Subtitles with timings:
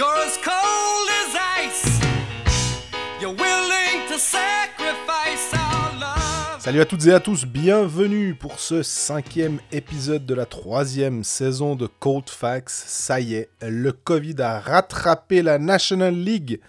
[0.00, 2.00] You're as cold as ice.
[3.20, 6.58] You're willing to sacrifice our love.
[6.58, 11.76] Salut à toutes et à tous, bienvenue pour ce cinquième épisode de la troisième saison
[11.76, 12.70] de Cold Facts.
[12.70, 16.62] Ça y est, le Covid a rattrapé la National League.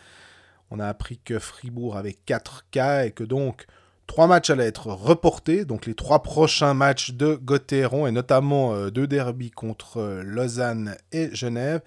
[0.70, 3.66] On a appris que Fribourg avait 4 cas et que donc
[4.08, 5.64] trois matchs allaient être reportés.
[5.64, 10.98] Donc les trois prochains matchs de Gotteron et notamment euh, deux derbies contre euh, Lausanne
[11.14, 11.80] et Genève.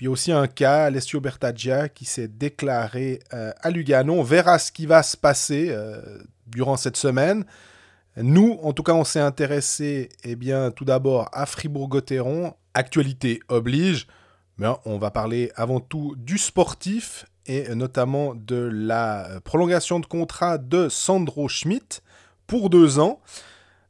[0.00, 4.14] Puis aussi un cas, Alessio Bertaggia, qui s'est déclaré euh, à Lugano.
[4.14, 6.00] On verra ce qui va se passer euh,
[6.46, 7.44] durant cette semaine.
[8.16, 12.54] Nous, en tout cas, on s'est intéressé eh bien, tout d'abord à Fribourg-Gotteron.
[12.72, 14.06] Actualité oblige.
[14.56, 20.56] Mais on va parler avant tout du sportif et notamment de la prolongation de contrat
[20.56, 22.00] de Sandro Schmidt
[22.46, 23.20] pour deux ans.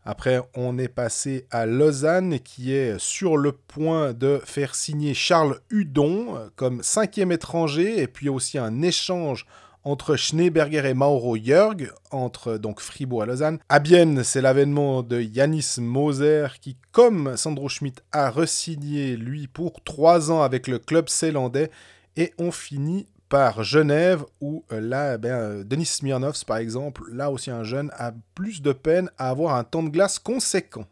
[0.04, 5.60] Après, on est passé à Lausanne qui est sur le point de faire signer Charles
[5.70, 9.46] Hudon comme cinquième étranger et puis aussi un échange
[9.84, 13.58] entre Schneeberger et Mauro Jörg, entre donc Fribourg et Lausanne.
[13.68, 19.82] À Bienne, c'est l'avènement de Yanis Moser qui, comme Sandro Schmidt, a resigné lui pour
[19.82, 21.70] trois ans avec le club zélandais
[22.16, 27.30] et on finit par Genève où euh, là, ben, euh, Denis Smirnovs par exemple, là
[27.30, 30.84] aussi un jeune, a plus de peine à avoir un temps de glace conséquent.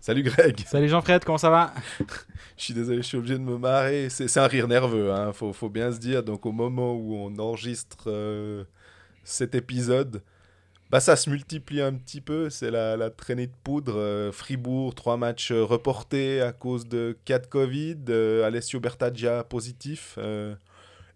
[0.00, 1.72] Salut Greg Salut Jean-Fred, comment ça va?
[2.56, 4.08] Je suis désolé, je suis obligé de me marrer.
[4.10, 5.32] C'est c'est un rire nerveux, hein.
[5.32, 6.24] faut, faut bien se dire.
[6.24, 8.64] Donc au moment où on enregistre euh,
[9.22, 10.24] cet épisode,
[10.90, 12.50] bah, ça se multiplie un petit peu.
[12.50, 13.94] C'est la, la traînée de poudre.
[13.96, 17.96] Euh, Fribourg, trois matchs euh, reportés à cause de cas Covid.
[18.08, 20.18] Euh, Alessio Bertaggia positif.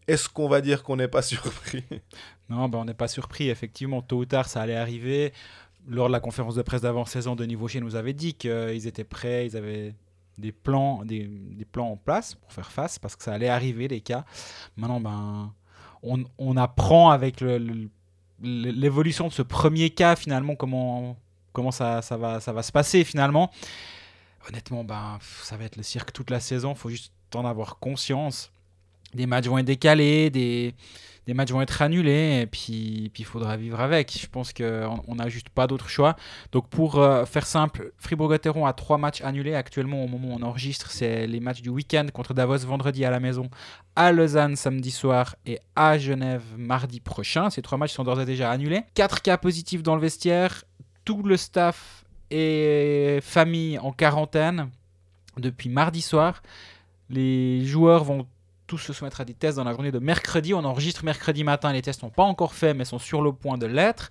[0.08, 1.84] Est-ce qu'on va dire qu'on n'est pas surpris?
[2.48, 3.48] Non, ben, on n'est pas surpris.
[3.50, 5.32] Effectivement, tôt ou tard, ça allait arriver.
[5.88, 9.46] Lors de la conférence de presse d'avant-saison, Denis Vauchier nous avait dit qu'ils étaient prêts,
[9.46, 9.94] ils avaient
[10.38, 13.88] des plans, des, des plans en place pour faire face, parce que ça allait arriver,
[13.88, 14.24] les cas.
[14.76, 15.52] Maintenant, ben,
[16.02, 17.88] on, on apprend avec le-
[18.42, 21.16] l'évolution de ce premier cas, finalement, comment,
[21.52, 23.50] comment ça, ça, va, ça va se passer, finalement.
[24.48, 26.74] Honnêtement, ben, ça va être le cirque toute la saison.
[26.74, 28.50] Faut juste en avoir conscience.
[29.14, 30.74] Des matchs vont être décalés, des,
[31.26, 34.18] des matchs vont être annulés, et puis il faudra vivre avec.
[34.18, 36.16] Je pense qu'on on n'a juste pas d'autre choix.
[36.50, 40.42] Donc pour euh, faire simple, Fribourg-Gotteron a trois matchs annulés actuellement au moment où on
[40.42, 40.90] enregistre.
[40.90, 43.50] C'est les matchs du week-end contre Davos vendredi à la maison,
[43.96, 47.50] à Lausanne samedi soir et à Genève mardi prochain.
[47.50, 48.82] Ces trois matchs sont d'ores et déjà annulés.
[48.94, 50.64] Quatre cas positifs dans le vestiaire.
[51.04, 54.70] Tout le staff et famille en quarantaine
[55.36, 56.42] depuis mardi soir.
[57.10, 58.26] Les joueurs vont
[58.66, 60.54] tous se soumettre à des tests dans la journée de mercredi.
[60.54, 61.72] On enregistre mercredi matin.
[61.72, 64.10] Les tests n'ont pas encore fait, mais sont sur le point de l'être.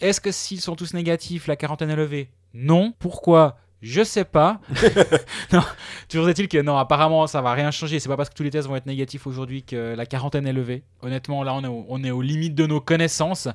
[0.00, 2.30] Est-ce que s'ils sont tous négatifs, la quarantaine est levée?
[2.54, 2.94] Non.
[2.98, 3.58] Pourquoi?
[3.80, 4.60] Je sais pas.
[5.52, 5.62] non.
[6.08, 8.00] Toujours est-il que non, apparemment, ça va rien changer.
[8.00, 10.52] C'est pas parce que tous les tests vont être négatifs aujourd'hui que la quarantaine est
[10.52, 10.82] levée.
[11.02, 13.48] Honnêtement, là, on est, on aux limites de nos connaissances.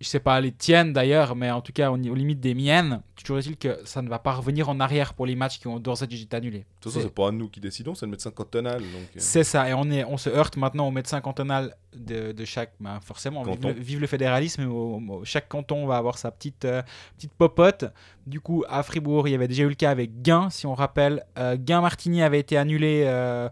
[0.00, 3.02] Je sais pas les tiennes d'ailleurs, mais en tout cas, est aux limites des miennes.
[3.16, 5.80] Toujours est-il que ça ne va pas revenir en arrière pour les matchs qui ont
[5.80, 6.58] d'ores et déjà été annulés.
[6.60, 8.80] De toute façon, C'est- pas nous qui décidons, c'est le médecin cantonal.
[8.80, 12.44] Euh, C'est ça, et on, est, on se heurte maintenant au médecin cantonal de, de
[12.44, 12.74] chaque.
[12.78, 16.64] ben, forcément, vive le, vive le fédéralisme, au- au- chaque canton va avoir sa petite,
[16.64, 16.82] euh,
[17.16, 17.86] petite popote.
[18.24, 20.74] Du coup, à Fribourg, il y avait déjà eu le cas avec Guin, si on
[20.74, 21.24] rappelle.
[21.38, 23.02] Euh, Guin-Martigny avait été annulé.
[23.06, 23.48] euh,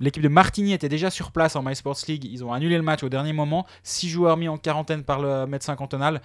[0.00, 2.24] L'équipe de Martigny était déjà sur place en My Sports League.
[2.24, 3.66] Ils ont annulé le match au dernier moment.
[3.82, 6.20] Six joueurs mis en quarantaine par le médecin cantonal.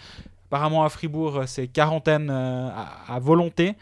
[0.48, 2.70] Apparemment, à Fribourg, c'est quarantaine euh,
[3.08, 3.74] à, volonté.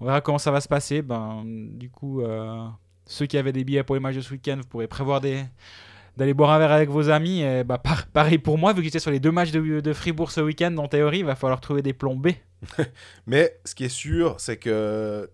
[0.00, 1.02] On verra comment ça va se passer.
[1.02, 2.64] Ben, du coup, euh,
[3.06, 6.34] ceux qui avaient des billets pour les matchs de ce week-end, vous pourrez prévoir d'aller
[6.34, 7.44] boire un verre avec vos amis.
[7.66, 10.40] Bah, par- pareil pour moi, vu que j'étais sur les deux matchs de, Fribourg ce
[10.40, 12.28] week-end, en théorie, il va falloir trouver des plans B.
[13.26, 15.28] Mais ce qui est sûr, c'est que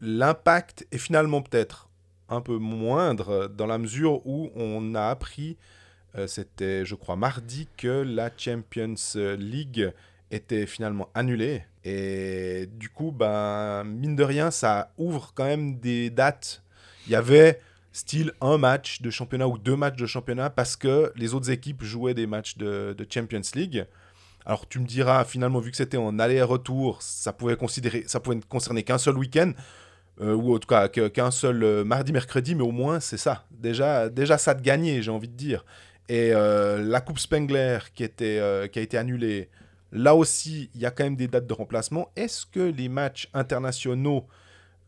[0.00, 1.88] l'impact est finalement peut-être
[2.34, 5.56] un peu moindre dans la mesure où on a appris,
[6.16, 8.94] euh, c'était je crois mardi, que la Champions
[9.38, 9.92] League
[10.30, 11.64] était finalement annulée.
[11.84, 16.62] Et du coup, ben, mine de rien, ça ouvre quand même des dates.
[17.06, 17.60] Il y avait
[17.92, 21.84] style un match de championnat ou deux matchs de championnat parce que les autres équipes
[21.84, 23.86] jouaient des matchs de, de Champions League.
[24.46, 28.36] Alors tu me diras, finalement, vu que c'était en aller-retour, ça pouvait, considérer, ça pouvait
[28.36, 29.52] ne concerner qu'un seul week-end,
[30.20, 33.46] euh, ou en tout cas qu'un seul euh, mardi, mercredi, mais au moins c'est ça.
[33.50, 35.64] Déjà, déjà ça de gagner, j'ai envie de dire.
[36.08, 39.50] Et euh, la Coupe Spengler qui, était, qui a été annulée,
[39.90, 42.10] là aussi, il y a quand même des dates de remplacement.
[42.14, 44.26] Est-ce que les matchs internationaux,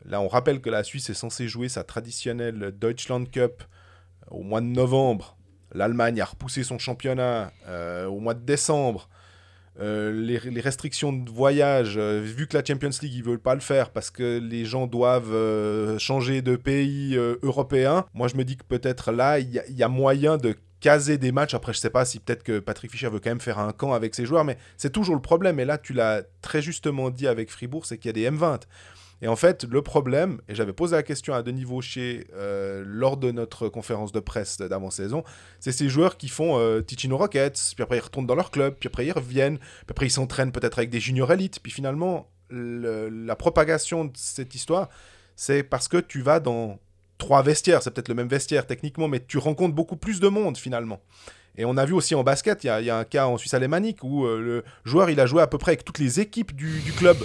[0.05, 3.63] là on rappelle que la Suisse est censée jouer sa traditionnelle Deutschland Cup
[4.29, 5.37] au mois de novembre,
[5.73, 7.51] l'Allemagne a repoussé son championnat
[8.07, 9.09] au mois de décembre.
[9.79, 13.61] Euh, les, restrictions de voyage, euh, vu que la Champions League, ils veulent pas le
[13.61, 18.57] faire parce que les gens doivent euh, changer de pays européen, moi je me dis
[18.57, 21.53] que peut-être là, il y, y a moyen de caser des matchs.
[21.53, 23.93] Après, je sais pas si peut-être que Patrick Fischer veut quand même faire un camp
[23.93, 25.59] avec ses joueurs, mais c'est toujours le problème.
[25.59, 28.61] Et là, tu l'as très justement dit avec Fribourg, c'est qu'il y a des M20.
[29.21, 33.17] Et en fait, le problème, et j'avais posé la question à Denis Vaucher euh, lors
[33.17, 35.23] de notre conférence de presse d'avant-saison,
[35.59, 38.75] c'est ces joueurs qui font euh, Ticino Rockets, puis après ils retournent dans leur club,
[38.79, 42.29] puis après ils reviennent, puis après ils s'entraînent peut-être avec des juniors élites, puis finalement,
[42.49, 44.87] le- la propagation de cette histoire,
[45.35, 46.77] c'est parce que tu vas dans
[47.17, 50.57] trois vestiaires, c'est peut-être le même vestiaire techniquement, mais tu rencontres beaucoup plus de monde
[50.57, 51.01] finalement.
[51.59, 54.03] Et on a vu aussi en basket, il y a, un cas en Suisse alémanique
[54.03, 56.93] où euh, le joueur il a joué à peu près avec toutes les équipes du
[56.95, 57.17] club.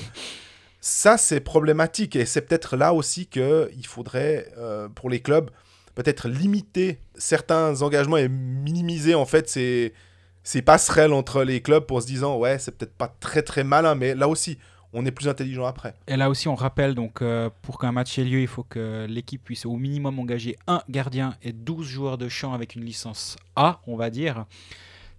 [0.84, 5.48] Ça, c'est problématique et c'est peut-être là aussi qu'il faudrait, euh, pour les clubs,
[5.94, 9.94] peut-être limiter certains engagements et minimiser en fait ces,
[10.42, 13.94] ces passerelles entre les clubs pour se disant ouais, c'est peut-être pas très très malin,
[13.94, 14.58] mais là aussi,
[14.92, 15.94] on est plus intelligent après.
[16.08, 19.06] Et là aussi, on rappelle donc euh, pour qu'un match ait lieu, il faut que
[19.08, 23.36] l'équipe puisse au minimum engager un gardien et 12 joueurs de champ avec une licence
[23.54, 24.46] A, on va dire.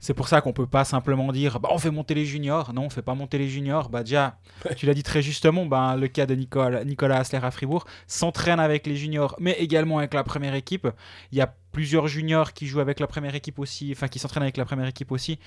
[0.04, 2.74] C'est pour ça qu'on peut pas simplement dire bah, on fait monter les juniors.
[2.74, 3.88] Non, on fait pas monter les juniors.
[3.88, 4.38] Bah déjà,
[4.76, 8.60] tu l'as dit très justement, bah, le cas de Nicole, Nicolas Hassler à Fribourg s'entraîne
[8.60, 10.90] avec les juniors, mais également avec la première équipe.
[11.32, 14.44] Il y a plusieurs juniors qui jouent avec la première équipe aussi, enfin qui s'entraînent
[14.44, 15.40] avec la première équipe aussi.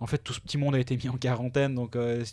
[0.00, 2.24] En fait, tout ce petit monde a été mis en quarantaine, donc euh,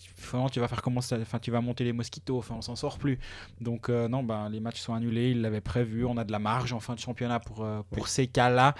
[0.54, 2.38] tu vas faire comment ça Enfin, tu vas monter les mosquitos.
[2.38, 3.19] Enfin, on s'en sort plus.
[3.60, 5.31] Donc euh, non, bah, les matchs sont annulés.
[5.31, 6.06] Ils l'avaient prévu.
[6.06, 8.75] On a de la marge en fin de championnat pour euh, pour ces cas-là.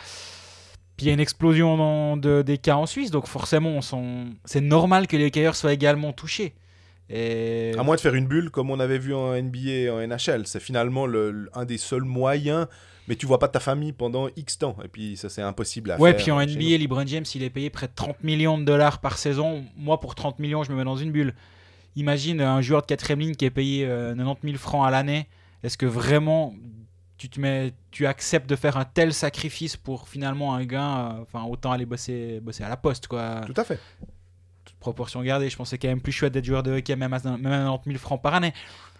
[0.98, 3.80] Puis il y a une explosion dans- de, des cas en Suisse, donc forcément,
[4.46, 6.54] c'est normal que les cailleurs soient également touchés.
[7.10, 10.00] Et À moins de faire une bulle comme on avait vu en NBA et en
[10.00, 10.48] NHL.
[10.48, 12.66] C'est finalement le, le- un des seuls moyens,
[13.08, 14.76] mais tu vois pas ta famille pendant X temps.
[14.84, 16.22] Et puis ça, c'est impossible à Ouais, faire.
[16.24, 16.40] puis en.
[16.42, 19.64] NBA, LeBron James, il est payé près de 30 millions de dollars par saison.
[19.78, 21.36] Moi, pour 30 millions, je me mets dans une bulle.
[21.96, 25.28] Imagine un joueur de quatrième ligne qui est payé euh, 90 000 francs à l'année.
[25.64, 26.54] Est-ce que vraiment
[27.18, 31.22] tu te mets, tu acceptes de faire un tel sacrifice pour finalement un gain euh,
[31.22, 33.42] Enfin, autant aller bosser, bosser à la poste, quoi.
[33.46, 33.80] Tout à fait.
[34.66, 35.50] Toute proportion gardée.
[35.50, 37.90] Je c'est quand même plus chouette d'être joueur de hockey, même à, même à 90
[37.90, 38.54] 000 francs par année.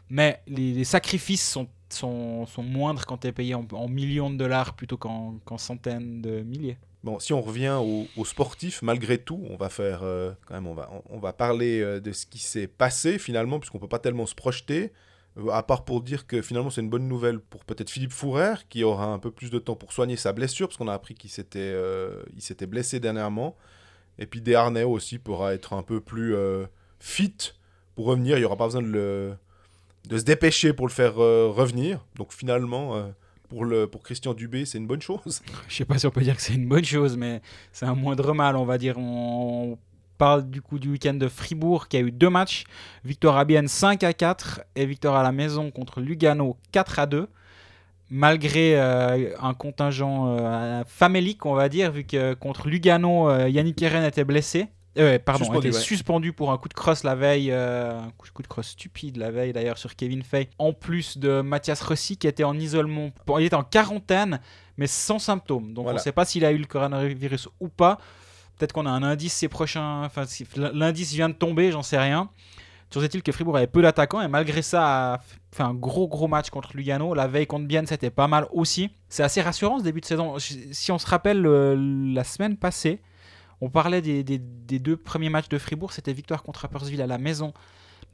[0.10, 4.30] Mais les, les sacrifices sont, sont, sont moindres quand tu es payé en, en millions
[4.30, 6.78] de dollars plutôt qu'en centaines de milliers.
[7.04, 7.78] Bon, si on revient
[8.18, 11.34] aux, sportifs, malgré tout, on va faire euh, quand même, on va, on, on va
[11.34, 14.92] parler euh, de ce qui s'est passé finalement, puisqu'on peut pas tellement se projeter.
[15.38, 18.56] Euh, à part pour dire que finalement c'est une bonne nouvelle pour peut-être Philippe Fourer
[18.70, 21.14] qui aura un peu plus de temps pour soigner sa blessure parce qu'on a appris
[21.16, 23.56] qu'il s'était euh, il s'était blessé dernièrement.
[24.18, 26.66] Et puis Desharnais aussi pourra être un peu plus euh,
[27.00, 27.36] fit
[27.96, 28.38] pour revenir.
[28.38, 29.34] Il y aura pas besoin de le
[30.08, 32.06] de se dépêcher pour le faire revenir.
[32.16, 33.12] Donc finalement
[33.50, 35.42] pour le pour Christian Dubé c'est une bonne chose.
[35.68, 37.42] Je sais pas si on peut dire que c'est une bonne chose, mais
[37.74, 38.98] c'est un moindre mal, on va dire.
[40.18, 42.64] Parle du coup du week-end de Fribourg qui a eu deux matchs.
[43.04, 47.06] Victoire à Bienne 5 à 4 et victoire à la maison contre Lugano 4 à
[47.06, 47.28] 2.
[48.10, 53.82] Malgré euh, un contingent euh, famélique, on va dire, vu que contre Lugano, euh, Yannick
[53.82, 54.68] Eren était blessé.
[55.26, 55.84] Pardon, Suspendu, était ouais.
[55.84, 59.30] suspendu pour un coup de crosse la veille, un coup coup de crosse stupide la
[59.30, 60.48] veille d'ailleurs sur Kevin Fay.
[60.58, 64.40] En plus de Mathias Rossi qui était en isolement, il était en quarantaine,
[64.78, 65.74] mais sans symptômes.
[65.74, 65.98] Donc Voilà.
[65.98, 67.98] on ne sait pas s'il a eu le coronavirus ou pas.
[68.58, 70.04] Peut-être qu'on a un indice ces prochains.
[70.04, 70.24] Enfin,
[70.74, 72.30] l'indice vient de tomber, j'en sais rien.
[72.90, 75.20] Toujours est-il que Fribourg avait peu d'attaquants et malgré ça a
[75.52, 77.14] fait un gros gros match contre Lugano.
[77.16, 78.92] La veille contre Bienne, c'était pas mal aussi.
[79.10, 80.38] C'est assez rassurant ce début de saison.
[80.40, 81.76] Si on se rappelle euh,
[82.14, 83.02] la semaine passée,
[83.60, 84.40] on parlait des, des-
[84.80, 85.92] deux premiers matchs de Fribourg.
[85.94, 87.54] C'était victoire contre Rapperswil à la maison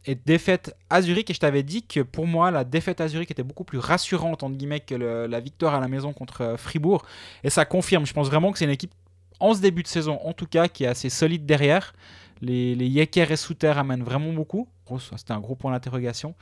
[0.06, 1.30] et défaite à Zurich.
[1.30, 4.42] Et je t'avais dit que pour moi, la défaite à Zurich était beaucoup plus rassurante
[4.42, 7.04] entre guillemets que la victoire à la maison contre euh, Fribourg.
[7.44, 8.06] Et ça confirme.
[8.06, 8.94] Je pense vraiment que c'est une équipe
[9.42, 11.94] en ce début de saison, en tout cas, qui est assez solide derrière.
[12.42, 14.68] Les, les Yecker et Souter amènent vraiment beaucoup.
[15.16, 16.36] C'était un gros point d'interrogation.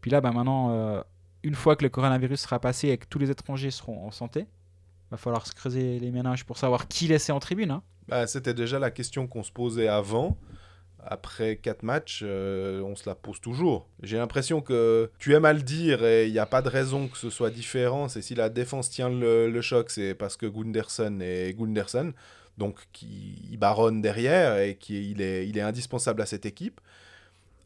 [0.00, 1.02] Puis là, bah, maintenant, euh,
[1.42, 4.46] une fois que le coronavirus sera passé et que tous les étrangers seront en santé,
[5.10, 7.70] va falloir se creuser les ménages pour savoir qui laisser en tribune.
[7.70, 7.82] hein.
[8.08, 10.36] Bah, C'était déjà la question qu'on se posait avant.
[11.06, 13.88] Après quatre matchs, euh, on se la pose toujours.
[14.02, 17.08] J'ai l'impression que tu aimes à le dire et il n'y a pas de raison
[17.08, 18.08] que ce soit différent.
[18.08, 22.12] C'est si la défense tient le, choc, c'est parce que Gunderson est Gunderson,
[22.58, 26.80] donc qui il baronne derrière et qui il est, il est indispensable à cette équipe.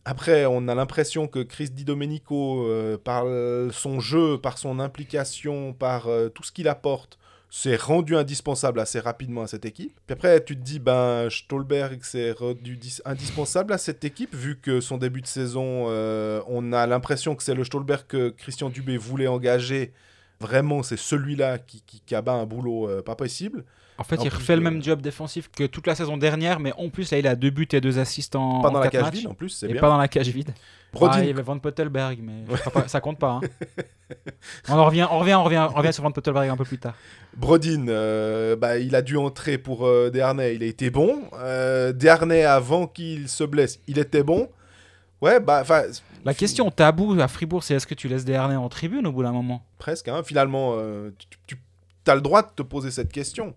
[0.06, 3.24] Après, on a l'impression que Chris Di Domenico, euh, par
[3.72, 7.18] son jeu, par son implication, par euh, tout ce qu'il apporte,
[7.56, 9.92] s'est rendu indispensable assez rapidement à cette équipe.
[10.06, 14.58] Puis après, tu te dis, ben, Stolberg s'est rendu dis- indispensable à cette équipe, vu
[14.58, 18.70] que son début de saison, euh, on a l'impression que c'est le Stolberg que Christian
[18.70, 19.92] Dubé voulait engager.
[20.40, 23.64] Vraiment, c'est celui-là qui, qui, qui abat un boulot euh, pas possible.
[23.96, 26.72] En fait, En il refait le même job défensif que toute la saison dernière, mais
[26.76, 28.86] en plus, là, il a deux buts et deux assists en, Pas en dans la
[28.86, 29.14] quatre cage matchs.
[29.20, 29.80] vide en plus, c'est Et bien.
[29.80, 30.52] pas dans la cage vide.
[30.92, 33.40] Brodin, Ah, il y avait Van Pottelberg, mais pas- ça compte pas.
[33.40, 33.40] hein.
[34.68, 36.78] on, en revient, on, revient, on, revient, on revient sur Van Pottelberg un peu plus
[36.78, 36.94] tard.
[37.36, 41.22] Brodin, euh, bah, il a dû entrer pour euh, Desharnais, il a été bon.
[41.34, 44.48] Euh, Desharnais, avant qu'il se blesse, il était bon.
[45.20, 45.84] Ouais, bah, enfin,
[46.24, 49.22] La question tabou à Fribourg, c'est est-ce que tu laisses Desharnais en tribune au bout
[49.22, 49.64] d'un moment?
[49.78, 50.08] Presque.
[50.08, 50.22] Hein.
[50.24, 51.10] Finalement, euh,
[51.46, 51.56] tu,
[52.06, 53.54] as le droit de te poser cette question.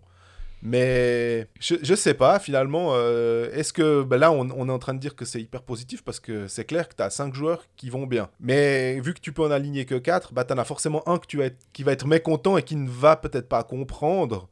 [0.62, 4.80] Mais je, je sais pas, finalement, euh, est-ce que bah là, on, on est en
[4.80, 7.34] train de dire que c'est hyper positif parce que c'est clair que tu as 5
[7.34, 8.30] joueurs qui vont bien.
[8.40, 11.20] Mais vu que tu peux en aligner que 4, bah, tu en as forcément un
[11.20, 11.40] que tu
[11.74, 14.50] qui va être mécontent et qui ne va peut-être pas comprendre.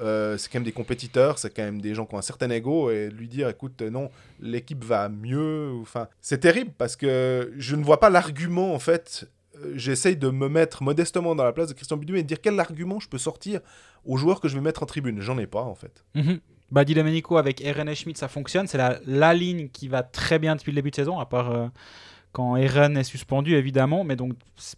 [0.00, 2.50] Euh, c'est quand même des compétiteurs, c'est quand même des gens qui ont un certain
[2.50, 4.10] ego et lui dire écoute, euh, non,
[4.40, 5.72] l'équipe va mieux.
[5.80, 9.26] Enfin, c'est terrible parce que je ne vois pas l'argument en fait.
[9.64, 12.40] Euh, J'essaye de me mettre modestement dans la place de Christian Bidu et de dire
[12.40, 13.60] quel argument je peux sortir
[14.04, 15.20] aux joueurs que je vais mettre en tribune.
[15.20, 16.04] J'en ai pas en fait.
[16.14, 16.40] Mhm.
[16.70, 18.66] Bah, Di Domenico avec Eren et Schmidt, ça fonctionne.
[18.66, 21.50] C'est la, la ligne qui va très bien depuis le début de saison, à part
[21.50, 21.68] euh,
[22.32, 24.02] quand Eren est suspendu, évidemment.
[24.02, 24.32] Mais donc,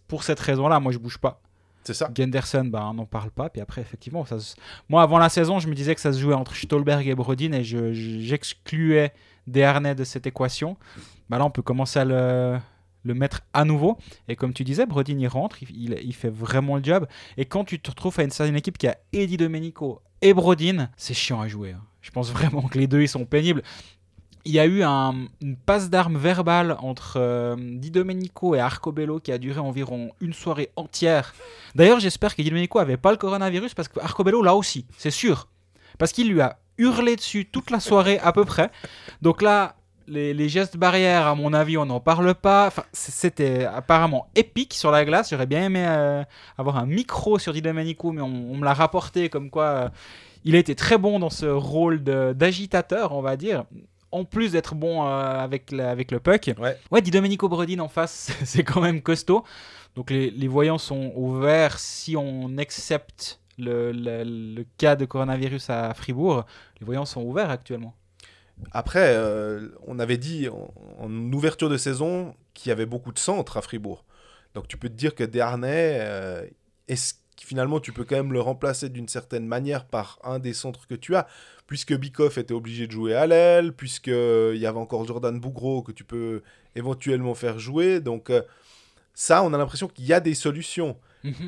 [0.07, 1.41] pour cette raison-là, moi, je bouge pas.
[1.83, 2.11] C'est ça.
[2.15, 3.49] Genderson, bah, on n'en parle pas.
[3.49, 4.55] Puis après, effectivement, ça se-
[4.87, 7.53] moi, avant la saison, je me disais que ça se jouait entre Stolberg et Brodin
[7.53, 9.11] et je- je- j'excluais
[9.47, 10.77] Desharnais de cette équation.
[11.29, 12.59] Bah, là, on peut commencer à le,
[13.03, 13.97] le mettre à nouveau.
[14.27, 17.07] Et comme tu disais, Brodin, il rentre, il, il- fait vraiment le job.
[17.37, 20.89] Et quand tu te retrouves à une certaine équipe qui a Eddie Domenico et Brodin,
[20.97, 21.71] c'est chiant à jouer.
[21.73, 21.81] hein.
[22.01, 23.61] Je pense vraiment que les deux, ils sont pénibles.
[24.45, 29.31] Il y a eu un- une passe d'armes verbale entre euh, Domenico et Arcobello qui
[29.33, 31.33] a duré environ une soirée entière.
[31.75, 35.11] D'ailleurs, j'espère que Di Domenico avait pas le coronavirus parce que Arcobello l'a aussi, c'est
[35.11, 35.49] sûr.
[35.97, 38.71] Parce qu'il lui a hurlé dessus toute la soirée à peu près.
[39.21, 39.75] Donc là,
[40.09, 42.67] les, les gestes barrières, à mon avis, on n'en parle pas.
[42.67, 45.29] Enfin, c'était apparemment épique sur la glace.
[45.29, 46.23] J'aurais bien aimé euh,
[46.57, 49.89] avoir un micro sur Di Domenico, mais on, on me l'a rapporté comme quoi euh,
[50.45, 53.65] il a été très bon dans ce rôle d'agitateur, on va dire.
[54.11, 55.07] En plus d'être bon euh,
[55.43, 56.51] avec, la- avec le puck.
[56.59, 56.77] Ouais.
[56.91, 59.43] Ouais, Di Domenico Brodin en face, c'est quand même costaud.
[59.95, 65.69] Donc les, les voyants sont ouverts si on accepte le, le- le cas de coronavirus
[65.69, 66.45] à Fribourg.
[66.79, 67.93] Les voyants sont ouverts actuellement.
[68.71, 73.19] Après, euh, on avait dit en, en ouverture de saison qu'il y avait beaucoup de
[73.19, 74.03] centres à Fribourg.
[74.53, 76.45] Donc tu peux te dire que Desharnais, euh,
[76.87, 80.53] est-ce que finalement tu peux quand même le remplacer d'une certaine manière par un des
[80.53, 81.27] centres que tu as
[81.67, 85.91] Puisque Bikoff était obligé de jouer à l'aile, puisqu'il y avait encore Jordan Bougro que
[85.91, 86.41] tu peux
[86.75, 87.99] éventuellement faire jouer.
[87.99, 88.41] Donc euh,
[89.13, 90.97] ça, on a l'impression qu'il y a des solutions.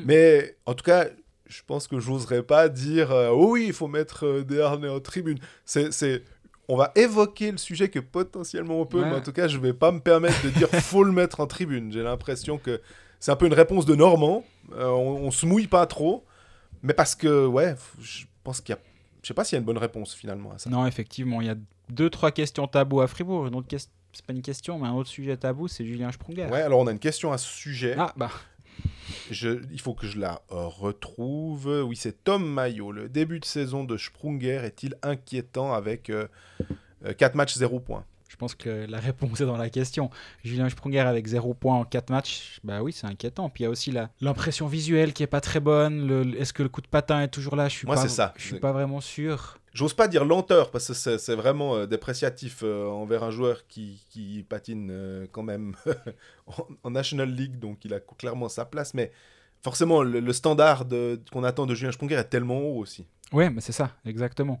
[0.06, 1.06] Mais en tout cas,
[1.46, 5.00] je pense que j'oserais pas dire euh, oh oui, il faut mettre euh, Desharnais en
[5.00, 5.38] tribune.
[5.64, 6.22] C'est, c'est-
[6.68, 9.10] on va évoquer le sujet que potentiellement on peut, Ouais.
[9.10, 11.46] mais en tout cas, je vais pas me permettre de dire faut le mettre en
[11.46, 11.92] tribune.
[11.92, 12.80] J'ai l'impression que
[13.20, 14.44] c'est un peu une réponse de Normand.
[14.74, 16.24] Euh, on, on se mouille pas trop,
[16.82, 18.80] mais parce que ouais, je pense qu'il y a,
[19.22, 20.70] je sais pas s'il y a une bonne réponse finalement à ça.
[20.70, 21.56] Non, effectivement, il y a
[21.88, 23.46] deux, trois questions tabous à Fribourg.
[23.46, 23.66] Une autre
[24.12, 26.46] C'est pas une question, mais un autre sujet tabou, c'est Julien Sprunger.
[26.46, 27.94] Ouais, alors on a une question à ce sujet.
[27.98, 28.30] Ah, bah,
[29.30, 31.66] Je- il faut que je la euh, retrouve.
[31.86, 32.92] Oui, c'est Tom Maillot.
[32.92, 36.10] Le début de saison de Sprunger est-il inquiétant avec
[37.18, 40.08] 4 matchs 0 points je pense que la réponse est dans la question.
[40.42, 43.50] Julien Sprunger avec 0 points en 4 matchs, bah oui, c'est inquiétant.
[43.50, 46.34] Puis il y a aussi l'impression visuelle qui est pas très bonne.
[46.38, 47.68] Est-ce que le coup de patin est toujours là?
[47.68, 48.32] Je suis Moi, pas, c'est ça.
[48.38, 49.58] Je suis pas vraiment sûr.
[49.74, 54.04] J'ose pas dire lenteur parce que c'est vraiment euh, dépréciatif euh, envers un joueur qui,
[54.10, 55.74] qui patine euh, quand même
[56.46, 58.92] en, en National League, donc il a clairement sa place.
[58.92, 59.10] Mais
[59.62, 60.84] forcément, le, le standard
[61.32, 63.06] qu'on attend de Julien Sprunger est tellement haut aussi.
[63.32, 64.60] Ouais, mais c'est ça, exactement.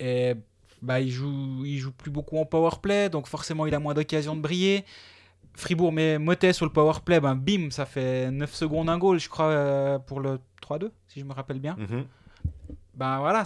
[0.00, 0.34] Et
[0.82, 3.94] bah, il joue, il joue plus beaucoup en power play, donc forcément il a moins
[3.94, 4.84] d'occasions de briller.
[5.54, 9.20] Fribourg met Motet sur le power play, ben bim, ça fait 9 secondes un goal,
[9.20, 11.76] je crois, pour le 3-2, si je me rappelle bien.
[11.78, 12.04] Mhm.
[12.94, 13.44] Ben voilà,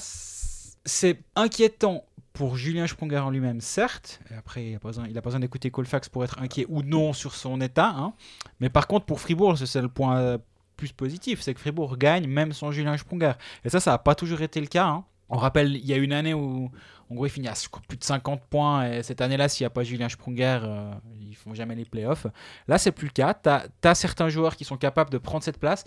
[0.84, 4.20] c'est inquiétant pour Julien Sprunger en lui-même, certes.
[4.36, 7.92] Après, il n'a pas besoin, d'écouter Colfax pour être inquiet ou non sur son état.
[7.96, 8.14] hein.
[8.60, 10.38] Mais par contre, pour Fribourg, c'est c'est le point euh,
[10.76, 13.32] plus positif, c'est que Fribourg gagne même sans Julien Sprunger.
[13.64, 14.86] Et ça, ça n'a pas toujours été le cas.
[14.86, 15.04] hein.
[15.28, 16.70] On rappelle, il y a une année où,
[17.12, 17.52] en gros, il finit à
[17.88, 18.90] plus de 50 points.
[18.90, 20.90] Et cette année-là, s'il n'y a pas Julien Sprunger, euh,
[21.20, 22.26] ils font jamais les playoffs.
[22.68, 23.34] Là, c'est plus le cas.
[23.34, 23.50] Tu
[23.88, 25.84] as, certains joueurs qui sont capables de prendre cette place.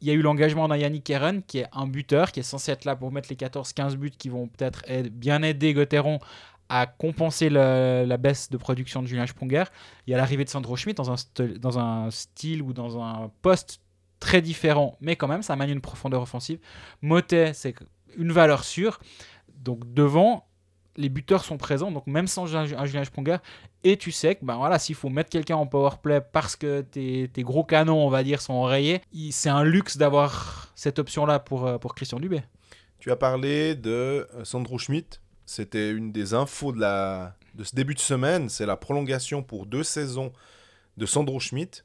[0.00, 2.72] Il y a eu l'engagement d'un Yannick Keren, qui est un buteur, qui est censé
[2.72, 6.18] être là pour mettre les 14-15 buts qui vont peut-être bien aider Gauthieron
[6.68, 9.64] à compenser la baisse de production de Julien Sprunger.
[10.08, 13.00] Il y a l'arrivée de Sandro Schmidt dans un, st- dans un style ou dans
[13.00, 13.80] un poste
[14.18, 16.58] très différent, mais quand même, ça amène une profondeur offensive.
[17.00, 17.74] Motet, c'est
[18.16, 18.98] une valeur sûre.
[19.56, 20.46] Donc devant,
[20.96, 23.38] les buteurs sont présents, donc même sans un Julien Sprunger,
[23.82, 26.80] et tu sais que ben voilà, s'il faut mettre quelqu'un en power play parce que
[26.80, 31.38] tes, tes gros canons, on va dire, sont enrayés, c'est un luxe d'avoir cette option-là
[31.38, 32.42] pour, euh, pour Christian Dubé.
[32.98, 33.90] Tu as parlé de
[34.34, 35.20] euh, Sandro Schmidt.
[35.46, 38.48] C'était une des infos de, la, de ce début de semaine.
[38.48, 40.32] C'est la prolongation pour deux saisons
[40.96, 41.82] de Sandro Schmidt.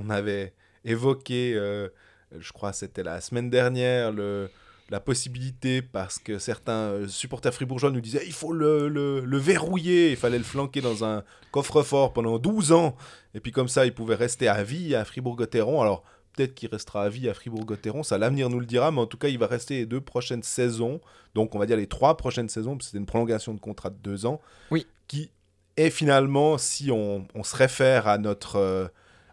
[0.00, 1.88] On avait évoqué, euh,
[2.36, 4.50] je crois c'était la semaine dernière, le,
[4.90, 9.36] la possibilité, parce que certains euh, supporters fribourgeois nous disaient il faut le, le, le
[9.38, 12.96] verrouiller, il fallait le flanquer dans un coffre-fort pendant 12 ans,
[13.34, 15.82] et puis comme ça il pouvait rester à vie à Fribourg-Gotteron.
[15.82, 16.02] Alors
[16.32, 19.18] peut-être qu'il restera à vie à Fribourg-Gotteron, ça l'avenir nous le dira, mais en tout
[19.18, 21.00] cas il va rester les deux prochaines saisons,
[21.34, 23.90] donc on va dire les trois prochaines saisons, parce que c'était une prolongation de contrat
[23.90, 24.40] de deux ans,
[24.70, 24.86] Oui.
[25.06, 25.30] qui
[25.76, 28.88] est finalement, si on, on se réfère à notre euh,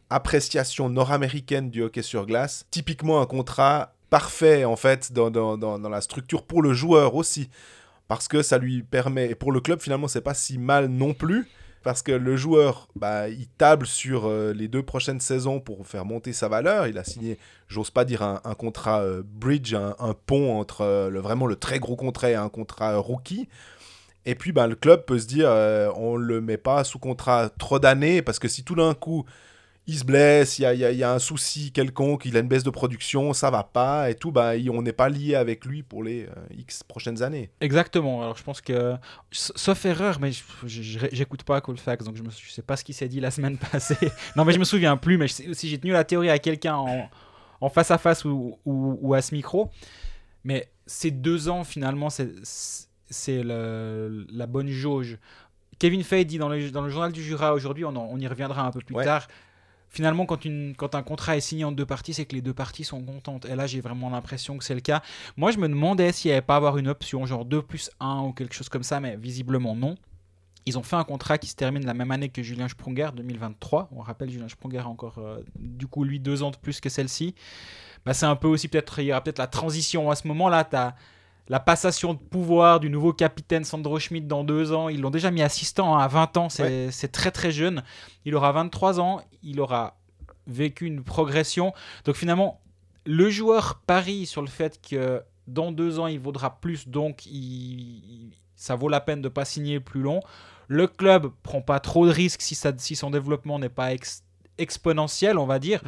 [0.10, 5.90] appréciation nord-américaine du hockey sur glace, typiquement un contrat parfait en fait dans, dans, dans,
[5.90, 7.50] la structure pour le joueur aussi,
[8.08, 11.14] parce que ça lui permet, et pour le club finalement c'est pas si mal non
[11.14, 11.50] plus,
[11.84, 16.06] parce que le joueur, bah, il table sur euh, les deux prochaines saisons pour faire
[16.06, 16.88] monter sa valeur.
[16.88, 21.20] Il a signé, j'ose pas dire un, contrat euh, bridge, un, pont entre euh, le,
[21.20, 23.50] vraiment le très gros contrat et un contrat rookie.
[24.26, 25.50] Et puis, bah, le club peut se dire,
[25.96, 29.26] on le met pas sous contrat trop d'années, parce que si tout d'un coup,
[29.88, 32.26] il se blesse, il y a, il y a- il y a un souci quelconque,
[32.26, 35.10] il a une baisse de production, ça va pas, et tout, bah, on n'est pas
[35.10, 37.52] lié avec lui pour les euh, X prochaines années.
[37.62, 38.24] Exactement.
[38.24, 38.96] Alors je pense que,
[39.32, 40.32] sauf erreur, mais
[40.66, 44.10] j'écoute pas Colfax, donc je ne sais pas ce qui s'est dit la semaine passée.
[44.36, 45.18] non, mais je me souviens plus.
[45.18, 47.10] Mais je si j'ai tenu la théorie à quelqu'un en,
[47.62, 49.70] en face à face ou, ou- ou à ce micro,
[50.44, 55.18] mais ces deux ans finalement, c'est la bonne jauge.
[55.78, 58.72] Kevin Fay dit dans le, dans le journal du Jura aujourd'hui, on, y reviendra un
[58.72, 59.04] peu plus Ouais.
[59.04, 59.28] tard.
[59.96, 63.02] Finalement, quand, un contrat est signé en deux parties, c'est que les deux parties sont
[63.02, 63.46] contentes.
[63.46, 65.02] Et là, j'ai vraiment l'impression que c'est le cas.
[65.38, 68.24] Moi, je me demandais s'il n'y avait pas avoir une option, genre 2 plus 1
[68.24, 69.96] ou quelque chose comme ça, mais visiblement non.
[70.66, 73.88] Ils ont fait un contrat qui se termine la même année que Julien Sprunger, 2023.
[73.94, 76.90] On rappelle, Julien Sprunger a encore, euh, du coup, lui, deux ans de plus que
[76.90, 77.34] celle-ci.
[78.06, 80.66] Bah, c'est un peu aussi, peut-être, il y aura peut-être la transition à ce moment-là.
[80.66, 80.76] Tu
[81.48, 84.90] la passation de pouvoir du nouveau capitaine Sandro Schmidt dans deux ans.
[84.90, 87.84] Ils l'ont déjà mis assistant hein, à 20 ans, c'est très très jeune.
[88.26, 89.98] Il aura 23 ans, il aura
[90.48, 91.74] vécu une progression.
[92.06, 92.62] Donc finalement,
[93.06, 98.32] le joueur parie sur le fait que dans deux ans, il vaudra plus, donc il-
[98.56, 100.22] ça vaut la peine de pas signer plus long.
[100.68, 104.24] Le club prend pas trop de risques si, ça, si son développement n'est pas ex-
[104.58, 105.82] exponentiel, on va dire.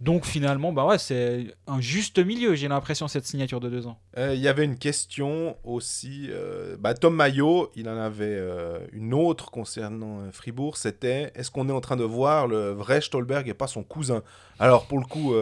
[0.00, 3.98] Donc finalement, bah ouais, c'est un juste milieu, j'ai l'impression, cette signature de deux ans.
[4.16, 6.28] Euh, Il y avait une question aussi.
[6.30, 10.78] euh, bah, Tom Maillot, il en avait euh, une autre concernant Fribourg.
[10.78, 14.22] C'était est-ce qu'on est en train de voir le vrai Stolberg et pas son cousin?
[14.58, 15.34] Alors, pour le coup,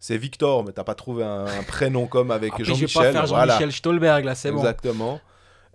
[0.00, 3.02] c'est Victor, mais t'as pas trouvé un, un prénom comme avec Après, je vais Jean-Michel.
[3.04, 3.52] pas faire voilà.
[3.54, 4.58] Jean-Michel Stolberg, là, c'est bon.
[4.58, 5.20] Exactement.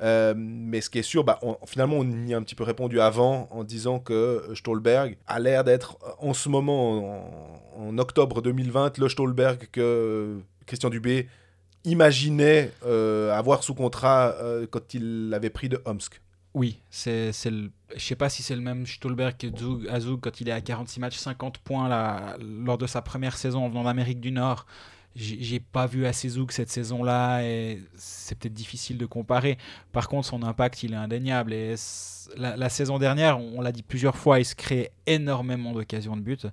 [0.02, 3.02] Euh, mais ce qui est sûr, bah, finalement, on y a un petit peu répondu
[3.02, 8.98] avant en disant que Stolberg a l'air d'être en ce moment, en, en octobre 2020,
[8.98, 11.28] le Stolberg que Christian Dubé
[11.84, 16.22] imaginait euh, avoir sous contrat euh, quand il l'avait pris de Omsk.
[16.54, 17.72] Oui, c'est, c'est le...
[17.98, 21.18] sais pas si c'est le même Stolberg que Zug, quand il est à 46 matchs,
[21.18, 24.66] 50 points lors de sa première saison en venant d'Amérique du Nord.
[25.16, 29.58] J'ai, pas vu assez Zug cette saison-là et c'est peut-être difficile de comparer.
[29.92, 31.52] Par contre, son impact, il est indéniable.
[31.52, 31.76] Et
[32.38, 36.48] la, saison dernière, on l'a dit plusieurs fois, il se crée énormément d'occasions de but.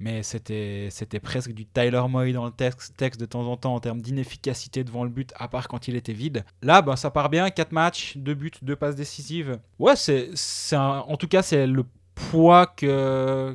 [0.00, 0.88] Mais c'était,
[1.22, 5.04] presque du Tyler Moy dans le texte, de temps en temps en termes d'inefficacité devant
[5.04, 6.44] le but, à part quand il était vide.
[6.62, 9.60] Là, ben, ça part bien, 4 matchs, 2 buts, 2 passes décisives.
[9.78, 10.30] Ouais, c'est,
[10.74, 11.84] en tout cas, c'est le
[12.14, 13.54] poids que,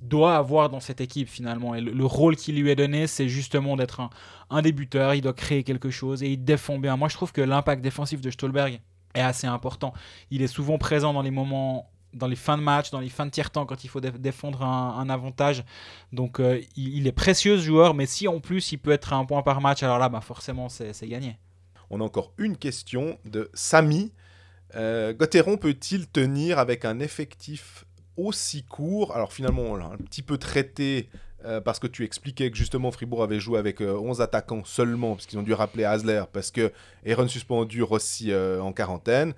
[0.00, 1.74] doit avoir dans cette équipe finalement.
[1.74, 4.00] Et le, le rôle qui lui est donné, c'est justement d'être
[4.50, 5.14] un, débuteur.
[5.14, 6.96] Il doit créer quelque chose et il défend bien.
[6.96, 8.80] Moi, je trouve que l'impact défensif de Stolberg
[9.14, 9.92] est assez important.
[10.30, 13.26] Il est souvent présent dans les moments dans les fins de match, dans les fins
[13.26, 15.62] de tiers-temps, quand il faut dé- défendre un, avantage.
[16.10, 19.16] Donc euh, il, est précieux ce joueur, mais si en plus il peut être à
[19.16, 21.36] un point par match, alors là, bah, forcément, c'est c'est gagné.
[21.90, 24.12] On a encore une question de Samy.
[24.74, 27.84] Euh, Gauthieron peut-il tenir avec un effectif
[28.18, 31.08] aussi court Alors finalement, on l'a un petit peu traité
[31.44, 35.14] euh, parce que tu expliquais que justement Fribourg avait joué avec euh, 11 attaquants seulement,
[35.14, 36.72] parce qu'ils ont dû rappeler Hasler, parce que
[37.06, 39.34] Aaron suspendu, Rossi euh, en quarantaine.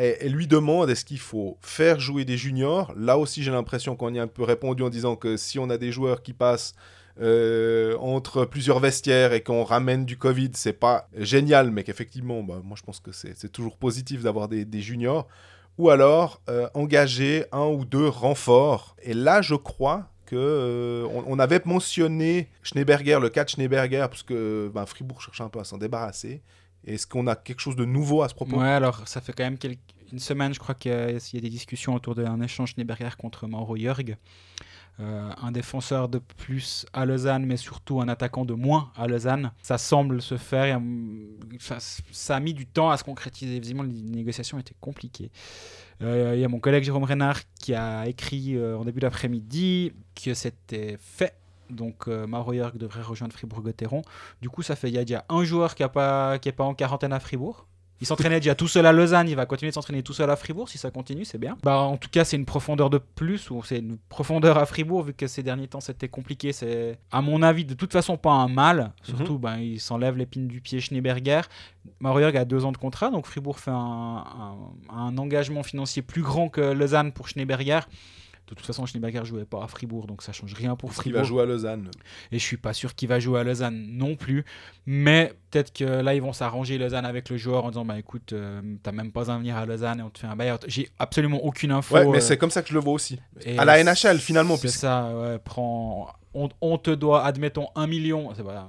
[0.00, 2.92] Et, lui demande est-ce qu'il faut faire jouer des juniors?
[2.96, 5.70] Là aussi, j'ai l'impression qu'on y a un peu répondu en disant que si on
[5.70, 6.74] a des joueurs qui passent
[7.20, 12.60] euh, entre plusieurs vestiaires et qu'on ramène du Covid, c'est pas génial, mais qu'effectivement, bah,
[12.64, 15.28] moi je pense que c'est toujours positif d'avoir des juniors.
[15.78, 18.96] Ou alors euh, engager un ou deux renforts.
[19.02, 24.22] Et là, je crois que euh, on, avait mentionné Schneeberger, le cas de Schneeberger, parce
[24.22, 26.42] que bah, Fribourg cherche un peu à s'en débarrasser.
[26.86, 28.58] Est-ce qu'on a quelque chose de nouveau à ce propos?
[28.58, 29.58] Ouais, alors ça fait quand même
[30.12, 32.74] une semaine, je crois qu'il y, a il y a des discussions autour d'un échange
[32.74, 34.16] Schneeberger contre Mauro Jörg.
[35.00, 39.50] Euh, un défenseur de plus à Lausanne, mais surtout un attaquant de moins à Lausanne.
[39.60, 40.76] Ça semble se faire.
[40.76, 43.58] hum, ça, a mis du temps à se concrétiser.
[43.58, 45.30] Visiblement, les négociations étaient compliquées.
[46.02, 49.92] Euh, Il y a mon collègue Jérôme Renard qui a écrit euh, en début d'après-midi
[50.14, 51.34] que c'était fait.
[51.70, 52.26] Donc euh,
[52.74, 54.02] devrait rejoindre Fribourg-Gotteron.
[54.40, 57.12] Du coup, ça fait il y a déjà un joueur qui n'est pas en quarantaine
[57.12, 57.66] à Fribourg.
[58.00, 60.36] Il s'entraînait déjà tout seul à Lausanne, il va continuer de s'entraîner tout seul à
[60.36, 60.68] Fribourg.
[60.68, 61.56] Si ça continue, c'est bien.
[61.62, 65.04] Bah, en tout cas, c'est une profondeur de plus, ou c'est une profondeur à Fribourg,
[65.04, 66.52] vu que ces derniers temps c'était compliqué.
[66.52, 68.92] C'est, à mon avis, de toute façon pas un mal.
[69.02, 71.42] Surtout, ben, il s'enlève l'épine du pied Schneeberger.
[72.00, 74.56] Mauro Jörg a deux ans de contrat, donc Fribourg fait un, un-
[74.94, 77.80] un engagement financier plus grand que Lausanne pour Schneeberger.
[78.48, 81.20] De toute façon, Schneeberger jouait pas à Fribourg, donc ça change rien pour Fribourg.
[81.22, 81.90] va jouer à Lausanne.
[82.30, 84.44] Et je suis pas sûr qu'il va jouer à Lausanne non plus.
[84.86, 88.32] Mais peut-être que là, ils vont s'arranger Lausanne avec le joueur en disant Bah écoute,
[88.34, 90.58] euh, t'as même pas à venir à Lausanne et on te fait un buyout.
[90.66, 91.94] J'ai absolument aucune info.
[91.94, 93.18] Ouais, mais euh, c'est comme ça que je le vois aussi.
[93.44, 97.68] et à la NHL, finalement, C'est puisque- ça, ouais, prends, on, on te doit, admettons,
[97.76, 98.30] 1 million.
[98.36, 98.68] c'est voilà.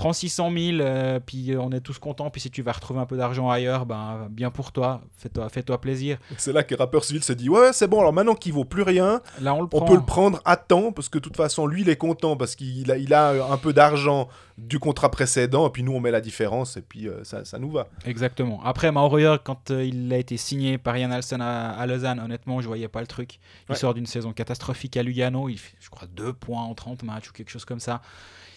[0.00, 2.30] Prends 600 000, euh, puis on est tous contents.
[2.30, 5.02] Puis si tu vas retrouver un peu d'argent ailleurs, ben, bien pour toi.
[5.18, 6.16] Fais-toi fais -toi plaisir.
[6.38, 9.20] C'est là que Rapperswil se dit Ouais, c'est bon, alors maintenant qu'il vaut plus rien,
[9.42, 11.82] Là, on le on peut le prendre à temps, parce que de toute façon, lui,
[11.82, 15.70] il est content, parce qu'il a, il a un peu d'argent du contrat précédent, et
[15.70, 17.86] puis nous, on met la différence, et puis euh, ça, ça nous va.
[18.06, 18.62] Exactement.
[18.64, 22.20] Après, Mauro Jörg, quand euh, il a été signé par Ian Alston à, à Lausanne,
[22.20, 23.38] honnêtement, je voyais pas le truc.
[23.68, 23.78] Il Ouais.
[23.78, 25.48] sort d'une saison catastrophique à Lugano.
[25.50, 28.00] Il fait, je crois, 2 points en 30 matchs ou quelque chose comme ça.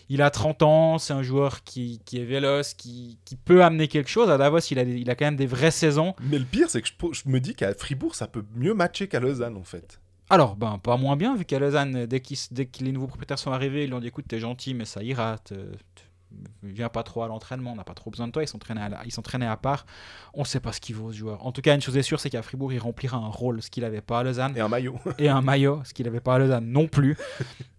[0.10, 3.88] Il a 30 ans, c'est un joueur qui, qui est véloce, qui, qui peut amener
[3.88, 4.30] quelque chose.
[4.30, 6.14] À Davos, il a, il a quand même des vraies saisons.
[6.22, 9.08] Mais le pire, c'est que je, je me dis qu'à Fribourg, ça peut mieux matcher
[9.08, 10.00] qu'à Lausanne, en fait.
[10.30, 13.40] Alors, ben, pas moins bien, vu qu'à Lausanne, dès, qu'ils- dès que les nouveaux propriétaires
[13.40, 15.38] sont arrivés, ils lui ont dit écoute, t'es gentil, mais ça ira.
[15.40, 16.02] te- te-
[16.64, 18.42] Viens pas trop à l'entraînement, on n'a pas trop besoin de toi.
[18.42, 19.86] Ils s'entraînaient à, la- ils s'entraînaient à part.
[20.34, 21.46] On sait pas ce qu'il vaut ce joueur.
[21.46, 23.70] En tout cas, une chose est sûre, c'est qu'à Fribourg, il remplira un rôle, ce
[23.70, 24.98] qu'il avait pas à Lausanne, Et un maillot.
[25.20, 27.16] et un maillot, ce qu'il avait pas à Lausanne non plus.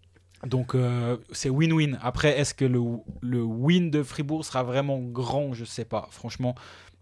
[0.47, 1.99] Donc euh, c'est win-win.
[2.03, 2.81] Après, est-ce que le,
[3.23, 5.53] le win de Fribourg sera vraiment grand?
[5.55, 6.09] Je sais pas.
[6.11, 6.55] Franchement,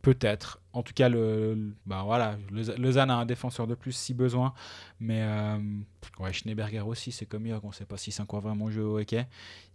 [0.02, 0.60] peut-être.
[0.72, 4.54] En tout cas, le, bah voilà, Lausa- Lausanne a un défenseur de plus si besoin.
[5.00, 5.58] Mais euh,
[6.32, 7.60] Schneeberger aussi, c'est comme Jörg.
[7.64, 9.26] On ne sait pas si c'est encore vraiment joué au hockey.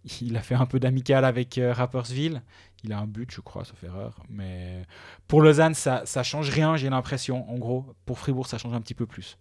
[0.20, 2.42] Il a fait un peu d'amical avec euh, Rapperswil.
[2.84, 4.22] Il a un but, je crois, sauf erreur.
[4.28, 4.82] Mais
[5.28, 7.48] pour Lausanne, ça, ça change rien, j'ai l'impression.
[7.50, 9.36] En gros, pour Fribourg, ça change un petit peu plus.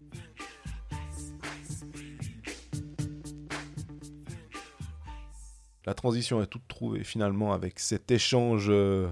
[5.87, 9.07] La transition est toute trouvée finalement avec cet échange euh,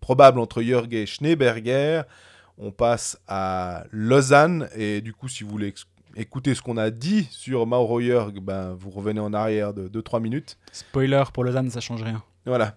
[0.00, 2.04] probable entre Jörg et Schneeberger.
[2.56, 5.74] On passe à Lausanne et du coup, si vous voulez
[6.16, 10.22] écouter ce qu'on a dit sur Mauro Jörg, ben, vous revenez en arrière de 2-3
[10.22, 10.56] minutes.
[10.72, 12.22] Spoiler, pour Lausanne, ça change rien.
[12.46, 12.76] Voilà.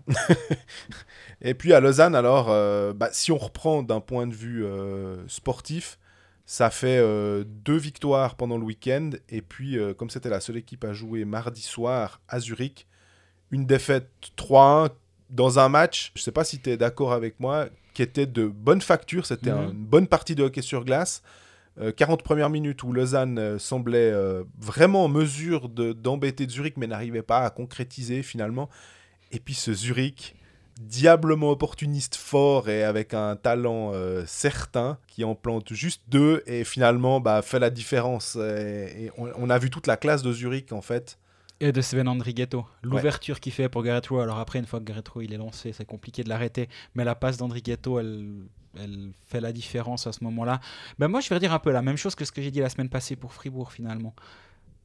[1.42, 5.26] et puis à Lausanne, alors, euh, bah, si on reprend d'un point de vue euh,
[5.30, 5.98] sportif,
[6.48, 9.12] ça fait euh, deux victoires pendant le week-end.
[9.30, 12.88] Et puis, euh, comme c'était la seule équipe à jouer mardi soir à Zurich,
[13.52, 14.90] une défaite 3-1
[15.30, 18.26] dans un match, je ne sais pas si tu es d'accord avec moi, qui était
[18.26, 19.26] de bonne facture.
[19.26, 19.58] C'était Mhm.
[19.58, 21.22] un- une bonne partie de hockey sur glace.
[21.80, 26.76] Euh, 40 premières minutes où Lausanne euh, semblait euh, vraiment en mesure de- d'embêter Zurich,
[26.78, 28.70] mais n'arrivait pas à concrétiser finalement.
[29.32, 30.36] Et puis ce Zurich,
[30.82, 36.64] diablement opportuniste fort et avec un talent euh, certain, qui en plante juste deux et
[36.64, 38.36] finalement bah, fait la différence.
[38.38, 41.18] Et, et on, on a vu toute la classe de Zurich en fait.
[41.60, 42.66] Et de Sven Andrighetto.
[42.84, 44.20] L'ouverture qu'il fait pour Garrett Rowe.
[44.22, 46.70] Alors après, une fois que Garrett Rowe il est lancé, c'est compliqué de l'arrêter.
[46.94, 48.30] Mais la passe d'Andrighetto, elle,
[48.78, 50.60] elle fait la différence à ce moment-là.
[51.00, 52.60] Ben moi, je vais dire un peu la même chose que ce que j'ai dit
[52.60, 54.14] la semaine passée pour Fribourg finalement.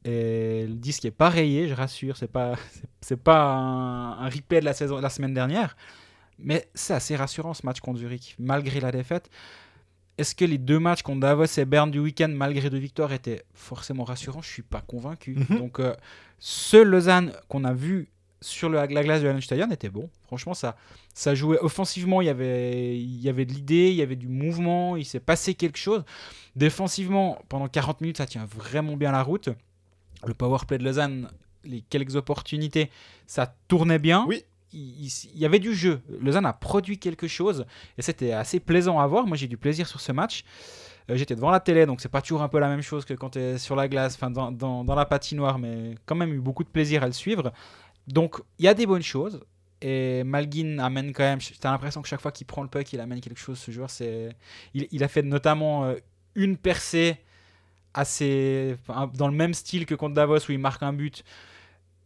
[0.03, 2.17] Et le disque est pas rayé, je rassure.
[2.17, 5.77] C'est pas, c'est- c'est pas un, un replay de la saison, la semaine dernière.
[6.39, 9.29] Mais c'est assez rassurant ce match contre Zurich, malgré la défaite.
[10.17, 13.43] Est-ce que les deux matchs contre Davos et Berne du week-end, malgré deux victoires, étaient
[13.53, 14.41] forcément rassurants?
[14.41, 15.35] Je suis pas convaincu.
[15.49, 15.57] Mhm.
[15.57, 15.93] Donc, euh,
[16.39, 18.09] ce Lausanne qu'on a vu
[18.41, 20.09] sur le- la glace de Hallenstadion était bon.
[20.25, 20.75] Franchement, ça,
[21.13, 22.21] ça jouait offensivement.
[22.21, 25.19] Il y avait, il y avait de l'idée, il y avait du mouvement, il s'est
[25.21, 26.03] passé quelque chose.
[26.55, 29.49] Défensivement, pendant 40 minutes, ça tient vraiment bien la route.
[30.25, 31.29] Le power play de Lausanne,
[31.63, 32.89] les quelques opportunités,
[33.25, 34.25] ça tournait bien.
[34.27, 34.43] Oui.
[34.73, 36.01] Il, il- y avait du jeu.
[36.19, 37.65] Lausanne a produit quelque chose
[37.97, 39.25] et c'était assez plaisant à voir.
[39.27, 40.43] Moi, j'ai du plaisir sur ce match.
[41.09, 43.13] Euh, J'étais devant la télé, donc c'est pas toujours un peu la même chose que
[43.13, 46.39] quand tu es sur la glace, enfin dans, dans, la patinoire, mais quand même eu
[46.39, 47.51] beaucoup de plaisir à le suivre.
[48.07, 49.41] Donc il y a des bonnes choses.
[49.81, 51.39] Et Malguin amène quand même.
[51.59, 53.59] T'as l'impression que chaque fois qu'il prend le puck, il amène quelque chose.
[53.59, 54.29] Ce joueur, c'est.
[54.73, 55.95] Il, a fait notamment euh,
[56.35, 57.17] une percée
[57.93, 58.77] assez
[59.15, 61.25] dans le même style que contre Davos où il marque un but.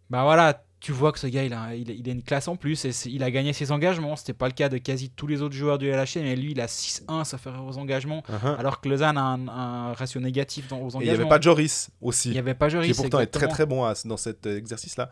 [0.09, 2.55] Bah voilà, tu vois que ce gars, il a, il, il a une classe en
[2.55, 2.85] plus.
[2.85, 4.15] Et il a gagné ses engagements.
[4.15, 6.61] C'était pas le cas de quasi tous les autres joueurs du LHC, mais lui, il
[6.61, 8.23] a 6-1 ça fait aux engagements.
[8.29, 8.57] Uh-huh.
[8.59, 11.01] Alors que Lausanne a un, un ratio négatif dans, aux Et engagements.
[11.01, 13.45] il n'y avait pas Joris aussi, Il y avait pas qui Joris, pourtant est très
[13.45, 13.53] exactement.
[13.53, 15.11] très bon à- dans cet exercice-là.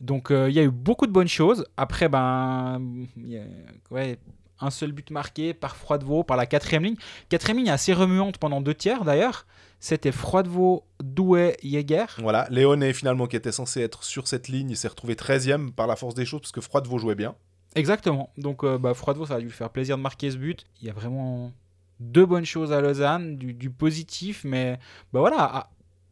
[0.00, 1.64] Donc euh, il y a eu beaucoup de bonnes choses.
[1.76, 2.80] Après, ben,
[3.16, 3.42] il y a-
[3.90, 4.18] ouais,
[4.60, 6.96] un seul but marqué par Froidevaux, par la quatrième ligne.
[7.28, 9.46] Quatrième ligne assez remuante pendant deux tiers d'ailleurs.
[9.80, 12.06] C'était Froidevaux, Douai, Jäger.
[12.18, 15.86] Voilà, Léoné finalement qui était censé être sur cette ligne, il s'est retrouvé 13e par
[15.86, 17.34] la force des choses parce que Froidevaux jouait bien.
[17.76, 18.30] Exactement.
[18.38, 20.64] Donc euh, bah, Froidevaux, ça a dû lui faire plaisir de marquer ce but.
[20.82, 21.52] Il y a vraiment
[22.00, 24.78] deux bonnes choses à Lausanne, du, du positif, mais
[25.12, 25.42] bah voilà.
[25.42, 25.70] à-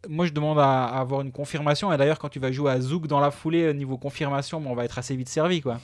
[0.09, 1.93] moi, je demande à, à avoir une confirmation.
[1.93, 4.75] Et d'ailleurs, quand tu vas jouer à Zouk dans la foulée, euh, niveau confirmation, on
[4.77, 5.81] va être assez vite servi, quoi.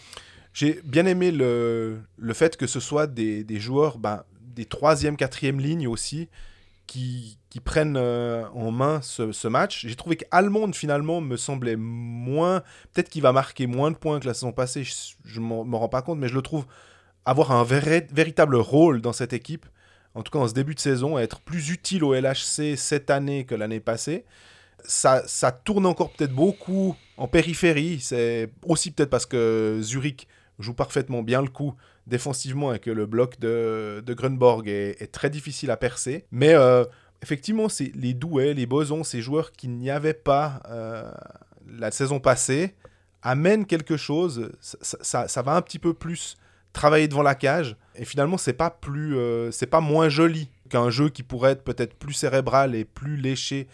[0.53, 4.23] J'ai bien aimé le, le fait que ce soit des, des joueurs, ben,
[4.55, 6.29] des troisième, quatrième lignes aussi,
[6.93, 9.87] qui, prennent euh, en main ce, match.
[9.87, 12.63] J'ai trouvé qu'Almond, finalement, me semblait moins...
[12.93, 15.89] Peut-être qu'il va marquer moins de points que la saison passée, je ne m'en rends
[15.89, 16.67] pas compte, mais je le trouve
[17.25, 19.67] avoir un véritable rôle dans cette équipe,
[20.15, 23.45] en tout cas en ce début de saison, être plus utile au LHC cette année
[23.45, 24.25] que l'année passée.
[24.85, 28.01] Ça tourne encore peut-être beaucoup en périphérie.
[28.01, 30.27] C'est aussi peut-être parce que Zurich
[30.59, 31.75] joue parfaitement bien le coup
[32.07, 36.25] défensivement et que le bloc de, de Grunborg est, très difficile à percer.
[36.31, 36.85] Mais euh,
[37.23, 41.11] effectivement, c'est les Douai, les Bosons, ces joueurs qui n'y avaient pas euh,
[41.67, 42.75] la saison passée,
[43.23, 44.51] amènent quelque chose.
[44.61, 46.37] Ça, va un petit peu plus
[46.73, 47.77] travailler devant la cage.
[47.95, 51.65] Et finalement, c'est pas plus, euh, c'est pas moins joli qu'un jeu qui pourrait être
[51.65, 53.69] peut-être plus cérébral et plus léché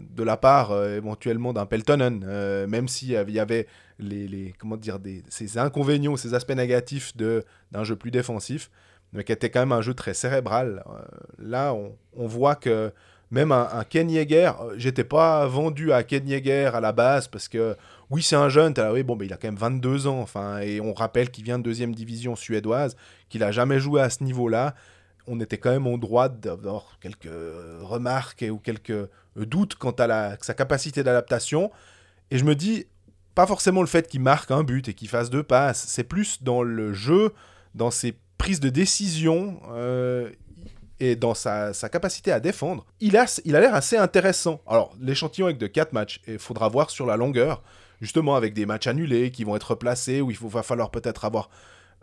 [0.00, 3.66] de la part euh, éventuellement d'un Peltonen, euh, même s'il il y avait
[3.98, 8.70] les, les- comment dire, ces inconvénients, ces aspects négatifs d'un jeu plus défensif,
[9.12, 10.82] mais qui était quand même un jeu très cérébral.
[10.88, 10.98] Euh,
[11.38, 12.92] là, on, on voit que
[13.30, 17.28] même un, un Ken Yeager, euh, j'étais pas vendu à Ken Yeager à la base
[17.28, 17.76] parce que
[18.10, 20.58] oui, c'est un jeune, là, oui, bon, mais il a quand même 22 ans, enfin,
[20.58, 22.96] et on rappelle qu'il vient de deuxième division suédoise,
[23.28, 24.74] qu'il a jamais joué à ce niveau-là.
[25.28, 27.28] On était quand même en droit d'avoir quelques
[27.82, 31.70] remarques ou quelques euh, doutes quant à sa capacité d'adaptation.
[32.30, 32.86] Et je me dis,
[33.36, 36.42] pas forcément le fait qu'il marque un but et qu'il fasse deux passes, c'est plus
[36.42, 37.32] dans le jeu,
[37.74, 40.30] dans ses prises de décision euh,
[41.00, 42.86] et dans sa, capacité à défendre.
[43.00, 44.62] Il a il a l'air assez intéressant.
[44.66, 47.62] Alors, l'échantillon avec de 4 matchs, il faudra voir sur la longueur,
[48.00, 51.50] justement avec des matchs annulés qui vont être replacés, où il va falloir peut-être avoir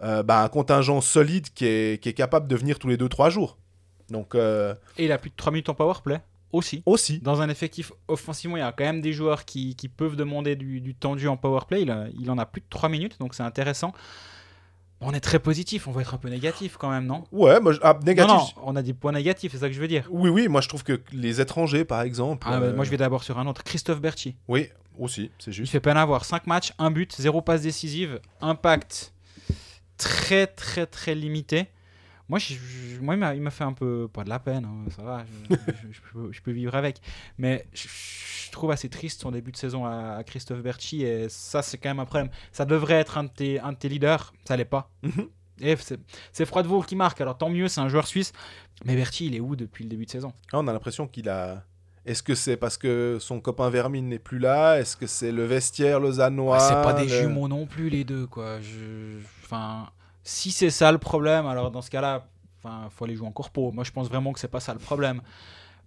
[0.03, 3.57] euh, bah, un contingent solide qui est, est capable de venir tous les 2-3 jours.
[4.09, 6.21] Donc, Et il a plus de 3 minutes en powerplay
[6.53, 6.81] aussi.
[6.85, 7.19] aussi.
[7.19, 10.55] Dans un effectif offensivement, il y a quand même des joueurs qui, qui peuvent demander
[10.55, 11.81] du, du tendu en powerplay.
[11.81, 13.91] Il, a- il en a plus de 3 minutes, donc c'est intéressant.
[15.05, 17.25] On est très positif, on va être un peu négatif quand même, non?
[17.33, 18.31] Ouais, moi, ah, négatif.
[18.31, 20.07] Non, non, on a des points négatifs, c'est ça que je veux dire.
[20.09, 22.47] Oui, oui, moi je trouve que les étrangers, par exemple.
[22.49, 23.65] Ah, euh, Moi, je vais d'abord sur un autre.
[23.65, 24.37] Christophe Berchi.
[24.47, 25.71] Oui, aussi, c'est Il juste.
[25.73, 26.23] fait peine à voir.
[26.23, 29.11] 5 matchs, 1 but, 0 passe décisive, impact
[29.97, 31.67] très très très limité.
[32.29, 35.03] Moi, je- je- moi il m'a- fait un peu, pas de la peine, hein, ça
[35.03, 37.01] va, je, peux, je peux vivre avec.
[37.37, 37.87] Mais je,
[38.51, 41.89] trouve assez triste son début de saison à, à Christophe Berchi et ça, c'est quand
[41.89, 42.29] même un problème.
[42.51, 44.91] Ça devrait être un de tes, un de tes leaders, ça l'est pas.
[45.01, 45.27] Mhm.
[45.61, 45.75] Et
[46.31, 48.31] c'est Froidevaux qui marque, alors tant mieux, c'est un joueur suisse.
[48.85, 50.33] Mais Berchi, il est où depuis le début de saison?
[50.51, 51.63] Ah, on a l'impression qu'il a.
[52.05, 54.79] Est-ce que c'est parce que son copain Vermine n'est plus là?
[54.79, 56.57] Est-ce que c'est le vestiaire lausannois?
[56.57, 58.59] Ah, c'est pas des le- jumeaux non plus les deux quoi.
[58.61, 59.19] Je...
[59.43, 59.89] Enfin,
[60.23, 62.27] si c'est ça le problème, alors dans ce cas-là,
[62.63, 63.71] enfin, faut aller jouer en corpo.
[63.71, 65.21] Moi, je pense vraiment que c'est pas ça le problème.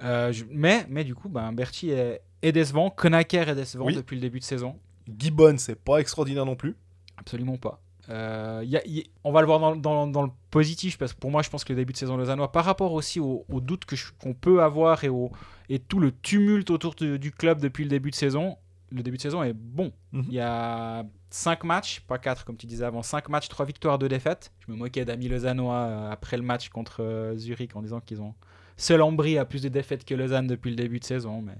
[0.02, 3.94] Euh, je- Mais, mais du coup, ben, Berti est, est décevant, Konaker est décevant Oui.
[3.94, 4.76] depuis le début de saison.
[5.18, 6.76] Gibbon, c'est pas extraordinaire non plus.
[7.16, 7.80] Absolument pas.
[8.08, 11.18] Euh, y a- y- on va le voir dans, dans- dans le positif parce que
[11.18, 13.84] pour moi, je pense que le début de saison lausannois, par rapport aussi aux, doutes
[14.20, 15.32] qu'on peut avoir et, au,
[15.68, 18.58] et tout le tumulte autour de- du club depuis le début de saison,
[18.92, 19.92] le début de saison est bon.
[20.12, 20.24] Mhm.
[20.28, 23.98] Il y a 5 matchs, pas 4 comme tu disais avant, 5 matchs, 3 victoires,
[23.98, 24.52] 2 défaites.
[24.66, 28.20] Je me moquais d'Ami Lausannois euh, après le match contre euh, Zurich en disant qu'ils
[28.22, 28.34] ont.
[28.76, 31.54] Seul Ambry a plus de défaites que Lausanne depuis le début de saison, mais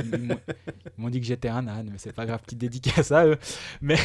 [0.00, 0.36] ils
[0.98, 3.38] m'ont- dit que j'étais un âne, mais c'est pas grave, petite dédicace à eux.
[3.80, 3.96] Mais,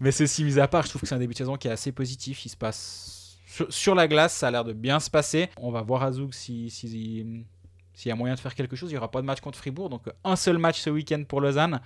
[0.00, 1.70] mais ceci mis à part, je trouve que c'est un début de saison qui est
[1.72, 2.44] assez positif.
[2.44, 3.38] Il se passe
[3.70, 5.48] sur, la glace, ça a l'air de bien se passer.
[5.56, 8.90] On va voir à Zouk si, si- s'il y a moyen de faire quelque chose.
[8.90, 11.40] Il n'y aura pas de match contre Fribourg, donc un seul match ce week-end pour
[11.40, 11.80] Lausanne.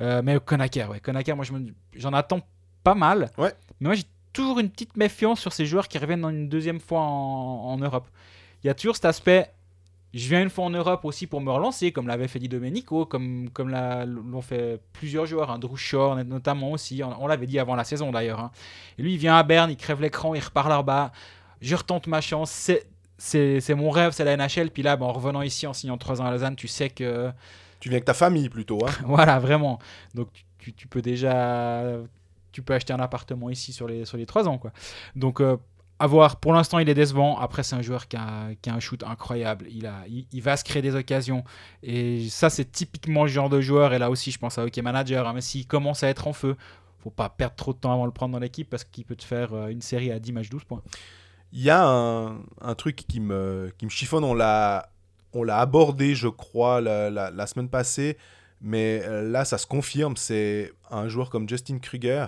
[0.00, 1.52] Euh, mais Konaker, ouais, Konaker, moi je
[1.96, 2.40] j'en attends
[2.82, 3.30] pas mal.
[3.38, 3.52] Ouais.
[3.80, 7.00] Mais moi j'ai toujours une petite méfiance sur ces joueurs qui reviennent une deuxième fois
[7.00, 8.08] en, en Europe.
[8.62, 9.50] Il y a toujours cet aspect.
[10.12, 13.04] Je viens une fois en Europe aussi pour me relancer, comme l'avait fait Di Domenico,
[13.04, 17.02] comme, comme l'ont fait plusieurs joueurs, hein, Drew Shore notamment aussi.
[17.02, 18.38] On, on l'avait dit avant la saison d'ailleurs.
[18.38, 18.50] hein.
[18.96, 21.10] Et lui, il vient à Berne, il crève l'écran, il repart là-bas.
[21.60, 22.70] Je retente ma chance.
[23.18, 24.70] C'est mon rêve, c'est la NHL.
[24.70, 27.30] Puis là, ben, en revenant ici, en signant 3 ans à Lausanne, tu sais que
[27.84, 28.78] Tu viens avec ta famille plutôt.
[28.86, 28.92] Hein.
[29.04, 29.78] Voilà, vraiment.
[30.14, 31.82] Donc tu- peux déjà
[32.50, 34.72] tu peux acheter un appartement ici sur les sur les trois ans quoi.
[35.16, 35.58] Donc euh,
[35.98, 36.36] à voir.
[36.40, 37.38] Pour l'instant, il est décevant.
[37.38, 39.66] Après, c'est un joueur qui a, qui a un shoot incroyable.
[39.70, 41.44] Il a il, il va se créer des occasions
[41.82, 43.92] et ça c'est typiquement le genre de joueur.
[43.92, 45.28] Et là aussi, je pense à OK Manager.
[45.28, 46.56] hein, mais s'il commence à être en feu,
[47.02, 49.14] faut pas perdre trop de temps avant de le prendre dans l'équipe parce qu'il peut
[49.16, 50.80] te faire euh, une série à 10 matchs 12 points.
[51.52, 54.24] Il y a un, un truc qui me, qui me chiffonne.
[54.24, 54.88] On l'a,
[55.34, 58.16] on l'a abordé, je crois, la, semaine passée.
[58.60, 60.16] Mais euh, là, ça se confirme.
[60.16, 62.26] C'est un joueur comme Justin Kruger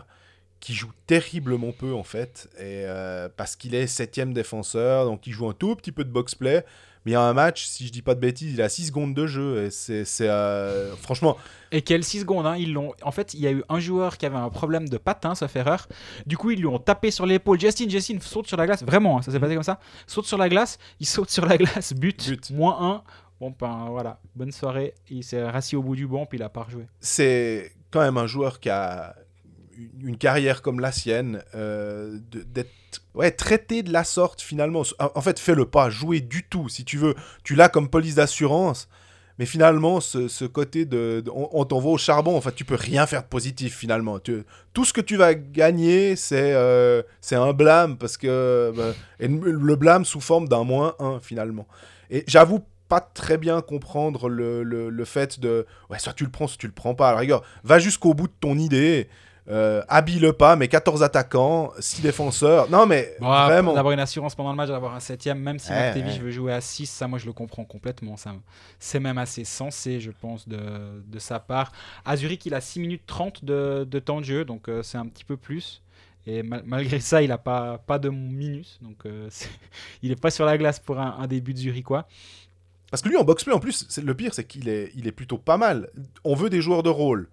[0.60, 2.48] qui joue terriblement peu, en fait.
[2.60, 5.04] Euh, parce qu'il est septième défenseur.
[5.06, 6.64] Donc, il joue un tout petit peu de box-play.
[7.06, 8.88] Mais il y a un match, si je dis pas de bêtises, il a 6
[8.88, 9.62] secondes de jeu.
[9.62, 11.36] Et c'est, c'est, euh, franchement,
[11.70, 12.94] Et quelles 6 secondes, hein, ils l'ont.
[13.02, 15.54] En fait, il y a eu un joueur qui avait un problème de patin, sauf
[15.54, 15.86] erreur.
[16.26, 17.60] Du coup, ils lui ont tapé sur l'épaule.
[17.60, 18.82] Justin, Justin, saute sur la glace.
[18.82, 19.78] Vraiment, hein, ça s'est passé comme ça.
[20.08, 22.50] Saute sur la glace, il saute sur la glace, but, But.
[22.50, 23.02] moins 1.
[23.38, 24.92] Bon, ben voilà, bonne soirée.
[25.08, 26.86] Il s'est rassis au bout du banc, puis il a pas rejoué.
[26.98, 29.14] c'est quand même un joueur qui a
[30.02, 32.70] une- carrière comme la sienne, euh, d'être
[33.14, 34.82] ouais, traité de la sorte finalement.
[34.98, 37.14] En fait, fais-le pas, jouer du tout si tu veux.
[37.44, 38.88] Tu l'as comme police d'assurance,
[39.38, 43.22] mais finalement, ce, côté de, on, t'envoie au charbon, en fait, tu peux rien faire
[43.22, 44.18] de positif finalement.
[44.72, 50.04] Tout ce que tu vas gagner, c'est euh, un blâme, parce que bah, le blâme
[50.06, 51.66] sous forme d'un moins 1 finalement.
[52.10, 56.30] Et j'avoue pas très bien comprendre le, le, le fait de ouais soit tu le
[56.30, 59.08] prends soit tu le prends pas la rigueur va jusqu'au bout de ton idée
[59.48, 64.34] euh, habille-le pas mais 14 attaquants 6 défenseurs non mais Bon, vraiment D'avoir une assurance
[64.34, 66.18] pendant le match, d'avoir un septième, même si Martevich ouais.
[66.18, 68.16] veut jouer à 6, ça, moi, je le comprends complètement.
[68.16, 68.34] Ça,
[68.80, 70.58] c'est même assez sensé, je pense, de,
[71.06, 71.70] de sa part.
[72.04, 74.98] À Zurich, il a 6 minutes 30 de, de temps de jeu, donc euh, c'est
[74.98, 75.82] un petit peu plus.
[76.26, 79.48] Et mal- malgré ça, il n'a pas, pas de minus, donc euh, c'est-
[80.02, 82.08] il n'est pas sur la glace pour un, un début de Zurichois.
[82.90, 85.12] parce que lui en box-play en plus c'est le pire c'est qu'il est il est
[85.12, 85.88] plutôt pas mal
[86.24, 87.28] on veut des joueurs de rôle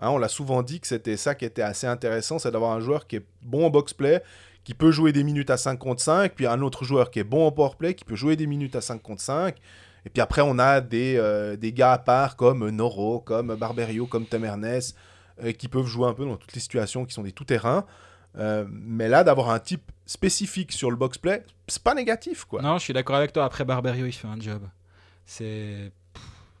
[0.00, 2.80] Hein, on l'a souvent dit que c'était ça qui était assez intéressant c'est d'avoir un
[2.80, 4.22] joueur qui est bon en box-play
[4.64, 7.24] qui peut jouer des minutes à 5 contre 5 puis un autre joueur qui est
[7.24, 9.56] bon en powerplay qui peut jouer des minutes à 5 contre 5
[10.06, 14.06] et puis après on a des, euh, des gars à part comme Noro comme Barberio
[14.06, 14.96] comme Tom Ernest
[15.42, 17.84] euh, qui peuvent jouer un peu dans toutes les situations qui sont des tout-terrains
[18.36, 22.78] Euh, mais là d'avoir un type spécifique sur le box-play c'est pas négatif quoi Non,
[22.78, 23.44] je suis d'accord avec toi.
[23.44, 24.62] Après, Barberio, il fait un job.
[25.24, 25.92] C'est.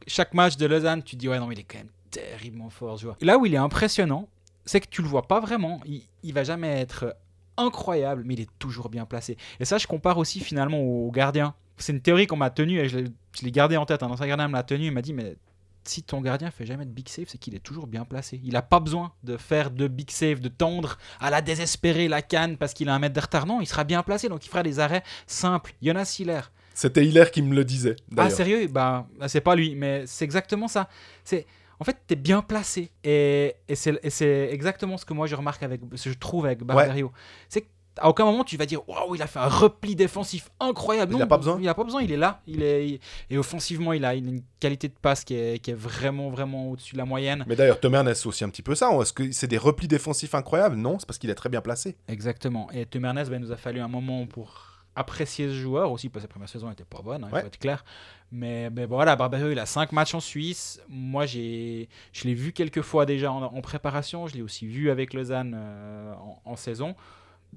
[0.06, 2.96] Chaque match de Lausanne, tu te dis, ouais, non, il est quand même terriblement fort,
[2.96, 3.16] ce joueur.
[3.20, 4.28] Là où il est impressionnant,
[4.64, 5.80] c'est que tu le vois pas vraiment.
[5.86, 7.16] Il, il va jamais être
[7.56, 9.36] incroyable, mais il est toujours bien placé.
[9.60, 11.54] Et ça, je compare aussi finalement au gardien.
[11.76, 14.02] C'est une théorie qu'on m'a tenue et je l'ai- gardée en tête.
[14.02, 14.86] Un ancien gardien me l'a tenue.
[14.86, 15.36] Il m'a dit, mais
[15.84, 18.40] si ton gardien fait jamais de big save, c'est qu'il est toujours bien placé.
[18.44, 22.20] Il n'a pas besoin de faire de big save, de tendre à la désespérer la
[22.20, 23.46] canne parce qu'il a un mètre de retard.
[23.46, 25.74] Non, il sera bien placé, donc il fera des arrêts simples.
[25.82, 26.40] Jonas Hiller,
[26.74, 28.68] c'était Hiller qui me le disait ah sérieux?
[28.68, 30.88] Bah bah, c'est pas lui, mais c'est exactement ça.
[31.24, 31.46] C'est
[31.80, 35.80] en fait t'es bien placé et, et c'est exactement ce que moi je remarque avec
[35.94, 37.12] ce que je trouve avec Barberio.
[37.48, 41.12] C'est qu'à aucun moment tu vas dire waouh il a fait un repli défensif incroyable.
[41.14, 41.58] Il Non, a pas besoin.
[41.60, 42.02] Il a pas besoin.
[42.02, 42.40] Il est là.
[42.46, 45.74] Il est il- et offensivement il a, une qualité de passe qui est, qui est
[45.74, 47.44] vraiment vraiment au-dessus de la moyenne.
[47.48, 48.90] Mais d'ailleurs, Tom Ernest, aussi un petit peu ça.
[49.00, 50.76] Est-ce que c'est des replis défensifs incroyables?
[50.76, 51.96] Non, c'est parce qu'il est très bien placé.
[52.08, 52.70] Exactement.
[52.72, 54.67] Et Tom Ernest, ben, il nous a fallu un moment pour
[54.98, 57.40] apprécier ce joueur aussi, parce que la première saison n'était pas bonne, hein, il Ouais.
[57.42, 57.84] faut être clair.
[58.32, 60.80] Mais, mais voilà, Barberio, il a 5 matchs en Suisse.
[60.88, 64.26] Moi, j'ai, je l'ai vu quelques fois déjà en, en préparation.
[64.26, 66.94] Je l'ai aussi vu avec Lausanne euh, en, en saison.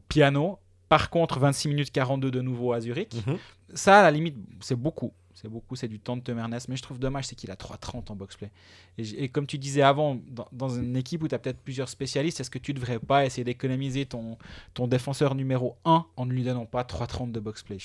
[0.08, 0.60] Piano.
[0.88, 3.14] Par contre, 26 minutes 42 de nouveau à Zurich.
[3.74, 5.14] Ça, à la limite, c'est beaucoup.
[5.42, 6.68] C'est beaucoup, c'est du temps de Tom Ernest.
[6.68, 8.52] Mais je trouve dommage, c'est qu'il a 3,30 en box-play.
[8.98, 10.20] Et, comme tu disais avant,
[10.52, 13.44] dans, une équipe où tu as peut-être plusieurs spécialistes, est-ce que tu devrais pas essayer
[13.44, 14.38] d'économiser ton,
[14.74, 17.78] ton défenseur numéro 1 en ne lui donnant pas 3,30 de box-play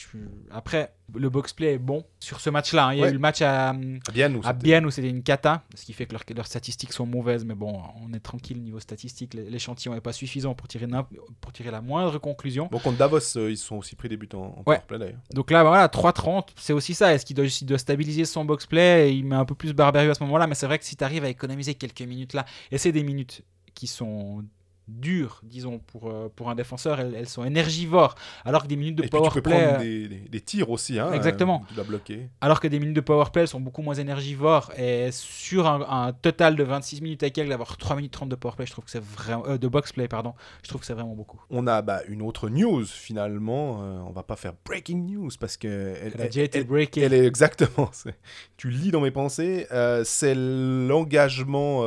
[0.51, 2.87] Après, le box-play est bon sur ce match-là.
[2.89, 2.93] hein.
[2.95, 3.11] Il y a Ouais.
[3.11, 6.25] eu le match à, à Bienne où c'était une cata, ce qui fait que leurs,
[6.35, 9.35] leurs statistiques sont mauvaises, mais bon, on est tranquille niveau statistique.
[9.35, 11.07] L'échantillon n'est pas suffisant pour tirer, n'im-
[11.41, 12.69] pour tirer la moindre conclusion.
[12.71, 14.79] Bon, contre Davos, euh, ils se sont aussi pris des buts en, en Ouais.
[14.79, 15.21] powerplay, d'ailleurs.
[15.33, 17.15] Donc là, voilà, 3,30, c'est aussi ça.
[17.15, 20.15] Est-ce qu'il doit, il doit stabiliser son box-play Il met un peu plus Barberio à
[20.15, 22.79] ce moment-là, mais c'est vrai que si tu arrives à économiser quelques minutes là, et
[22.79, 23.43] c'est des minutes
[23.75, 24.43] qui sont
[24.89, 28.97] dures, disons, pour, euh, pour un défenseur, elles, elles sont énergivores, alors que des minutes
[28.97, 29.65] de Et puis, tu peux powerplay...
[29.65, 30.99] prendre euh, des, des- des tirs aussi.
[30.99, 31.63] Hein, Exactement.
[31.65, 32.29] euh, tu dois bloquer.
[32.41, 36.55] Alors que des minutes de powerplay sont beaucoup moins énergivores et sur un, un total
[36.57, 39.03] de 26 minutes à quelques, d'avoir 3 minutes 30 de powerplay, je trouve que c'est
[39.03, 41.41] vraiment euh, de boxplay pardon, je trouve que c'est vraiment beaucoup.
[41.51, 43.83] On a bah, une autre news, finalement.
[43.83, 45.67] Euh, on va pas faire breaking news parce que.
[46.01, 47.89] Elle, Elle a déjà été elle est exactement.
[47.93, 48.17] c'est-
[48.57, 49.67] Tu lis dans mes pensées.
[50.05, 51.83] c'est l'engagement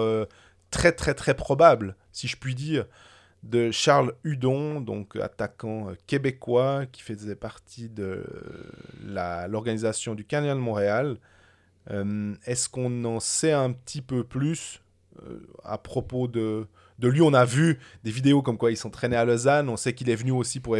[0.72, 2.86] très, très, très probable, si je puis dire,
[3.43, 8.24] de Charles Hudon, donc attaquant euh, québécois qui faisait partie de
[9.05, 11.17] la- l'organisation du Canadien de Montréal,
[11.91, 14.82] Euh, Est-ce qu'on en sait un petit peu plus
[15.24, 16.67] euh, à propos de,
[16.99, 17.22] de lui?
[17.22, 19.70] On a vu des vidéos comme quoi il s'entraînait à Lausanne.
[19.70, 20.78] On sait qu'il est venu aussi pour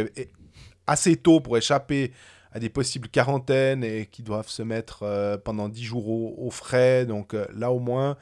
[0.86, 2.12] assez tôt pour échapper
[2.52, 6.50] à des possibles quarantaines et qui doivent se mettre euh, pendant 10 jours au, au
[6.50, 7.06] frais.
[7.06, 8.16] Donc euh, là au moins,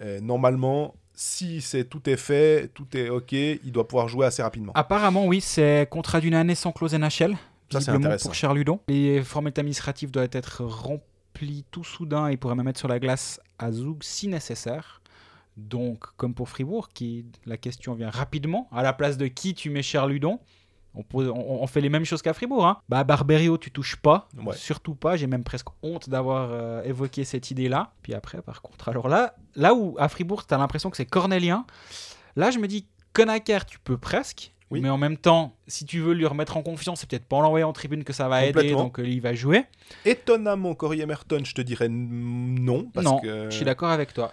[0.00, 4.42] euh, normalement, si c'est tout est fait, tout est ok, il doit pouvoir jouer assez
[4.42, 4.72] rapidement.
[4.74, 7.36] Apparemment, oui, c'est contrat d'une année sans clause NHL.
[7.70, 8.28] Ça, c'est intéressant.
[8.28, 8.80] pour Charles Ludon.
[8.88, 12.30] Les formalités administratives doivent être remplies tout soudain.
[12.30, 15.00] Il pourrait même mettre sur la glace à Zoug si nécessaire.
[15.56, 18.68] Donc, comme pour Fribourg, qui, la question vient rapidement.
[18.72, 20.40] À la place de qui tu mets Charles Ludon
[20.94, 22.66] on, pose- on- on fait les mêmes choses qu'à Fribourg.
[22.66, 22.78] Hein.
[22.88, 24.28] Bah, Barberio, tu touches pas.
[24.42, 24.54] Ouais.
[24.56, 25.16] Surtout pas.
[25.16, 27.92] J'ai même presque honte d'avoir euh, évoqué cette idée-là.
[28.02, 31.06] Puis après, par contre, alors là, là où à Fribourg, tu as l'impression que c'est
[31.06, 31.66] cornélien,
[32.36, 34.52] là, je me dis, Conacher, tu peux presque.
[34.70, 34.80] Oui.
[34.80, 37.42] Mais en même temps, si tu veux lui remettre en confiance, c'est peut-être pas en
[37.42, 39.66] l'envoyer en tribune que ça va aider, donc euh, il va jouer.
[40.04, 42.90] Étonnamment, Corey Emerton, je te dirais non.
[42.92, 44.32] Parce non, que je suis d'accord avec toi.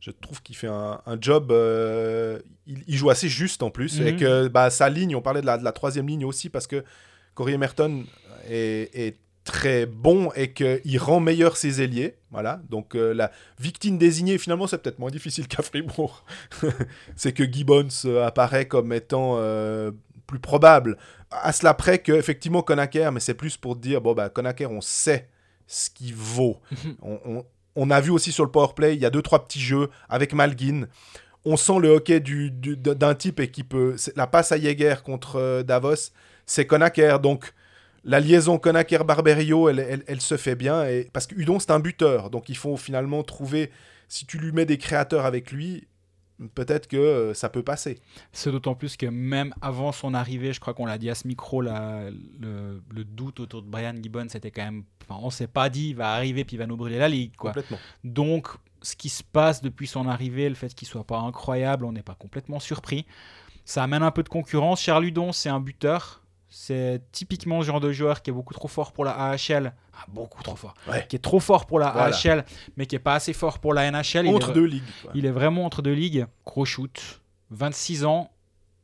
[0.00, 1.50] Je trouve qu'il fait un, un job.
[1.52, 4.00] euh, il, il joue assez juste en plus.
[4.00, 4.06] Mhm.
[4.06, 6.66] Et que bah, sa ligne, on parlait de la, de la troisième ligne aussi, parce
[6.66, 6.84] que
[7.34, 8.04] Corey Emerton
[8.48, 12.16] est, est très bon et qu'il rend meilleur ses ailiers.
[12.30, 12.60] Voilà.
[12.68, 16.24] Donc euh, la victime désignée, finalement, c'est peut-être moins difficile qu'à Fribourg.
[17.16, 19.90] c'est que Gibbons euh, apparaît comme étant euh,
[20.26, 20.98] plus probable.
[21.30, 24.80] À cela près que, effectivement, Conacher, mais c'est plus pour dire bon, bah, Conacher, on
[24.80, 25.28] sait
[25.66, 26.58] ce qu'il vaut.
[27.02, 27.44] on, on-
[27.76, 30.32] on a vu aussi sur le powerplay, il y a deux, trois petits jeux avec
[30.32, 30.86] Malguin.
[31.44, 33.96] On sent le hockey du- du- d'un type et qui peut.
[34.16, 36.10] La passe à Jäger contre euh, Davos,
[36.46, 37.16] c'est Conacher.
[37.22, 37.52] Donc,
[38.04, 38.58] la liaison
[39.80, 40.84] elle- elle se fait bien.
[40.86, 42.30] Et, parce que Udon, c'est un buteur.
[42.30, 43.70] Donc, il faut finalement trouver.
[44.08, 45.86] Si tu lui mets des créateurs avec lui,
[46.54, 47.98] peut-être que euh, ça peut passer.
[48.32, 51.26] C'est d'autant plus que même avant son arrivée, je crois qu'on l'a dit à ce
[51.26, 52.10] micro, là,
[52.40, 54.84] le, le doute autour de Brian Gibbons, c'était quand même.
[55.08, 57.34] Enfin, on s'est pas dit, il va arriver puis il va nous brûler la ligue.
[57.36, 57.50] Quoi.
[57.50, 57.78] Complètement.
[58.04, 58.48] Donc,
[58.82, 62.02] ce qui se passe depuis son arrivée, le fait qu'il soit pas incroyable, on n'est
[62.02, 63.06] pas complètement surpris.
[63.64, 64.80] Ça amène un peu de concurrence.
[64.80, 66.22] Charles Ludon, c'est un buteur.
[66.50, 69.72] C'est typiquement ce genre de joueur qui est beaucoup trop fort pour la AHL.
[69.94, 70.74] Ah, beaucoup trop fort.
[70.88, 71.04] Ouais.
[71.08, 72.16] Qui est trop fort pour la Voilà.
[72.16, 72.44] AHL,
[72.76, 74.24] mais qui est pas assez fort pour la NHL.
[74.24, 74.82] Il est Entre deux ligues.
[75.14, 76.26] Il est vraiment entre deux ligues.
[76.46, 77.20] Gros shoot.
[77.50, 78.30] 26 ans.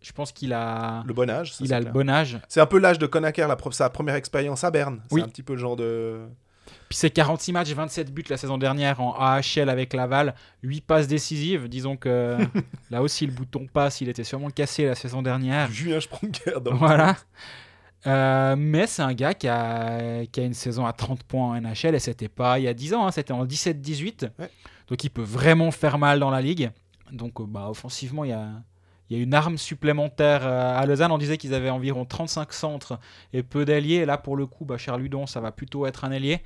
[0.02, 1.54] Je pense qu'il a, Le bon âge.
[1.54, 2.38] ça, il c'est a le bon âge.
[2.48, 5.00] C'est un peu l'âge de Conacher, la, pro- sa première expérience à Berne.
[5.08, 5.22] C'est Oui.
[5.22, 6.26] un petit peu le genre de.
[6.88, 11.06] Puis c'est 46 matchs, 27 buts la saison dernière en AHL avec Laval, 8 passes
[11.08, 11.68] décisives.
[11.68, 12.38] Disons que
[12.90, 15.70] là aussi le bouton passe, il était sûrement cassé la saison dernière.
[15.70, 16.60] Julien Spronger.
[16.62, 17.16] dans le- Voilà.
[18.06, 21.60] Euh, mais c'est un gars qui a, qui a une saison à 30 points en
[21.60, 24.28] NHL et c'était pas il y a 10 ans, hein, c'était en 17-18.
[24.38, 24.50] Ouais.
[24.88, 26.70] Donc il peut vraiment faire mal dans la ligue.
[27.12, 28.48] Donc euh, bah, offensivement, il y a,
[29.11, 31.12] il y a une arme supplémentaire euh, à Lausanne.
[31.12, 32.98] On disait qu'ils avaient environ 35 centres
[33.32, 34.07] et peu d'alliés.
[34.07, 36.40] Là, pour le coup, bah, Charles Ludon, ça va plutôt être un ailier.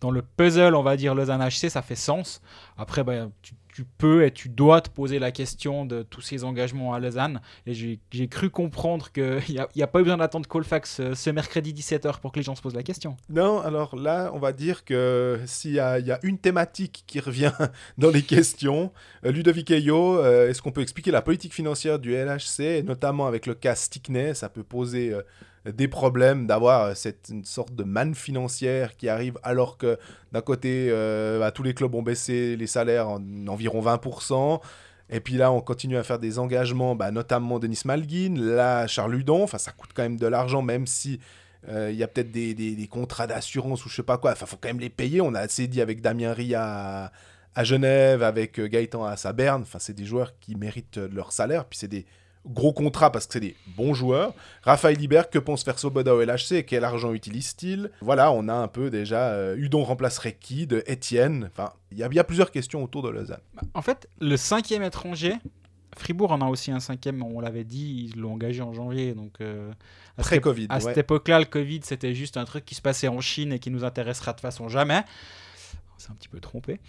[0.00, 2.40] Dans le puzzle, on va dire Lausanne HC, ça fait sens.
[2.76, 3.28] Après, bah,
[3.72, 7.40] tu peux et tu dois te poser la question de tous ces engagements à Lausanne.
[7.66, 11.14] Et j'ai cru comprendre qu'il n'y a, y a pas eu besoin d'attendre Colfax euh,
[11.14, 13.16] ce mercredi 17h pour que les gens se posent la question.
[13.28, 17.52] Non, alors là, on va dire que s'il y, a- une thématique qui revient
[17.98, 18.92] dans les questions,
[19.24, 23.46] euh, Ludovic Eyo, euh, est-ce qu'on peut expliquer la politique financière du LHC, notamment avec
[23.46, 25.14] le cas Stickney Ça peut poser
[25.66, 29.98] des problèmes d'avoir euh, cette une sorte de manne financière qui arrive alors que
[30.32, 34.60] d'un côté, euh, bah, tous les clubs ont baissé les salaires en environ 20%.
[35.10, 39.12] Et puis là, on continue à faire des engagements, bah, notamment Denis Malguin, là, Charles
[39.12, 39.42] Ludon.
[39.42, 41.20] Enfin, ça coûte quand même de l'argent, même si
[41.68, 44.32] euh, il y a peut-être des, des- contrats d'assurance ou je sais pas quoi.
[44.32, 45.20] Enfin, faut quand même les payer.
[45.20, 47.12] On a assez dit avec Damien Ria
[47.54, 49.62] à, Genève, avec Gaëtan à Saberne.
[49.62, 51.66] Enfin, c'est des joueurs qui méritent leur salaire.
[51.66, 52.06] Puis c'est des
[52.46, 54.34] gros contrats parce que c'est des bons joueurs.
[54.62, 57.90] Raphaël Libert, que pense faire Soboda au LHC Quel argent utilise-t-il?
[58.00, 59.28] Voilà, on a un peu déjà.
[59.30, 63.10] euh, Udon remplacerait qui de Étienne Enfin, il y, y a plusieurs questions autour de
[63.10, 63.40] Lausanne.
[63.74, 65.34] En fait, le cinquième étranger,
[65.96, 69.12] Fribourg en a aussi un cinquième, on l'avait dit, ils l'ont engagé en janvier.
[69.14, 69.70] Donc, euh,
[70.16, 70.66] à cette Pré-Covid.
[70.70, 70.80] À ouais.
[70.80, 73.70] cette époque-là, le Covid, c'était juste un truc qui se passait en Chine et qui
[73.70, 75.02] nous intéressera de façon jamais.
[75.96, 76.80] On s'est un petit peu trompé.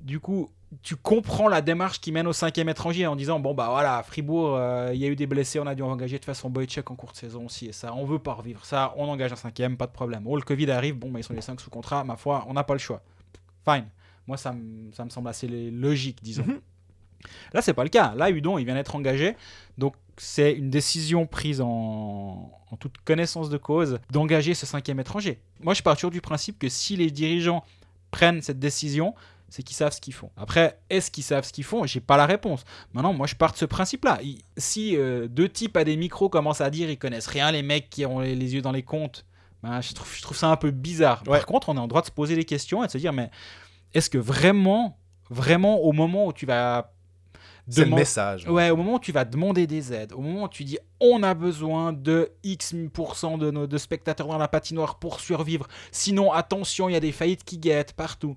[0.00, 0.50] Du coup,
[0.82, 4.56] tu comprends la démarche qui mène au cinquième étranger en disant bon bah voilà, Fribourg,
[4.56, 6.96] euh, il y a eu des blessés, on a dû engager de façon Boychuk en
[6.96, 9.86] courte saison aussi et ça, on veut pas revivre ça, on engage un cinquième, pas
[9.86, 10.22] de problème.
[10.26, 12.52] Oh, le Covid arrive, bon bah ils sont les cinq sous contrat, ma foi, on
[12.54, 13.00] n'a pas le choix.
[13.68, 13.86] Fine.
[14.26, 16.44] Moi, ça, me- ça me semble assez logique, disons.
[16.44, 16.60] Mhm.
[17.52, 18.12] Là, c'est pas le cas.
[18.16, 19.36] Là, Udon, il vient d'être engagé.
[19.78, 25.40] Donc, c'est une décision prise en, en toute connaissance de cause d'engager ce cinquième étranger.
[25.60, 27.64] Moi, je pars toujours du principe que si les dirigeants
[28.10, 29.14] prennent cette décision,
[29.48, 30.30] c'est qu'ils savent ce qu'ils font.
[30.36, 31.86] Après, est-ce qu'ils savent ce qu'ils font?
[31.86, 32.64] J'ai pas la réponse.
[32.92, 34.18] Maintenant, moi, je pars de ce principe-là.
[34.56, 37.88] Si euh, deux types à des micros commencent à dire ils connaissent rien, les mecs
[37.88, 39.24] qui ont les, les yeux dans les comptes,
[39.62, 41.22] ben, je, trouve, je trouve ça un peu bizarre.
[41.26, 41.38] Ouais.
[41.38, 43.12] Par contre, on est en droit de se poser des questions et de se dire
[43.12, 43.30] mais
[43.94, 44.98] Est-ce que vraiment,
[45.30, 46.92] vraiment, au moment où tu vas
[47.68, 48.48] C'est le message.
[48.48, 51.22] Ouais, au moment où tu vas demander des aides, au moment où tu dis on
[51.22, 56.32] a besoin de X pourcent de, nos, de spectateurs dans la patinoire pour survivre, sinon
[56.32, 58.36] attention, il y a des faillites qui guettent partout.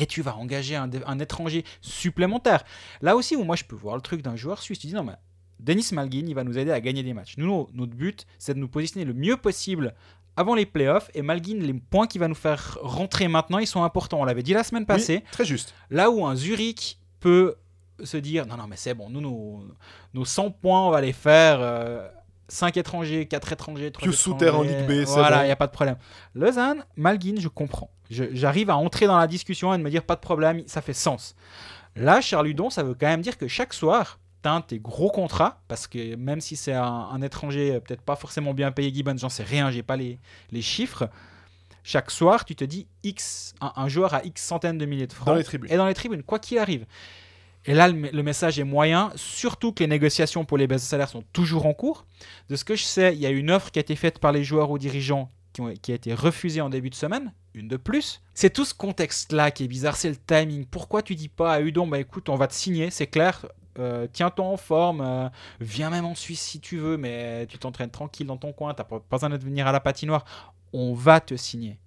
[0.00, 2.64] Et tu vas engager un, un étranger supplémentaire.
[3.02, 5.04] Là aussi, où moi je peux voir le truc d'un joueur suisse, tu dis non,
[5.04, 5.12] mais
[5.58, 7.34] Denis Malgin, il va nous aider à gagner des matchs.
[7.36, 9.94] Nous, no- notre but, c'est de nous positionner le mieux possible
[10.36, 11.10] avant les playoffs.
[11.14, 14.20] Et Malgin, les points qu'il va nous faire rentrer maintenant, ils sont importants.
[14.20, 15.22] On l'avait dit la semaine Oui, passée.
[15.32, 15.74] très juste.
[15.90, 17.56] Là où un Zurich peut
[18.02, 19.62] se dire non, non, mais c'est bon, nous, nos,
[20.14, 22.10] nos 100 points, on va les faire.
[22.48, 25.56] 5 étrangers, 4 étrangers, 3 Pius Souter en Ligue B, c'est Voilà, il n'y a
[25.56, 25.96] pas de problème.
[26.34, 27.90] Lausanne, Malguin, je comprends.
[28.10, 30.92] J'arrive à entrer dans la discussion et de me dire pas de problème, ça fait
[30.92, 31.36] sens.
[31.96, 34.64] Là, Charles Ludon, ça veut quand même dire que chaque soir, tu as un de
[34.64, 38.52] tes gros contrats, parce que même si c'est un, un étranger euh, peut-être pas forcément
[38.54, 40.18] bien payé, Gibbons, j'en sais rien, j'ai pas les,
[40.50, 41.08] les chiffres.
[41.82, 45.12] Chaque soir, tu te dis X, un, un joueur à X centaines de milliers de
[45.12, 45.70] francs Dans les tribunes.
[45.72, 46.86] et dans les tribunes, quoi qu'il arrive.
[47.66, 50.82] Et là, le, me- le message est moyen, surtout que les négociations pour les baisses
[50.82, 52.06] de salaire sont toujours en cours.
[52.48, 54.32] De ce que je sais, il y a une offre qui a été faite par
[54.32, 57.68] les joueurs aux dirigeants qui, ont- qui a été refusée en début de semaine, une
[57.68, 58.22] de plus.
[58.34, 60.66] C'est tout ce contexte-là qui est bizarre, c'est le timing.
[60.66, 63.46] Pourquoi tu dis pas à Udon, bah écoute, on va te signer, c'est clair,
[63.78, 65.28] euh, tiens-toi en forme, euh,
[65.60, 68.84] viens même en Suisse si tu veux, mais tu t'entraînes tranquille dans ton coin, t'as
[68.84, 70.24] pas besoin de venir à la patinoire,
[70.72, 71.78] on va te signer.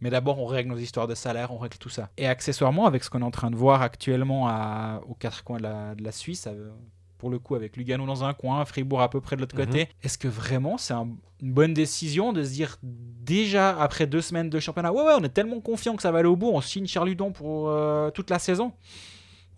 [0.00, 2.10] Mais d'abord, on règle nos histoires de salaire, on règle tout ça.
[2.18, 5.62] Et accessoirement, avec ce qu'on est en train de voir actuellement aux quatre coins de
[5.62, 6.70] la, de la Suisse, euh,
[7.18, 9.66] pour le coup, avec Lugano dans un coin, Fribourg à peu près de l'autre Mhm.
[9.66, 11.08] côté, est-ce que vraiment c'est un-
[11.42, 15.22] une bonne décision de se dire déjà après deux semaines de championnat, ouais, ouais, on
[15.24, 18.10] est tellement confiant que ça va aller au bout, on signe Charles Ludon pour euh,
[18.10, 18.72] toute la saison?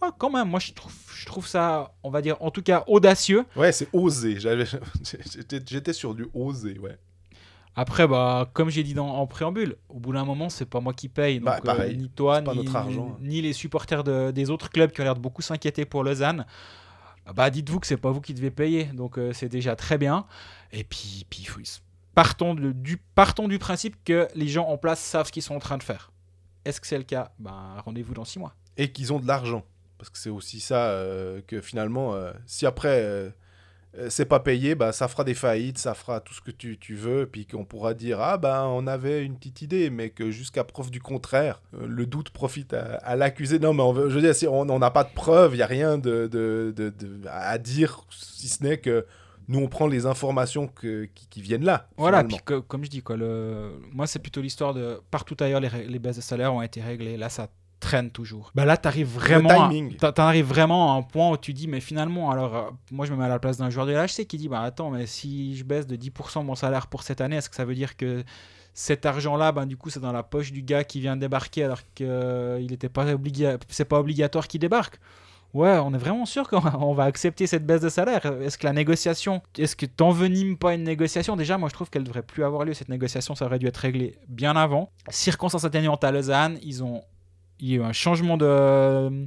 [0.00, 2.84] Ouais, quand même, moi je trouve, je trouve ça, on va dire, en tout cas
[2.86, 3.44] audacieux.
[3.56, 4.38] Ouais, c'est osé.
[5.66, 6.96] J'étais sur du osé, ouais.
[7.76, 10.92] Après, bah, comme j'ai dit dans, en préambule, au bout d'un moment, c'est pas moi
[10.92, 11.36] qui paye.
[11.38, 11.94] Donc, Bah, pareil.
[11.94, 13.16] euh, ni toi, ni, notre argent.
[13.20, 16.44] ni les supporters de- des autres clubs qui ont l'air de beaucoup s'inquiéter pour Lausanne.
[17.34, 18.84] Bah, dites-vous que c'est pas vous qui devez payer.
[18.84, 20.26] Donc, euh, c'est déjà très bien.
[20.72, 21.46] Et puis, puis
[22.14, 25.60] partons, du, partons du principe que les gens en place savent ce qu'ils sont en
[25.60, 26.10] train de faire.
[26.64, 27.32] Est-ce que c'est le cas?
[27.38, 28.54] Bah, Rendez-vous dans six mois.
[28.76, 29.64] Et qu'ils ont de l'argent.
[29.98, 33.32] Parce que c'est aussi ça euh, que finalement, euh, si après
[34.08, 36.94] c'est pas payé, bah, ça fera des faillites, ça fera tout ce que tu, tu
[36.94, 40.62] veux, puis qu'on pourra dire Ah ben on avait une petite idée, mais que jusqu'à
[40.64, 43.58] preuve du contraire, euh, le doute profite à, à l'accusé.
[43.58, 45.62] Non, mais on veut- je veux dire, si on n'a pas de preuve, il n'y
[45.62, 49.06] a rien de, de- de- de- à dire, si ce n'est que
[49.48, 51.88] nous on prend les informations que- qui, qui viennent là.
[51.96, 53.72] Voilà, puis que- comme je dis, quoi, le...
[53.92, 57.16] moi c'est plutôt l'histoire de partout ailleurs, les, les baisses de salaire ont été réglées.
[57.16, 57.48] Là, ça
[57.80, 58.50] traîne toujours.
[58.54, 59.48] Bah là, tu arrives vraiment,
[60.02, 63.12] à- arrives vraiment à un point où tu dis, mais finalement, alors, euh, moi je
[63.12, 65.56] me mets à la place d'un joueur de l'HC qui dit, bah attends, mais si
[65.56, 68.24] je baisse de 10% mon salaire pour cette année, est-ce que ça veut dire que
[68.74, 71.64] cet argent-là, ben, du coup, c'est dans la poche du gars qui vient de débarquer
[71.64, 73.58] alors qu'il n'était pas obliga...
[73.68, 75.00] c'est pas obligatoire qu'il débarque?
[75.54, 78.24] Ouais, on est vraiment sûr qu'on va- accepter cette baisse de salaire.
[78.42, 81.36] Est-ce que la négociation, est-ce que t'envenimes pas une négociation?
[81.36, 82.74] Déjà, moi je trouve qu'elle devrait plus avoir lieu.
[82.74, 84.90] Cette négociation, ça aurait dû être réglé bien avant.
[85.08, 87.02] Circonstances atténuantes à Lausanne, ils ont,
[87.60, 89.26] il y a eu un changement de euh,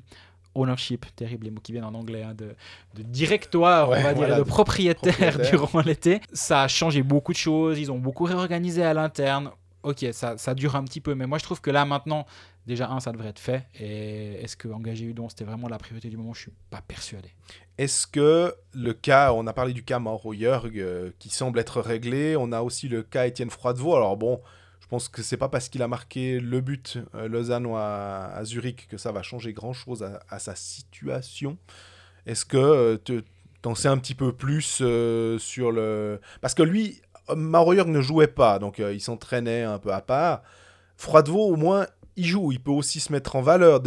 [0.56, 2.56] ownership, terrible les mots qui viennent en anglais, hein, de,
[2.96, 5.50] de directoire, Ouais, on va dire, voilà, de de propriétaire, propriétaire.
[5.52, 6.22] durant l'été.
[6.34, 7.80] Ça a changé beaucoup de choses.
[7.80, 9.52] Ils ont beaucoup réorganisé à l'interne.
[9.84, 12.28] Ok, ça, ça dure un petit peu, mais moi je trouve que là maintenant,
[12.68, 13.66] déjà un, ça devrait être fait.
[13.80, 16.34] Et est-ce que engager Udon, c'était vraiment la priorité du moment?
[16.34, 17.30] Je suis pas persuadé.
[17.80, 21.82] Est-ce que le cas, on a parlé du cas Mauro Jörg euh, qui semble être
[21.82, 23.96] réglé, on a aussi le cas Étienne Froidevaux.
[23.96, 24.40] Alors bon,
[24.92, 28.98] pense que c'est pas parce qu'il a marqué le but euh, lausannois à, Zurich que
[28.98, 31.58] ça va changer grand-chose à, à sa situation.
[32.26, 33.24] Est-ce que euh, te-
[33.62, 36.20] t'en sais un petit peu plus euh, sur le...
[36.42, 40.42] Parce que lui, Jörg ne jouait pas, donc il s'entraînait un peu à part.
[40.98, 41.88] Froidevaux, au moins,
[42.18, 43.82] il joue, il peut aussi se mettre en valeur.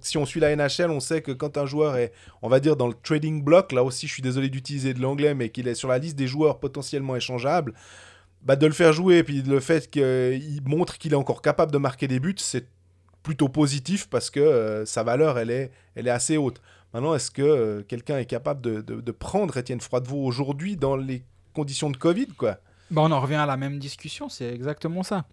[0.00, 2.76] Si on suit la NHL, on sait que quand un joueur est, on va dire,
[2.76, 5.74] dans le trading block, là aussi, je suis désolé d'utiliser de l'anglais, mais qu'il est
[5.74, 7.74] sur la liste des joueurs potentiellement échangeables,
[8.44, 11.72] bah, de le faire jouer, et puis le fait qu'il montre qu'il est encore capable
[11.72, 12.66] de marquer des buts, c'est
[13.22, 16.60] plutôt positif parce que euh, sa valeur, elle est, elle est assez haute.
[16.92, 21.24] Maintenant, est-ce que euh, quelqu'un est capable de, de- prendre Étienne Froidevaux aujourd'hui dans les
[21.54, 22.58] conditions de Covid, quoi?
[22.90, 25.24] Bah, on en revient à la même discussion, c'est exactement ça.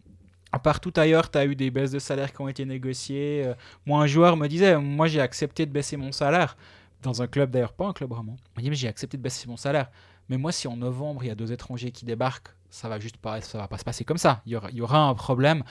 [0.64, 3.43] Partout ailleurs, tu as eu des baisses de salaire qui ont été négociées.
[3.45, 3.53] Euh,
[3.86, 6.57] Moi, un joueur me disait, moi j'ai accepté de baisser mon salaire,
[7.03, 8.36] dans un club d'ailleurs, pas un club vraiment.
[8.55, 9.89] Il me dit, mais j'ai accepté de baisser mon salaire.
[10.30, 13.18] Mais moi, si en novembre, il y a deux étrangers qui débarquent, ça va juste
[13.18, 14.42] pas, ça va pas se passer comme ça.
[14.48, 15.64] Il y aura, un problème.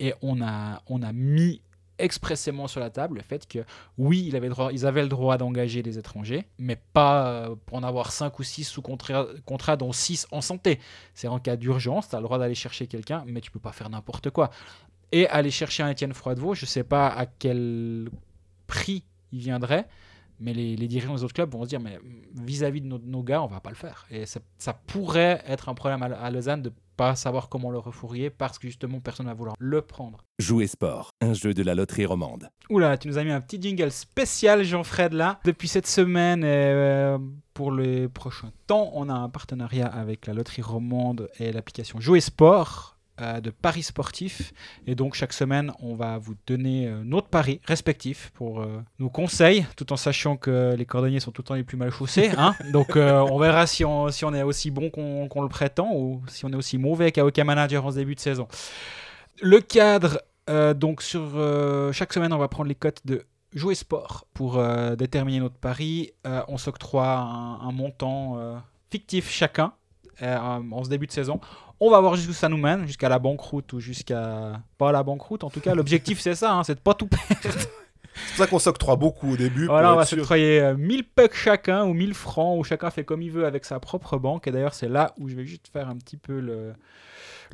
[0.00, 1.60] Et on a, on a mis
[1.98, 3.60] expressément sur la table le fait que
[3.98, 8.10] oui, droit, ils avaient le droit d'engager des étrangers, mais pas euh, pour en avoir
[8.10, 10.80] 5 ou 6 sous contrat, contrat dont 6 en santé.
[11.14, 13.72] C'est en cas d'urgence, tu as le droit d'aller chercher quelqu'un, mais tu peux pas
[13.72, 14.50] faire n'importe quoi.
[15.12, 16.54] et aller chercher un Étienne Froidevaux.
[16.54, 18.08] Je sais pas à quel
[18.66, 19.86] prix il viendrait,
[20.40, 21.98] mais les, les dirigeants des autres clubs vont se dire mais
[22.34, 24.06] vis-à-vis de nos, nos gars, on va pas le faire.
[24.10, 27.78] Et ça, ça pourrait être un problème à, à Lausanne de pas savoir comment le
[27.78, 30.24] refourrier parce que justement personne va vouloir le prendre.
[30.38, 32.48] Jouer sport, un jeu de la loterie romande.
[32.70, 35.40] Oula, tu nous as mis un petit jingle spécial, Jean-Fred, là.
[35.44, 37.18] Depuis cette semaine, et, euh,
[37.52, 42.20] pour les prochains temps, on a un partenariat avec la loterie romande et l'application Jouer
[42.20, 44.52] Sport de paris sportifs.
[44.86, 49.08] Et donc, chaque semaine, on va vous donner euh, notre pari respectif pour euh, nos
[49.08, 52.30] conseils, tout en sachant que les cordonniers sont tout le temps les plus mal chaussés.
[52.36, 55.90] Hein donc, euh, on verra si on, si on est aussi bon qu'on le prétend
[55.94, 58.48] ou si on est aussi mauvais qu'à aucun manager en ce début de saison.
[59.40, 63.74] Le cadre, euh, donc sur euh, chaque semaine, on va prendre les cotes de jouer
[63.74, 66.12] sport pour euh, déterminer notre pari.
[66.26, 68.56] Euh, on s'octroie un, un montant euh,
[68.90, 69.72] fictif chacun
[70.22, 71.40] euh, en ce début de saison.
[71.86, 75.44] On va voir jusqu'où ça nous mène, jusqu'à la banqueroute ou jusqu'à pas la banqueroute.
[75.44, 77.58] En tout cas, l'objectif c'est ça, hein, c'est de pas tout perdre.
[78.14, 79.66] C'est pour ça qu'on s'octroie beaucoup au début.
[79.66, 83.04] Voilà, pour on va s'octroyer euh, 1000 pucks chacun ou 1000 francs, où chacun fait
[83.04, 84.46] comme il veut avec sa propre banque.
[84.46, 86.72] Et d'ailleurs, c'est là où je vais juste faire un petit peu le,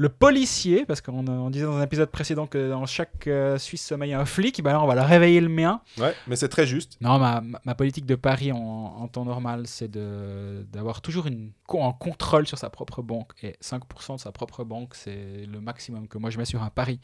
[0.01, 3.87] le policier, parce qu'on on disait dans un épisode précédent que dans chaque euh, Suisse
[3.87, 4.63] sommeille un flic.
[4.63, 5.83] Ben là, on va le réveiller le mien.
[5.99, 6.97] Ouais, mais c'est très juste.
[7.03, 12.47] Non, ma, politique de pari en, en temps normal, c'est d'avoir toujours une, un contrôle
[12.47, 13.33] sur sa propre banque.
[13.43, 16.71] Et 5% de sa propre banque, c'est le maximum que moi je mets sur un
[16.71, 16.99] pari.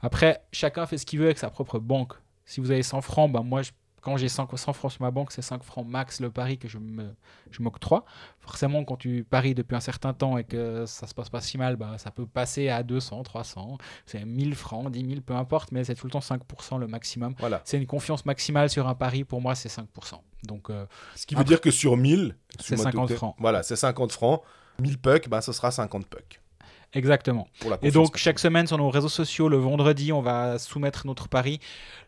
[0.00, 2.14] Après, chacun fait ce qu'il veut avec sa propre banque.
[2.44, 3.70] Si vous avez 100 francs, ben moi, je-
[4.02, 6.68] quand j'ai 100, 100 francs sur ma banque, c'est 5 francs max le pari que
[6.68, 7.14] je me-
[7.50, 8.04] je m'octroie.
[8.40, 11.56] Forcément, quand tu paries depuis un certain temps et que ça se passe pas si
[11.56, 15.72] mal, ben, ça peut passer à 200, 300, c'est 1000 francs, 10 000, peu importe,
[15.72, 17.34] mais c'est tout le temps 5% le maximum.
[17.38, 17.62] Voilà.
[17.64, 20.20] C'est une confiance maximale sur un pari, pour moi, c'est 5%.
[20.44, 20.84] Donc, euh,
[21.14, 23.36] Ce qui veut dire que sur 1000, C'est excuse-moi de 50 te- francs.
[23.38, 24.42] Voilà, c'est 50 francs.
[24.80, 26.40] 1000 pucks, bah, ce sera 50 pucks.
[26.94, 27.48] Exactement.
[27.60, 31.06] Pour la Et donc, chaque semaine, sur nos réseaux sociaux, le vendredi, on va soumettre
[31.06, 31.58] notre pari.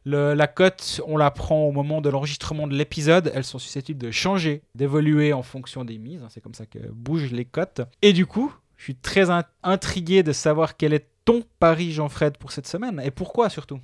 [0.05, 3.31] Le- la cote, on la prend au moment de l'enregistrement de l'épisode.
[3.35, 6.23] Elles sont susceptibles de changer, d'évoluer en fonction des mises.
[6.31, 7.81] C'est comme ça que bougent les cotes.
[8.03, 12.37] Et du coup, je suis très in- intrigué de savoir quel est ton pari, Jean-Fred,
[12.37, 13.01] pour cette semaine.
[13.05, 13.81] Et pourquoi, surtout?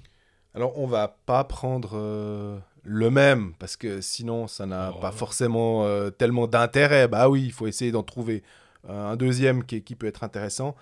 [0.54, 5.00] Alors, on va pas prendre euh, le même, parce que sinon, ça n'a Oh.
[5.00, 7.06] pas forcément euh, tellement d'intérêt.
[7.08, 8.42] Bah oui, il faut essayer d'en trouver
[8.88, 10.76] un deuxième qui, qui peut être intéressant.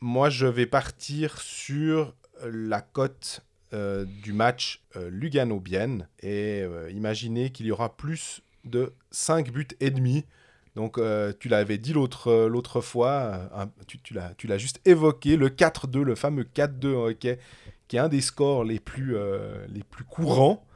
[0.00, 3.42] Moi, je vais partir sur la cote
[3.72, 9.68] euh, du match euh, Lugano-Bienne et euh, imaginer qu'il y aura plus de 5 buts
[9.80, 10.24] et demi.
[10.76, 15.36] Donc, euh, tu l'avais dit l'autre euh, l'autre fois, euh, tu, tu l'as juste évoqué,
[15.36, 17.38] le 4-2, le fameux 4-2 en hockey,
[17.88, 20.66] qui est un des scores les plus, euh, les plus courants.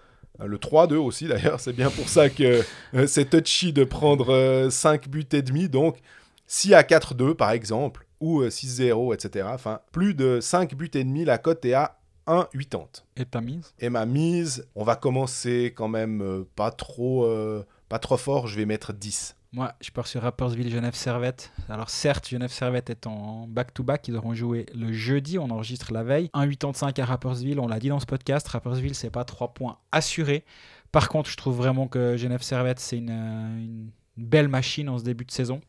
[0.41, 2.63] Euh, Le 3-2 aussi, d'ailleurs, c'est bien pour ça que
[2.95, 5.69] euh, c'est touchy de prendre 5 buts et demi.
[5.69, 5.99] Donc,
[6.47, 11.05] si à 4-2, par exemple, ou euh, 6-0, etc., enfin, plus de 5 buts et
[11.05, 13.03] demi, la cote est à 1,80.
[13.17, 13.75] Et ta mise?
[13.79, 18.47] Et ma mise, on va commencer quand même euh, pas trop, euh, pas trop fort,
[18.47, 19.37] je vais mettre 10.
[19.53, 21.53] Moi, je pars sur Rappersville Genève Servette.
[21.69, 26.03] Alors certes, Genève Servette est en back-to-back, ils auront joué le jeudi, on enregistre la
[26.03, 26.29] veille.
[26.35, 30.45] 1,85 à Rappersville, on l'a dit dans ce podcast, Rappersville c'est pas 3 points assurés.
[30.93, 34.99] Par contre, je trouve vraiment que Genève Servette c'est une, euh, une belle machine en
[34.99, 35.61] ce début de saison.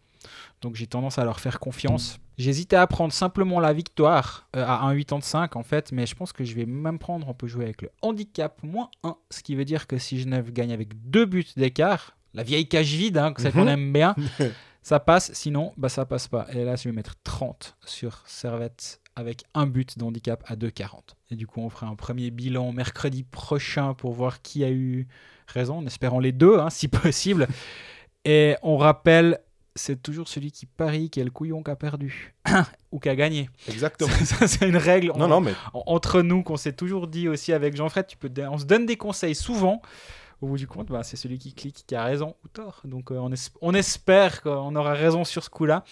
[0.61, 2.19] Donc j'ai tendance à leur faire confiance.
[2.37, 6.43] J'hésitais à prendre simplement la victoire euh, à 1,85 en fait, mais je pense que
[6.43, 9.65] je vais même prendre, on peut jouer avec le handicap moins 1, ce qui veut
[9.65, 13.53] dire que si Genève gagne avec deux buts d'écart, la vieille cage vide, hein, celle
[13.53, 13.67] qu'on Mhm.
[13.69, 14.15] aime bien,
[14.83, 16.45] ça passe, sinon bah, ça passe pas.
[16.53, 21.15] Et là je vais mettre 30 sur Servette avec un but d'handicap à 2,40.
[21.31, 25.07] Et du coup on fera un premier bilan mercredi prochain pour voir qui a eu
[25.47, 27.47] raison, en espérant les deux, hein, si possible.
[28.25, 29.39] Et on rappelle,
[29.77, 32.35] c'est toujours celui qui parie qui est le couillon qui a perdu
[32.91, 33.49] ou qui a gagné.
[33.69, 34.09] Exactement.
[34.25, 37.53] Ça, c'est une règle non, non, mais en- entre nous qu'on s'est toujours dit aussi
[37.53, 38.07] avec Jean-Fred.
[38.07, 39.81] Tu peux, on se donne des conseils souvent.
[40.41, 42.81] Au bout du compte, bah, c'est celui qui clique qui a raison ou tort.
[42.83, 45.83] Donc euh, on, es- on espère qu'on aura raison sur ce coup-là.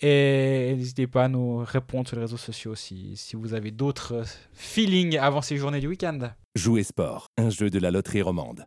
[0.00, 4.24] Et n'hésitez pas à nous répondre sur les réseaux sociaux si, si vous avez d'autres
[4.52, 6.18] feelings avant ces journées du week-end.
[6.56, 8.66] Jouer sport, un jeu de la loterie romande.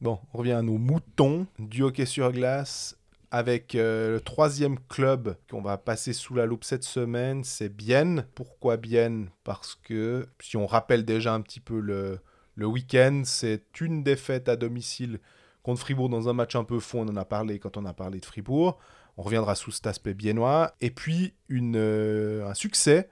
[0.00, 2.96] Bon, on revient à nos moutons du hockey sur glace
[3.30, 8.26] avec euh, le troisième club qu'on va passer sous la loupe cette semaine, c'est Bienne.
[8.34, 9.28] Pourquoi Bienne?
[9.44, 12.18] Parce que si on rappelle déjà un petit peu le,
[12.54, 15.20] le week-end, c'est une défaite à domicile
[15.62, 17.92] contre Fribourg dans un match un peu fond, on en a parlé quand on a
[17.92, 18.78] parlé de Fribourg.
[19.18, 20.72] On reviendra sous cet aspect biennois.
[20.80, 23.10] Et puis une, euh, un succès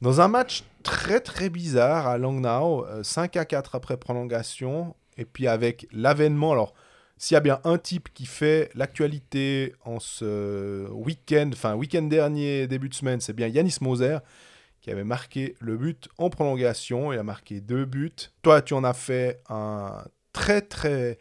[0.00, 4.96] dans un match très très bizarre à Langnau, euh, 5 à 4 après prolongation.
[5.18, 6.74] Et puis avec l'avènement, alors
[7.18, 12.66] s'il y a bien un type qui fait l'actualité en ce week-end, enfin week-end dernier,
[12.66, 14.18] début de semaine, c'est bien Yanis Moser
[14.80, 17.12] qui avait marqué le but en prolongation.
[17.12, 18.10] Il a marqué deux buts.
[18.42, 21.18] Toi, tu en as fait un très très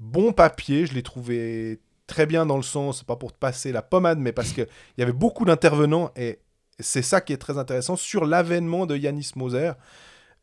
[0.00, 0.86] bon papier.
[0.86, 4.32] Je l'ai trouvé très bien dans le sens, pas pour te passer la pommade, mais
[4.32, 4.66] parce qu'il
[4.98, 6.40] y avait beaucoup d'intervenants et
[6.80, 9.72] c'est ça qui est très intéressant sur l'avènement de Yanis Moser.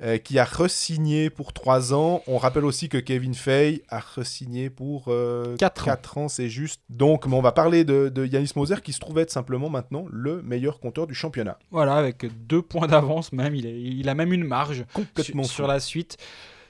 [0.03, 2.23] Euh, qui a re-signé pour 3 ans.
[2.27, 5.85] On rappelle aussi que Kevin Fay a re-signé pour euh, Quatre ans.
[5.85, 6.81] quatre ans, c'est juste.
[6.89, 10.05] Donc, mais on va parler de, de Yanis Moser qui se trouve être simplement maintenant
[10.11, 11.59] le meilleur compteur du championnat.
[11.69, 13.53] Voilà, avec deux points d'avance même.
[13.55, 16.17] Il, est- il a même une marge Complètement sur, la suite.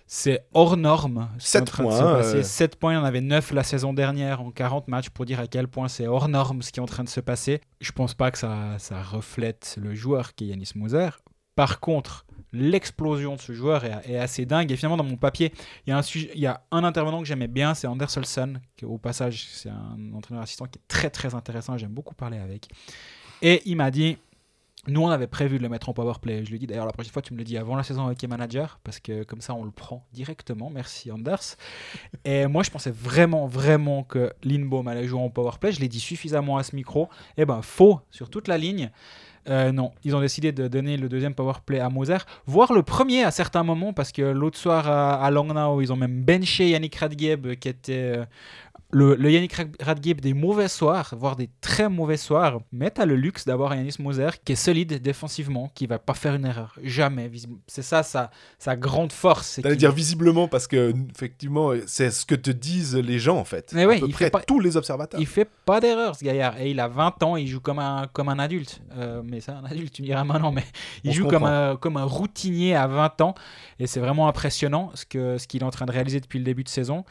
[0.07, 1.29] C'est hors norme.
[1.37, 2.35] ce qui est Sept en train de points, se passer.
[2.39, 2.43] euh.
[2.43, 5.39] 7 points, il y en avait 9 la saison dernière en 40 matchs pour dire
[5.39, 7.61] à quel point c'est hors norme ce qui est en train de se passer.
[7.79, 11.09] Je pense pas que ça, ça reflète le joueur qui est Yanis Moser.
[11.55, 14.71] Par contre, l'explosion de ce joueur est, assez dingue.
[14.71, 15.53] Et finalement, dans mon papier,
[15.85, 18.15] il y a un, sujet- il y a un intervenant que j'aimais bien, c'est Anders
[18.17, 21.77] Olsson, qui au passage, c'est un entraîneur assistant qui est très très intéressant.
[21.77, 22.67] J'aime beaucoup parler avec.
[23.41, 24.17] Et il m'a dit
[24.87, 26.43] nous, on avait prévu de le mettre en power play.
[26.43, 28.07] Je lui ai dit d'ailleurs la prochaine fois, tu me le dis avant la saison
[28.07, 30.71] avec les managers, parce que comme ça, on le prend directement.
[30.71, 31.55] Merci Anders.
[32.25, 35.71] Et moi, je pensais vraiment, vraiment que Lindbaum allait jouer en power play.
[35.71, 37.09] Je l'ai dit suffisamment à ce micro.
[37.37, 38.89] Eh ben, faux sur toute la ligne.
[39.49, 42.83] Euh, non, ils ont décidé de donner le deuxième power play à Moser, voire le
[42.83, 46.69] premier à certains moments, parce que l'autre soir à, à Langnau, ils ont même benché
[46.69, 48.25] Yannick Radgeb, qui était euh,
[48.91, 52.59] le, le Yannick Rad- Radgeb des mauvais soirs, voire des très mauvais soirs.
[52.71, 55.97] Mais tu as le luxe d'avoir un Yanis Moser qui est solide défensivement, qui va
[55.99, 57.31] pas faire une erreur, jamais.
[57.67, 59.55] C'est ça sa, sa grande force.
[59.61, 63.45] T'allais qu'il- dire visiblement parce que effectivement c'est ce que te disent les gens en
[63.45, 63.71] fait.
[63.73, 65.19] Mais à peu il près fait pas- tous les observateurs.
[65.19, 68.07] Il fait pas d'erreur ce gaillard et il a 20 ans, il joue comme un,
[68.11, 68.81] comme un adulte.
[68.97, 70.63] Euh, mais c'est un adulte, tu me diras maintenant, mais
[71.03, 73.35] il On joue comme un, comme un routinier à 20 ans
[73.79, 76.45] et c'est vraiment impressionnant ce que ce qu'il est en train de réaliser depuis le
[76.45, 77.05] début de saison.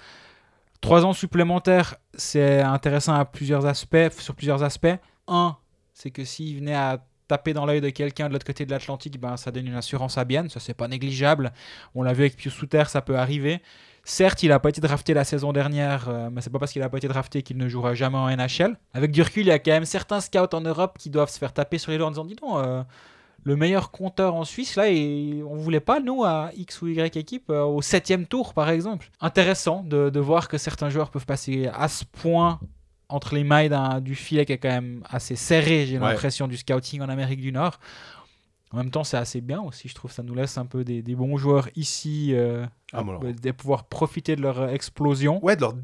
[0.80, 4.96] Trois ans supplémentaires, c'est intéressant à plusieurs aspects, sur plusieurs aspects.
[5.28, 5.56] Un,
[5.92, 9.20] c'est que s'il venait à taper dans l'œil de quelqu'un de l'autre côté de l'Atlantique,
[9.20, 11.52] ben, ça donne une assurance à Bienne, ça c'est pas négligeable.
[11.94, 13.62] On l'a vu avec Pius Souter, ça peut arriver.
[14.02, 16.82] Certes, il n'a pas été drafté la saison dernière, euh, mais c'est pas parce qu'il
[16.82, 18.76] n'a pas été drafté qu'il ne jouera jamais en NHL.
[18.94, 21.52] Avec du il y a quand même certains scouts en Europe qui doivent se faire
[21.52, 22.82] taper sur les doigts en disant Dis donc, euh,
[23.42, 27.16] le meilleur compteur en Suisse, là, et on voulait pas, nous, à X ou Y
[27.16, 29.10] équipe, euh, au septième tour, par exemple.
[29.20, 32.60] Intéressant de, de voir que certains joueurs peuvent passer à ce point
[33.08, 36.10] entre les mailles d'un- du filet qui est quand même assez serré, j'ai Ouais.
[36.10, 37.80] l'impression, du scouting en Amérique du Nord.
[38.72, 40.12] En même temps, c'est assez bien aussi, je trouve.
[40.12, 43.84] Ça nous laisse un peu des, des bons joueurs ici, euh, Ah, bon, de pouvoir
[43.84, 45.44] profiter de leur explosion.
[45.44, 45.74] Ouais, de leur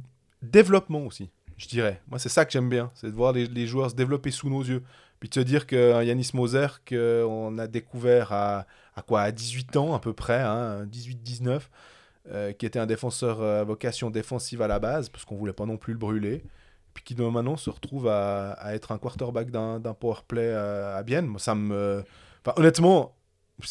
[0.42, 2.00] développement aussi, je dirais.
[2.08, 4.48] Moi, c'est ça que j'aime bien, c'est de voir les, les joueurs se développer sous
[4.50, 4.84] nos yeux.
[5.20, 9.76] Puis de se dire qu'un Yanis Moser, qu'on a découvert à, à quoi À 18
[9.76, 11.60] ans à peu près, hein, 18-19,
[12.28, 15.52] euh, qui était un défenseur euh, à vocation défensive à la base, parce qu'on voulait
[15.52, 16.44] pas non plus le brûler,
[16.94, 20.96] puis qui maintenant se retrouve à, à être un quarterback d'un d'un power play à,
[20.96, 21.26] à Bienne.
[21.26, 22.04] Moi, ça me...
[22.44, 23.16] Enfin, honnêtement,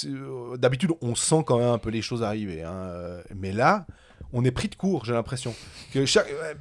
[0.06, 2.64] euh, d'habitude, on sent quand même un peu les choses arriver.
[2.64, 3.86] hein, euh, Mais là,
[4.34, 5.54] on est pris de court, j'ai l'impression.
[5.94, 6.54] Que chaque, euh,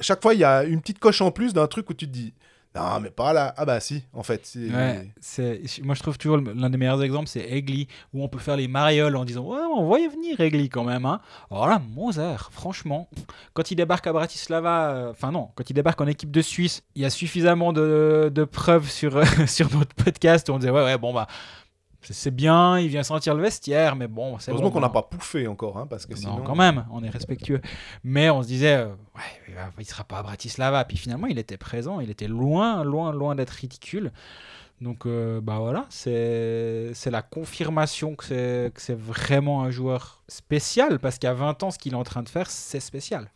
[0.00, 2.12] chaque fois, il y a une petite coche en plus d'un truc où tu te
[2.12, 2.34] dis
[2.76, 3.54] Non, mais pas là.
[3.56, 4.40] Ah bah si, en fait.
[4.44, 8.28] c'est- Ouais, c'est, moi je trouve toujours l'un des meilleurs exemples, c'est Egli, où on
[8.28, 11.06] peut faire les marioles en disant Ouais, on y venir, Egli, quand même.
[11.06, 11.20] Hein.
[11.50, 13.08] Alors là, Moser, franchement,
[13.54, 16.82] quand il débarque à Bratislava, euh, enfin non, quand il débarque en équipe de Suisse,
[16.94, 20.84] il y a suffisamment de, de preuves sur, sur notre podcast où on disait Ouais,
[20.84, 21.26] ouais, bon, bah,
[22.12, 25.46] c'est, bien, il vient sentir le vestiaire, mais bon, c'est Heureusement qu'on n'a pas pouffé
[25.46, 26.42] encore, hein, parce que Non, sinon.
[26.44, 27.60] quand même, on est respectueux.
[28.04, 30.84] Mais on se disait, euh, ouais, il sera pas à Bratislava.
[30.84, 34.12] Puis finalement, il était présent, il était loin, loin, loin d'être ridicule.
[34.80, 40.22] Donc, euh, bah voilà, c'est c'est la confirmation que c'est que c'est vraiment un joueur
[40.28, 43.30] spécial, parce qu'à 20 ans, ce qu'il est en train de faire, c'est spécial.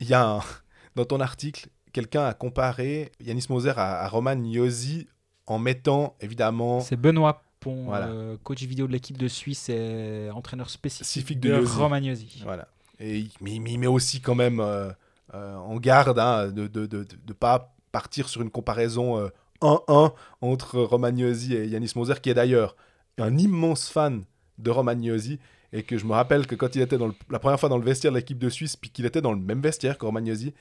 [0.00, 0.40] Il y a un-
[0.96, 5.06] dans ton article, quelqu'un a comparé Yanis Moser à, à Roman Iosi
[5.46, 7.42] en mettant évidemment C'est Benoît
[7.84, 8.08] Voilà.
[8.08, 11.54] euh, coach vidéo de l'équipe de Suisse et entraîneur spécifique de.
[11.78, 12.40] Romagnosi.
[12.44, 12.68] Voilà.
[13.00, 14.90] Et il, mais il met aussi quand même euh,
[15.34, 19.28] euh, en garde hein, de ne de, de, de pas partir sur une comparaison euh,
[19.60, 22.76] 1-1 entre Romagnosi et Yanis Moser, qui est d'ailleurs
[23.18, 24.24] un immense fan
[24.58, 25.38] de Romagnosi.
[25.72, 27.76] Et que je me rappelle que quand il était dans le- la première fois dans
[27.76, 30.54] le vestiaire de l'équipe de Suisse, puis qu'il était dans le même vestiaire que Romagnosi,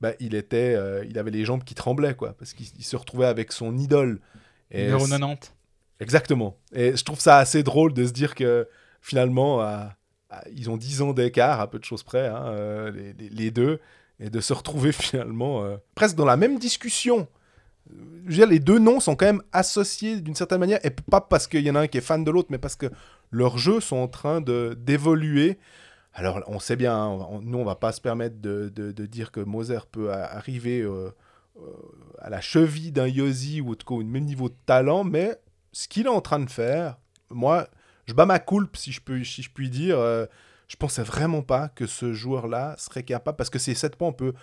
[0.00, 2.96] bah, il, était, euh, il avait les jambes qui tremblaient, quoi, parce qu'il il se
[2.96, 4.20] retrouvait avec son idole.
[4.72, 5.52] Et Numéro c'est- 90.
[6.00, 6.56] Exactement.
[6.72, 8.66] Et je trouve ça assez drôle de se dire que
[9.00, 9.62] finalement,
[10.54, 13.80] ils ont 10 ans d'écart, à peu de choses près, hein, euh, les, deux,
[14.18, 17.28] et de se retrouver finalement euh, presque dans la même discussion.
[18.26, 21.70] Les deux noms sont quand même associés d'une certaine manière, et pas parce qu'il y
[21.70, 22.86] en a un qui est fan de l'autre, mais parce que
[23.30, 25.58] leurs jeux sont en train d'évoluer
[26.14, 29.32] Alors, on sait bien, hein, on- nous, on va pas se permettre de, de- dire
[29.32, 31.10] que Moser peut arriver euh,
[32.18, 35.36] à la cheville d'un Yossi ou au même niveau de talent, mais
[35.72, 36.96] ce qu'il est en train de faire,
[37.30, 37.68] moi,
[38.06, 39.98] je bats ma coulpe, si je, peux, si je puis dire.
[39.98, 40.26] euh,
[40.68, 44.12] je pensais vraiment pas que ce joueur-là serait capable, parce que ces 7 points, on
[44.12, 44.34] peut,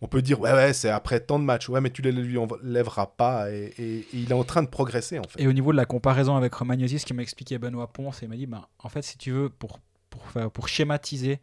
[0.00, 2.38] on peut dire, ouais, ouais, c'est après tant de matchs, ouais, mais tu les lui
[2.38, 5.42] enlèveras pas, et, il est en train de progresser, en fait.
[5.42, 8.28] Et au niveau de la comparaison avec Romagnosi, ce qui m'a expliqué Benoît Ponce, il
[8.30, 9.78] m'a dit, ben, en fait, si tu veux, pour,
[10.08, 11.38] pour, pour schématiser,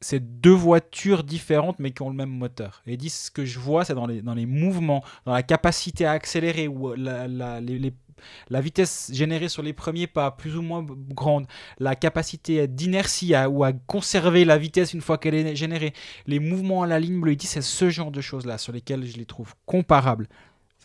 [0.00, 2.82] c'est deux voitures différentes mais qui ont le même moteur.
[2.86, 5.42] Et il dit, ce que je vois, c'est dans les, dans les mouvements, dans la
[5.42, 7.94] capacité à accélérer ou les- les-
[8.50, 11.46] la vitesse générée sur les premiers pas, plus ou moins grande,
[11.78, 15.92] la capacité d'inertie ou à conserver la vitesse une fois qu'elle est générée,
[16.26, 19.06] les mouvements à la ligne bleue, il dit, c'est ce genre de choses-là sur lesquelles
[19.06, 20.28] je les trouve comparables.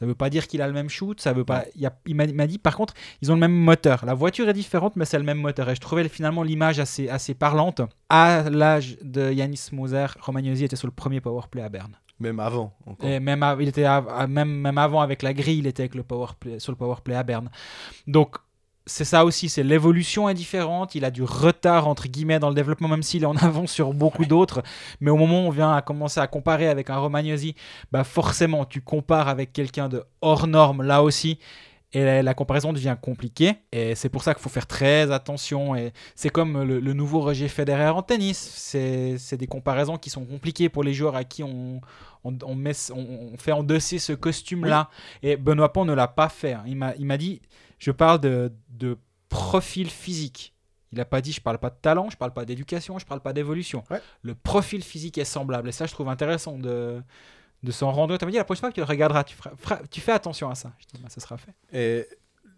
[0.01, 1.65] Ça veut pas dire qu'il a le même shoot, ça veut pas.
[2.07, 4.03] il m'a dit par contre, ils ont le même moteur.
[4.03, 5.69] La voiture est différente, mais c'est le même moteur.
[5.69, 7.82] Et je trouvais finalement l'image assez, assez parlante.
[8.09, 11.95] À l'âge de Yanis Moser, Romagnosi était sur le premier powerplay à Berne.
[12.22, 13.09] Même avant, encore.
[13.09, 16.03] Et même, il était à- même, même avant avec la grille, il était avec le
[16.03, 17.49] powerplay, sur le powerplay à Berne.
[18.07, 18.38] Donc
[18.86, 20.95] c'est ça aussi, c'est l'évolution est différente.
[20.95, 23.93] Il a du retard entre guillemets dans le développement, même s'il est en avance sur
[23.93, 24.63] beaucoup d'autres.
[24.99, 27.55] Mais au moment où on vient à commencer à comparer avec un Romagnosi,
[27.91, 31.39] bah forcément tu compares avec quelqu'un de hors norme là aussi.
[31.93, 33.55] Et la, la comparaison devient compliquée.
[33.73, 35.75] Et c'est pour ça qu'il faut faire très attention.
[35.75, 38.37] Et c'est comme le, le nouveau Roger Federer en tennis.
[38.37, 41.81] C'est des comparaisons qui sont compliquées pour les joueurs à qui on,
[42.23, 44.89] on, on met, on, on fait endosser ce costume-là.
[45.21, 46.53] Et Benoît Pont ne l'a pas fait.
[46.53, 46.63] hein.
[46.65, 47.41] Il m'a il m'a dit,
[47.77, 50.53] je parle de, de profil physique.
[50.93, 53.21] Il n'a pas dit, je parle pas de talent, je parle pas d'éducation, je parle
[53.21, 53.83] pas d'évolution.
[53.89, 54.01] Ouais.
[54.23, 55.69] Le profil physique est semblable.
[55.69, 57.01] Et ça, je trouve intéressant de,
[57.64, 58.20] de s'en rendre compte.
[58.20, 60.12] Tu m'a dit, la prochaine fois que tu le regarderas, tu, feras- feras- tu fais
[60.12, 60.72] attention à ça.
[60.80, 61.53] Je dis, bah, ça sera fait.
[61.74, 62.07] Et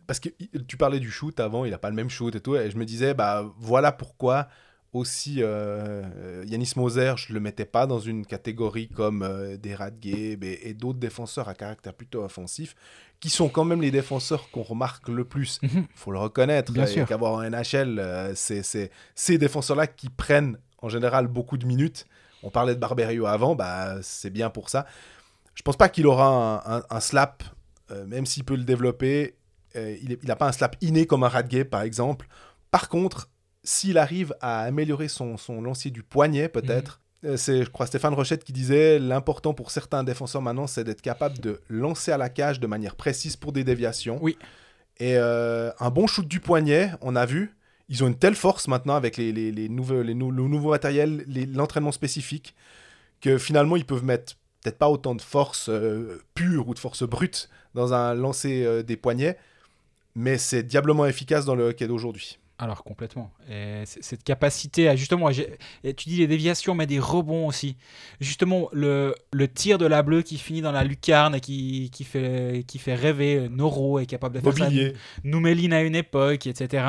[0.08, 0.30] parce que
[0.68, 2.78] tu parlais du shoot avant, il n'a pas le même shoot et tout, et je
[2.78, 4.48] me disais, bah voilà pourquoi
[4.92, 9.74] aussi euh, euh, Yanis Moser, je le mettais pas dans une catégorie comme euh, des
[9.74, 12.76] Radgeb et, et d'autres défenseurs à caractère plutôt offensif,
[13.20, 15.60] qui sont quand même les défenseurs qu'on remarque le plus.
[15.64, 15.86] Il Mhm.
[15.96, 16.72] faut le reconnaître.
[16.74, 17.08] Bien sûr.
[17.08, 18.62] qu'avoir en NHL, euh, c'est
[19.16, 22.06] ces défenseurs-là qui prennent en général beaucoup de minutes.
[22.44, 24.86] On parlait de Barberio avant, bah c'est bien pour ça.
[25.56, 26.28] Je pense pas qu'il aura
[26.68, 27.44] un, un- un slap,
[27.92, 29.36] euh, même s'il peut le développer.
[29.76, 32.28] euh, il n'a pas un slap inné comme un Radgay, par exemple.
[32.72, 33.30] Par contre,
[33.64, 38.14] s'il arrive à améliorer son, son lancier du poignet, peut-être, euh, c'est, je crois, Stéphane
[38.14, 42.30] Rochette qui disait l'important pour certains défenseurs maintenant, c'est d'être capable de lancer à la
[42.30, 44.20] cage de manière précise pour des déviations.
[44.22, 44.38] Oui.
[44.98, 47.56] Et euh, un bon shoot du poignet, on a vu.
[47.90, 50.72] Ils ont une telle force maintenant avec les, les, les nouveaux, les nou- le nouveau
[50.72, 52.56] matériel, l'entraînement spécifique,
[53.22, 57.04] que finalement ils peuvent mettre peut-être pas autant de force euh, pure ou de force
[57.04, 59.38] brute dans un lancer euh, des poignets,
[60.16, 62.40] mais c'est diablement efficace dans le hockey d'aujourd'hui.
[62.60, 63.32] Alors complètement.
[63.50, 65.30] Et cette capacité à justement,
[65.84, 67.76] et tu dis les déviations, mais des rebonds aussi.
[68.22, 72.04] Justement, le, le tir de la bleue qui finit dans la lucarne et qui, qui,
[72.04, 73.50] fait, qui fait rêver.
[73.50, 74.66] Noro est capable de faire ça.
[74.66, 74.94] Mobilier.
[75.24, 76.86] Nouméline à une époque, etc.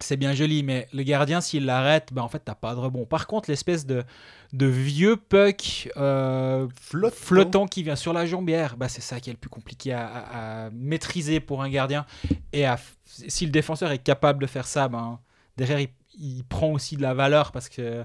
[0.00, 3.06] C'est bien joli, mais le gardien, s'il l'arrête, ben en fait, t'as pas de rebond.
[3.06, 4.04] Par contre, l'espèce de,
[4.52, 7.16] de vieux puck euh, Flottant.
[7.16, 10.06] flottant qui vient sur la jambière, bah, c'est ça qui est le plus compliqué à,
[10.06, 12.04] à- à maîtriser pour un gardien.
[12.52, 15.18] Et à si le défenseur est capable de faire ça, ben,
[15.56, 15.88] derrière, il,
[16.18, 18.00] il prend aussi de la valeur parce que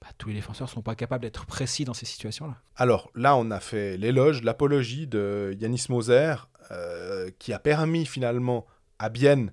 [0.00, 2.56] bah, tous les défenseurs sont pas capables d'être précis dans ces situations-là.
[2.76, 6.36] Alors là, on a fait l'éloge, l'apologie de Yanis Moser,
[6.70, 8.64] euh, qui a permis finalement
[8.98, 9.52] à Bienne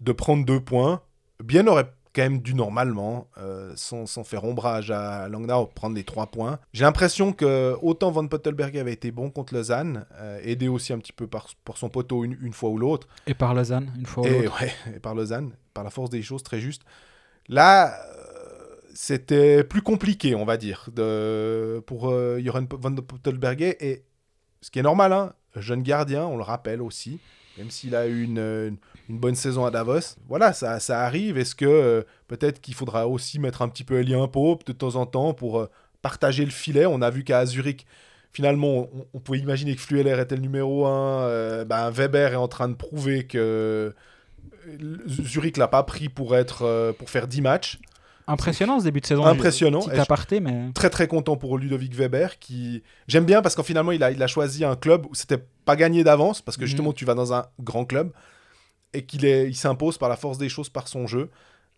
[0.00, 1.02] de prendre deux points.
[1.42, 6.04] Bienne aurait quand même dû normalement, euh, sans, sans faire ombrage à Langnau, prendre les
[6.04, 6.58] trois points.
[6.72, 10.98] J'ai l'impression que autant Van Pottelberg avait été bon contre Lausanne, euh, aidé aussi un
[10.98, 14.06] petit peu par, par son poteau une, une fois ou l'autre, Et par Lausanne, une
[14.06, 14.62] fois ou et, l'autre.
[14.62, 16.82] ouais, et par Lausanne, par la force des choses, très juste.
[17.48, 23.76] Là, euh, c'était plus compliqué, on va dire, de, pour Joran van Pottelberger.
[23.86, 24.04] Et
[24.62, 27.20] ce qui est normal, hein, jeune gardien, on le rappelle aussi,
[27.58, 28.76] même s'il a eu une, une,
[29.08, 30.16] une bonne saison à Davos.
[30.28, 31.38] Voilà, ça, ça arrive.
[31.38, 34.96] Est-ce que euh, peut-être qu'il faudra aussi mettre un petit peu Elien Pope de temps
[34.96, 35.70] en temps pour euh,
[36.02, 36.86] partager le filet?
[36.86, 37.86] On a vu qu'à Zurich,
[38.32, 41.64] finalement, on, on pouvait imaginer que Flueller était le numéro 1.
[41.64, 43.94] ben, Weber est en train de prouver que
[44.66, 47.78] euh, Zurich l'a pas pris pour, être, euh, pour faire 10 matchs.
[48.28, 49.24] Impressionnant ce début de saison.
[49.24, 49.82] Impressionnant.
[49.82, 53.92] Petit aparté, mais Très très content pour Ludovic Weber qui j'aime bien parce qu'en finalement
[53.92, 56.68] il a, il a choisi un club où c'était pas gagné d'avance parce que Mhm.
[56.68, 58.12] justement tu vas dans un grand club
[58.94, 61.28] et qu'il est il s'impose par la force des choses par son jeu.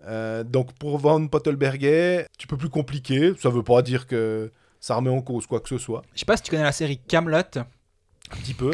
[0.07, 3.33] Euh, donc pour Van Pottelberger, tu peux plus compliquer.
[3.41, 6.03] Ça veut pas dire que ça remet en cause quoi que ce soit.
[6.15, 7.39] je sais pas si tu connais la série Camelot.
[8.31, 8.71] Un petit peu.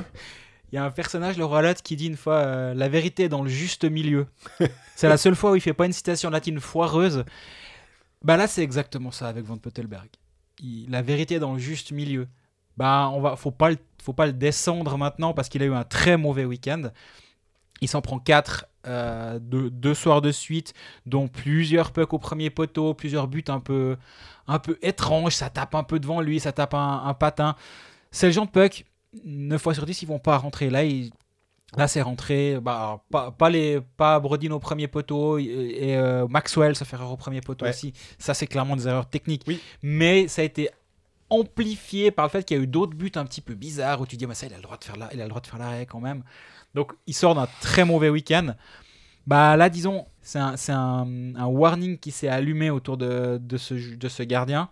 [0.71, 3.23] Il y a un personnage, le roi Lot, qui dit une fois euh, La vérité
[3.25, 4.27] est dans le juste milieu.
[4.97, 7.25] c'est la seule fois où il fait pas une citation latine foireuse.
[8.23, 10.09] Bah là, c'est exactement ça avec Van Pottelberg.
[10.61, 12.27] Il- la vérité est dans le juste milieu.
[12.77, 15.75] Bah, on va, faut pas, le- faut pas le descendre maintenant parce qu'il a eu
[15.75, 16.91] un très mauvais week-end.
[17.81, 18.67] Il s'en prend 4
[19.41, 20.75] deux, deux soirs de suite,
[21.07, 23.97] dont plusieurs pucks au premier poteau, plusieurs buts un peu,
[24.47, 25.35] un peu étranges.
[25.37, 27.57] Ça tape un peu devant lui, ça tape un, un patin.
[28.11, 28.85] C'est le genre de puck,
[29.25, 30.69] 9 fois sur 10, ils vont pas rentrer.
[30.71, 31.11] Là, il-
[31.77, 32.61] Là, c'est rentré.
[32.63, 37.11] Bah, pas, pas, les, pas Brodin au premier poteau et, et, euh, Maxwell se faire
[37.11, 37.71] au premier poteau Ouais.
[37.71, 37.93] aussi.
[38.17, 39.43] Ça, c'est clairement des erreurs techniques.
[39.49, 39.61] Oui.
[39.83, 40.71] Mais ça a été
[41.41, 44.07] amplifié par le fait qu'il y a eu d'autres buts un petit peu bizarres où
[44.07, 45.41] tu dis, bah, ça, il a le droit de faire la- il a le droit
[45.41, 46.23] de faire l'arrêt quand même.
[46.75, 48.55] Donc, il sort d'un très mauvais week-end.
[49.27, 53.57] Bah là, disons, c'est un, c'est un, un warning qui s'est allumé autour de, de,
[53.57, 54.69] ce, ju- de ce gardien.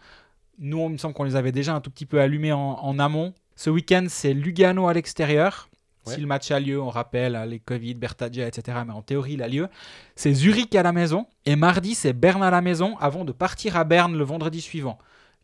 [0.59, 2.99] Nous, on me semble qu'on les avait déjà un tout petit peu allumés en, en
[2.99, 3.33] amont.
[3.57, 5.69] Ce week-end, c'est Lugano à l'extérieur.
[6.07, 6.15] Ouais.
[6.15, 8.79] Si le match a lieu, on rappelle hein, les Covid, Bertaggia, etc.
[8.87, 9.69] Mais en théorie, il a lieu.
[10.17, 11.27] C'est Zurich à la maison.
[11.47, 14.99] Et mardi, c'est Berne à la maison avant de partir à Berne le vendredi suivant.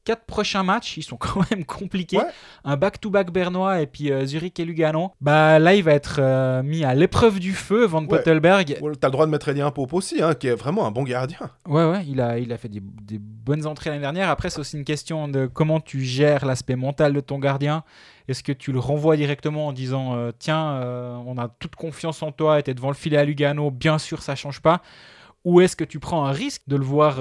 [0.08, 2.16] Quatre prochains matchs, ils sont quand même compliqués.
[2.16, 2.24] Ouais.
[2.64, 5.12] Un back-to-back bernois et puis euh, Zurich et Lugano.
[5.20, 8.06] Bah là, il va être euh, mis à l'épreuve du feu, Van Ouais.
[8.08, 8.78] Pottelberg.
[8.80, 11.02] Ouais, T'as le droit de mettre Eddie Pope aussi, hein, qui est vraiment un bon
[11.02, 11.36] gardien.
[11.66, 14.30] Ouais, ouais, il a, il a fait des, des bonnes entrées l'année dernière.
[14.30, 17.84] Après, c'est aussi une question de comment tu gères l'aspect mental de ton gardien.
[18.28, 20.80] Est-ce que tu le renvoies directement en disant euh, Tiens,
[21.26, 24.22] on a toute confiance en toi et t'es devant le filet à Lugano, bien sûr,
[24.22, 24.80] ça change pas
[25.44, 27.16] Ou est-ce que tu prends un risque de le voir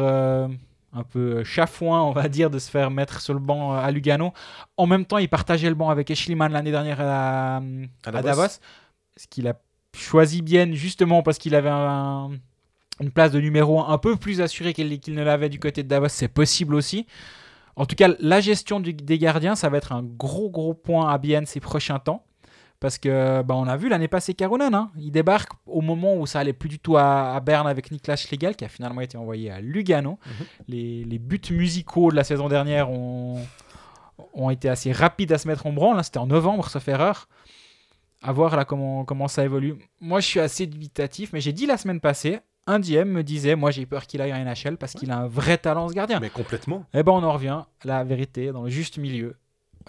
[0.93, 3.91] un peu chafouin, on va dire, de se faire mettre sur le banc euh, à
[3.91, 4.33] Lugano
[4.77, 7.61] En même temps, il partageait le banc avec Eschliman l'année dernière à, à
[8.11, 8.21] Davos.
[8.27, 8.59] Davos.
[9.17, 9.53] Ce qu'il a
[9.95, 12.31] choisi bien, justement, parce qu'il avait un-
[12.99, 15.87] une place de numéro 1 un peu plus assurée qu'il ne l'avait du côté de
[15.87, 16.07] Davos.
[16.09, 17.05] C'est possible aussi.
[17.75, 21.11] En tout cas, la gestion du- des gardiens, ça va être un gros, gros point
[21.11, 22.23] à Bienne ces prochains temps.
[22.79, 26.27] Parce que bah, on a vu l'année passée Caronen, hein, il débarque au moment où
[26.27, 29.17] ça allait plus du tout à, à Berne avec Niklas Schlegel, qui a finalement été
[29.17, 30.19] envoyé à Lugano.
[30.67, 33.39] les, les buts musicaux de la saison dernière ont,
[34.33, 35.97] ont été assez rapides à se mettre en branle.
[35.97, 36.03] hein.
[36.03, 37.27] C'était en novembre, sauf erreur.
[38.21, 39.75] À voir là comment, comment ça évolue.
[39.99, 43.55] Moi, je suis assez dubitatif, mais j'ai dit la semaine passée, un DM me disait,
[43.55, 46.19] moi j'ai peur qu'il aille en NHL parce qu'il a un vrai talent ce gardien.
[46.19, 46.83] Mais complètement.
[46.93, 49.35] Eh ben on en revient à la vérité, dans le juste milieu.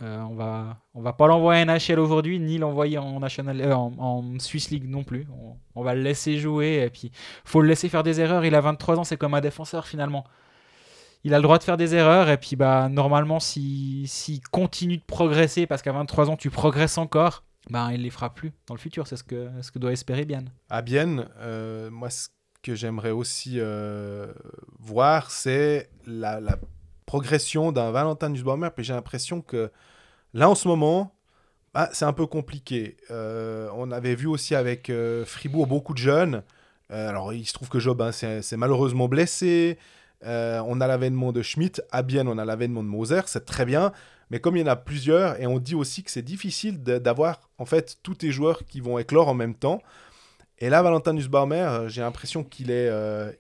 [0.03, 3.75] Euh, on va, on va pas l'envoyer en NHL aujourd'hui, ni l'envoyer en, National, euh,
[3.75, 5.27] en, Swiss League non plus.
[5.75, 7.11] On, va le laisser jouer et puis
[7.45, 8.45] faut le laisser faire des erreurs.
[8.45, 10.25] Il a 23 ans, c'est comme un défenseur finalement.
[11.25, 14.99] Il a le droit de faire des erreurs et puis bah normalement s'il s'il continue
[14.99, 18.75] de progresser parce qu'à 23 ans tu progresses encore, bah il les fera plus dans
[18.75, 19.07] le futur.
[19.09, 20.45] C'est ce que, ce que doit espérer bien.
[20.71, 22.29] À Bienne, euh, moi, ce
[22.63, 23.59] que j'aimerais aussi
[24.79, 26.57] voir, c'est la, la
[27.07, 28.69] progression d'un Valentin Nussbaumer.
[28.75, 29.73] Puis j'ai l'impression que
[30.35, 31.15] là, en ce moment,
[31.75, 32.97] bah, c'est un peu compliqué.
[33.11, 36.43] Euh, on avait vu aussi avec euh, Fribourg beaucoup de jeunes.
[36.91, 39.79] Euh, alors, il se trouve que Job, hein, c'est malheureusement blessé.
[40.25, 41.81] On a l'avènement de Schmidt.
[41.91, 43.21] À Bienne, on a l'avènement de Moser.
[43.27, 43.93] C'est très bien.
[44.31, 47.49] Mais comme il y en a plusieurs, et on dit aussi que c'est difficile d'avoir
[47.57, 49.81] en fait tous tes joueurs qui vont éclore en même temps.
[50.59, 52.91] Et là, Valentin Nussbaumer, j'ai l'impression qu'il est,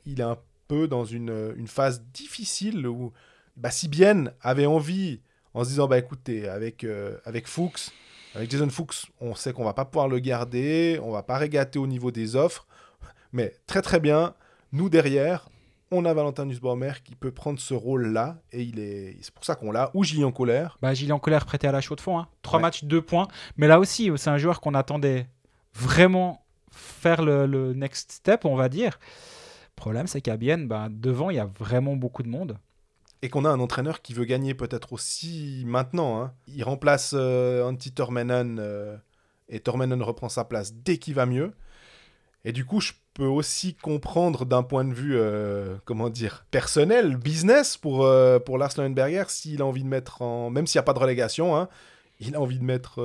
[0.07, 3.13] il est un peu dans une, une phase difficile où
[3.57, 3.91] bah, si
[4.41, 5.21] avait envie,
[5.59, 7.91] en se disant bah écoutez, avec, euh, avec Fuchs,
[8.35, 11.79] avec Jason Fuchs, on sait qu'on va pas pouvoir le garder, on va pas régater
[11.79, 12.67] au niveau des offres,
[13.33, 14.35] mais très très bien,
[14.73, 15.49] nous derrière,
[15.91, 19.55] on a Valentin Nussbaumer qui peut prendre ce rôle-là, et il est, c'est pour ça
[19.55, 20.77] qu'on l'a, ou Gillian Colère.
[20.83, 22.19] Bah, Gillian Colère prêté à la chaux de fond.
[22.19, 22.29] Hein.
[22.43, 22.63] Trois Ouais.
[22.63, 23.27] matchs, deux points.
[23.57, 25.27] Mais là aussi, c'est un joueur qu'on attendait
[25.75, 28.99] vraiment faire le, le next step, on va dire.
[29.77, 32.59] Le problème, c'est qu'à Bienne, bah, devant, il y a vraiment beaucoup de monde.
[33.21, 36.23] Et qu'on a un entraîneur qui veut gagner peut-être aussi maintenant.
[36.23, 36.33] hein.
[36.47, 38.97] Il remplace euh, Antti Tormenon euh,
[39.49, 41.53] et Tormenon reprend sa place dès qu'il va mieux.
[42.45, 47.17] Et du coup, je peux aussi comprendre d'un point de vue, euh, comment dire, personnel,
[47.17, 50.51] business pour, euh, pour Lars Leuenberger, s'il a envie de mettre en.
[50.51, 51.69] Même s'il n'y a pas de relégation, hein,
[52.21, 53.03] il a envie de mettre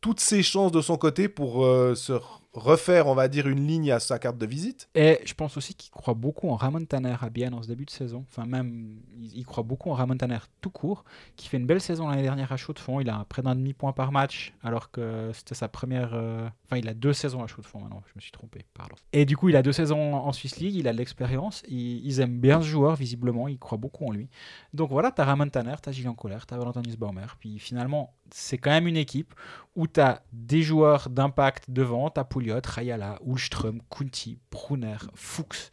[0.00, 1.64] toutes ses chances de son côté pour
[1.96, 2.12] se
[2.56, 4.88] refaire, on va dire, une ligne à sa carte de visite.
[4.94, 7.84] Et je pense aussi qu'il croit beaucoup en Ramon Tanner à Bienne en ce début
[7.84, 8.24] de saison.
[8.30, 8.96] Enfin, même,
[9.34, 11.04] il, croit beaucoup en Ramon Tanner tout court,
[11.36, 12.98] qui fait une belle saison l'année dernière à chaud de fond.
[13.00, 16.10] Il a près d'un demi-point par match, alors que c'était sa première.
[16.14, 18.64] euh, Enfin, il a deux saisons à chaud de fond maintenant, je me suis trompé,
[18.74, 18.96] pardon.
[19.12, 22.20] Et du coup, il a deux saisons en Swiss League, il a de l'expérience, ils,
[22.20, 24.28] aiment bien ce joueur, visiblement, ils croient beaucoup en lui.
[24.74, 28.70] Donc voilà, t'as Ramon Tanner, t'as Gillian Colère, t'as Valentin Nussbaumer, puis finalement, c'est quand
[28.70, 29.34] même une équipe
[29.74, 35.70] où tu as des joueurs d'impact devant, tu as Pouliot, Rayala, Ulström, Kunti, Brunner, Fuchs,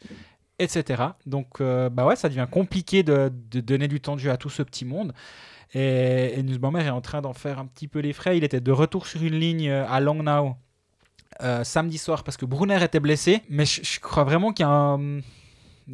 [0.58, 1.02] etc.
[1.26, 3.30] Donc euh, bah ouais, ça devient compliqué de,
[3.60, 5.12] donner du temps de jeu à tout ce petit monde.
[5.72, 8.36] Et, et est en train d'en faire un petit peu les frais.
[8.36, 10.54] Il était de retour sur une ligne euh, à Langnau
[11.42, 13.42] euh, samedi soir parce que Brunner était blessé.
[13.48, 15.20] Mais je, je crois vraiment qu'il y a un...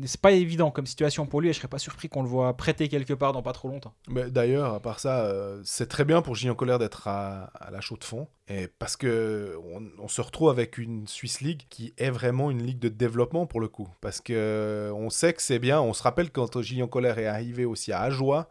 [0.04, 2.56] c'est pas évident comme situation pour lui et je serais pas surpris qu'on le voit
[2.56, 3.94] prêter quelque part dans pas trop longtemps.
[4.08, 7.80] Mais D'ailleurs, à part ça, euh, c'est très bien pour Gilles Colère d'être à, la
[7.80, 8.28] chaux de fond.
[8.48, 9.56] Et parce que
[9.98, 13.60] on, se retrouve avec une Swiss League qui est vraiment une ligue de développement pour
[13.60, 13.88] le coup.
[14.00, 15.80] Parce que euh, on sait que c'est bien.
[15.80, 18.48] On se rappelle quand Gilles Colère est arrivé aussi à Ajoie,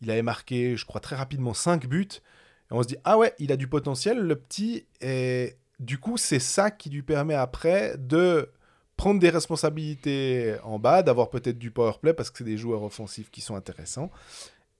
[0.00, 2.08] il avait marqué, je crois, très rapidement 5 buts.
[2.70, 4.86] Et on se dit, ah ouais, il a du potentiel, le petit.
[5.00, 8.50] Et du coup, c'est ça qui lui permet après de
[8.98, 12.82] prendre des responsabilités en bas, d'avoir peut-être du power play parce que c'est des joueurs
[12.82, 14.10] offensifs qui sont intéressants.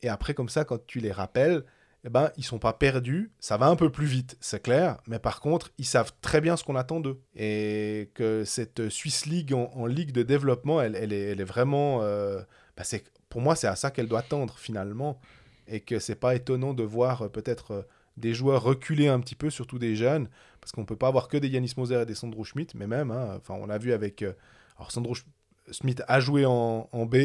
[0.03, 1.65] Et après, comme ça, quand tu les rappelles,
[2.05, 3.31] eh ben, ils sont pas perdus.
[3.39, 4.99] Ça va un peu plus vite, c'est clair.
[5.07, 7.21] Mais par contre, ils savent très bien ce qu'on attend d'eux.
[7.37, 12.03] Et que cette Swiss League en, ligue de développement, elle, elle, est, elle est vraiment.
[12.03, 12.41] euh,
[12.77, 15.21] bah, c'est- pour moi, c'est à ça qu'elle doit tendre finalement.
[15.69, 17.83] Et que c'est pas étonnant de voir euh, peut-être euh,
[18.17, 20.29] des joueurs reculer un petit peu, surtout des jeunes.
[20.69, 22.75] Parce qu'on peut pas avoir que des Yanis Moser et des Sandro Schmidt.
[22.77, 24.21] Mais même, hein, enfin, on l'a vu avec.
[24.21, 24.35] euh,
[24.77, 25.25] alors, Sandro Sch-
[25.73, 27.17] Schmidt a joué en, en B,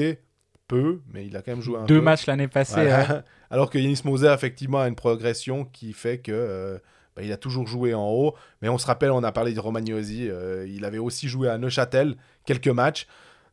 [0.70, 2.02] peu, mais il a quand même joué un Deux peu.
[2.06, 2.76] matchs l'année passée.
[2.86, 3.26] Voilà.
[3.50, 6.78] Alors que Yanis Moser, effectivement, a une progression qui fait que euh,
[7.18, 8.34] bah, il a toujours joué en haut.
[8.62, 11.58] Mais on se rappelle, on a parlé de Romagnosi, euh, il avait aussi joué à
[11.58, 12.16] Neuchâtel
[12.46, 13.08] quelques matchs.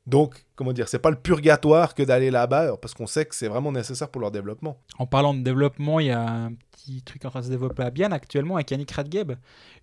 [0.07, 3.49] Donc, comment dire, c'est pas le purgatoire que d'aller là-bas, parce qu'on sait que c'est
[3.49, 4.79] vraiment nécessaire pour leur développement.
[4.99, 6.53] En parlant de développement, il y a un
[6.91, 9.33] petit truc en train de se développer à Bienne actuellement avec Yannick Radgeb.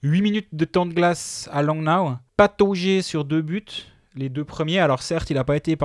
[0.04, 3.64] 8 minutes de temps de glace à Langnau, pataugé sur deux buts,
[4.16, 4.80] les deux premiers.
[4.80, 5.78] Alors certes, il n'a pas été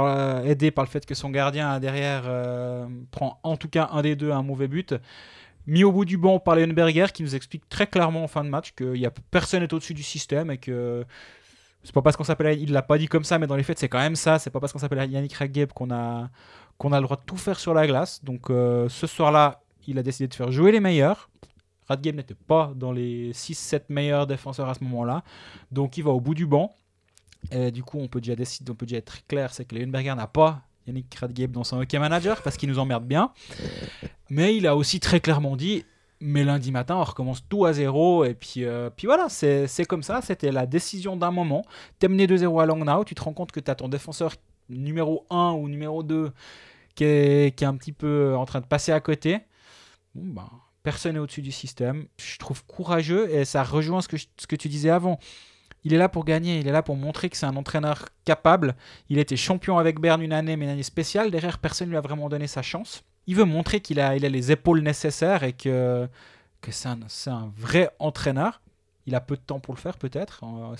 [0.45, 4.17] aidé par le fait que son gardien derrière euh, prend en tout cas un des
[4.17, 4.95] deux un mauvais but.
[5.67, 8.49] Mis au bout du banc par Leonberger qui nous explique très clairement en fin de
[8.49, 11.05] match que y a, personne n'est au-dessus du système et que
[11.85, 13.79] c'est pas parce qu'on s'appelle, il l'a pas dit comme ça, mais dans les faits
[13.79, 14.41] c'est quand même ça.
[14.41, 16.31] C'est pas parce qu'on s'appelle Yannick Radgeb qu'on a
[16.79, 18.25] qu'on a le droit de tout faire sur la glace.
[18.25, 21.31] Donc euh, ce soir-là, il a décidé de faire jouer les meilleurs.
[21.89, 25.25] Radgeb n'était pas dans les 6-7 meilleurs défenseurs à ce moment-là.
[25.71, 26.75] Donc il va au bout du banc.
[27.51, 30.15] Et du coup, on peut déjà décider, on peut déjà être clair, c'est que Leonberger
[30.15, 33.33] n'a pas Yannick Radgeb dans son hockey manager parce qu'il nous emmerde bien.
[34.31, 35.85] Mais il a aussi très clairement dit
[36.25, 38.25] mais lundi matin, on recommence tout à zéro.
[38.25, 40.23] Et puis, euh, voilà, c'est c'est comme ça.
[40.23, 41.65] C'était la décision d'un moment.
[41.99, 43.05] T'es mené 2-0 à Langnau.
[43.05, 44.35] Tu te rends compte que tu as ton défenseur
[44.71, 46.31] numéro 1 ou numéro 2
[46.95, 49.41] qui est, qui est un petit peu en train de passer à côté.
[50.15, 50.49] Ben,
[50.83, 52.07] personne n'est au-dessus du système.
[52.19, 55.19] Je trouve courageux et ça rejoint ce que, tu disais avant.
[55.85, 58.77] Il est là pour gagner, il est là pour montrer que c'est un entraîneur capable.
[59.09, 61.31] Il était champion avec Berne une année, mais une année spéciale.
[61.31, 63.03] Derrière, personne ne lui a vraiment donné sa chance.
[63.27, 66.09] Il veut montrer qu'il a, a les épaules nécessaires et que,
[66.71, 68.61] c'est un, vrai entraîneur.
[69.07, 70.45] Il a peu de temps pour le faire, peut-être.
[70.45, 70.75] Euh,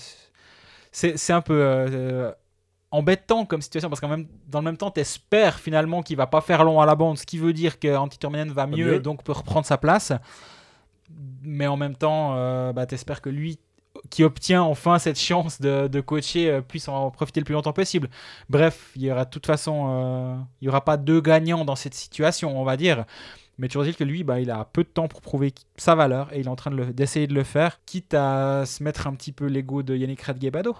[0.93, 2.31] C'est c'est un peu euh,
[2.93, 6.27] embêtant comme situation parce qu'en même, dans le même temps, tu espères finalement qu'il va
[6.27, 8.93] pas faire long à la bande, ce qui veut dire qu'Antti Turminen va mieux, mieux.
[8.93, 10.13] et donc peut reprendre sa place.
[11.41, 13.57] Mais en même temps, euh, bah, tu espères que lui,
[14.11, 17.73] qui obtient enfin cette chance de, de coacher, euh, puisse en profiter le plus longtemps
[17.73, 18.09] possible.
[18.47, 21.75] Bref, il y aura de toute façon, euh, il y aura pas deux gagnants dans
[21.75, 23.05] cette situation, on va dire.
[23.57, 26.31] Mais toujours dire que lui, bah, il a peu de temps pour prouver sa valeur
[26.31, 29.13] et il est en train de d'essayer de, le faire, quitte à se mettre un
[29.13, 30.75] petit peu l'ego de Yannick Radgebado.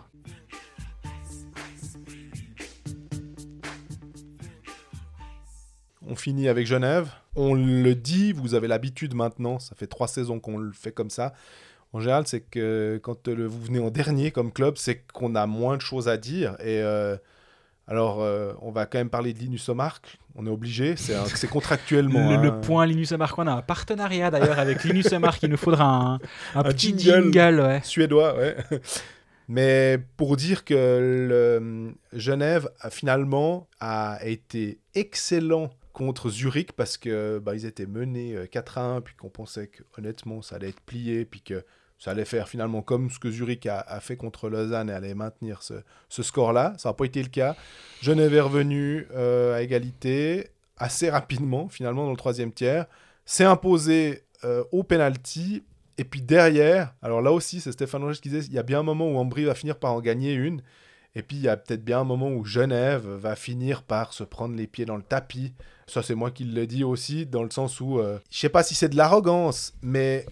[6.08, 7.10] On finit avec Genève.
[7.36, 11.10] On le dit, vous avez l'habitude maintenant, ça fait trois saisons qu'on le fait comme
[11.10, 11.34] ça.
[11.94, 15.46] En général, c'est que quand le- vous venez en dernier comme club, c'est qu'on a
[15.46, 16.54] moins de choses à dire.
[16.60, 17.16] Et euh,
[17.88, 20.18] alors, euh, on va quand même parler de Linus Omark.
[20.36, 22.32] On est obligé, c'est contractuellement.
[22.38, 25.58] Le, le point Linus Mark, on a un partenariat d'ailleurs avec Linus Mark, il nous
[25.58, 26.20] faudra un, un
[26.56, 27.32] Un petit jingle.
[27.32, 27.62] jingle.
[27.62, 27.82] ouais.
[27.84, 28.58] Suédois, ouais.
[29.48, 37.40] Mais pour dire que le Genève a finalement a été excellent contre Zurich parce que
[37.40, 40.70] bah, ils étaient menés euh, 4 à 1 puis qu'on pensait que honnêtement ça allait
[40.70, 41.64] être plié puis que
[42.00, 45.62] ça allait faire finalement comme ce que Zurich a, fait contre Lausanne et allait maintenir
[45.62, 45.84] ce,
[46.22, 46.74] score-là.
[46.78, 47.56] Ça n'a pas été le cas.
[48.02, 52.88] Genève est revenu euh, à égalité assez rapidement finalement dans le troisième tiers.
[53.24, 55.64] S'est imposé euh, au penalty
[55.98, 58.80] et puis derrière, alors là aussi, c'est Stéphane Roger qui disait, il y a bien
[58.80, 60.62] un moment où Ambry va finir par en gagner une.
[61.16, 64.24] Et puis il y a peut-être bien un moment où Genève va finir par se
[64.24, 65.54] prendre les pieds dans le tapis.
[65.88, 68.64] Ça, c'est moi qui le dis aussi, dans le sens où, euh, je sais pas
[68.64, 70.26] si c'est de l'arrogance, mais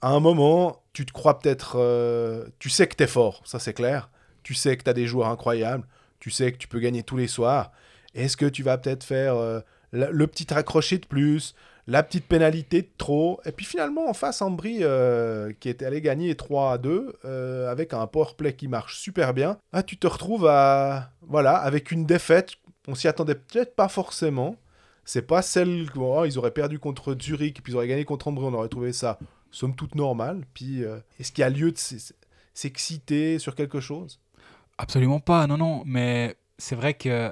[0.00, 3.74] à un moment, tu te crois peut-être, euh, tu sais que t'es fort, ça c'est
[3.74, 4.10] clair.
[4.42, 5.86] Tu sais que t'as des joueurs incroyables.
[6.20, 7.72] Tu sais que tu peux gagner tous les soirs.
[8.14, 9.60] Est-ce que tu vas peut-être faire euh,
[9.92, 11.54] le petit raccroché de plus,
[11.86, 13.40] la petite pénalité de trop.
[13.44, 17.70] Et puis finalement, en face, Ambry, euh, qui était allé gagner 3 à 2, euh,
[17.70, 22.04] avec un powerplay qui marche super bien, ah, tu te retrouves à, voilà, avec une
[22.04, 22.54] défaite.
[22.88, 24.56] On s'y attendait peut-être pas forcément.
[25.04, 28.28] C'est pas celle que oh, ils auraient perdu contre Zurich, puis ils auraient gagné contre
[28.28, 29.18] Ambry, on aurait trouvé ça
[29.52, 30.44] somme toute normal.
[30.54, 31.78] Puis euh, est-ce qu'il y a lieu de
[32.54, 34.20] s'exciter sur quelque chose?
[34.78, 35.82] Absolument pas, non, non.
[35.86, 37.30] Mais c'est vrai que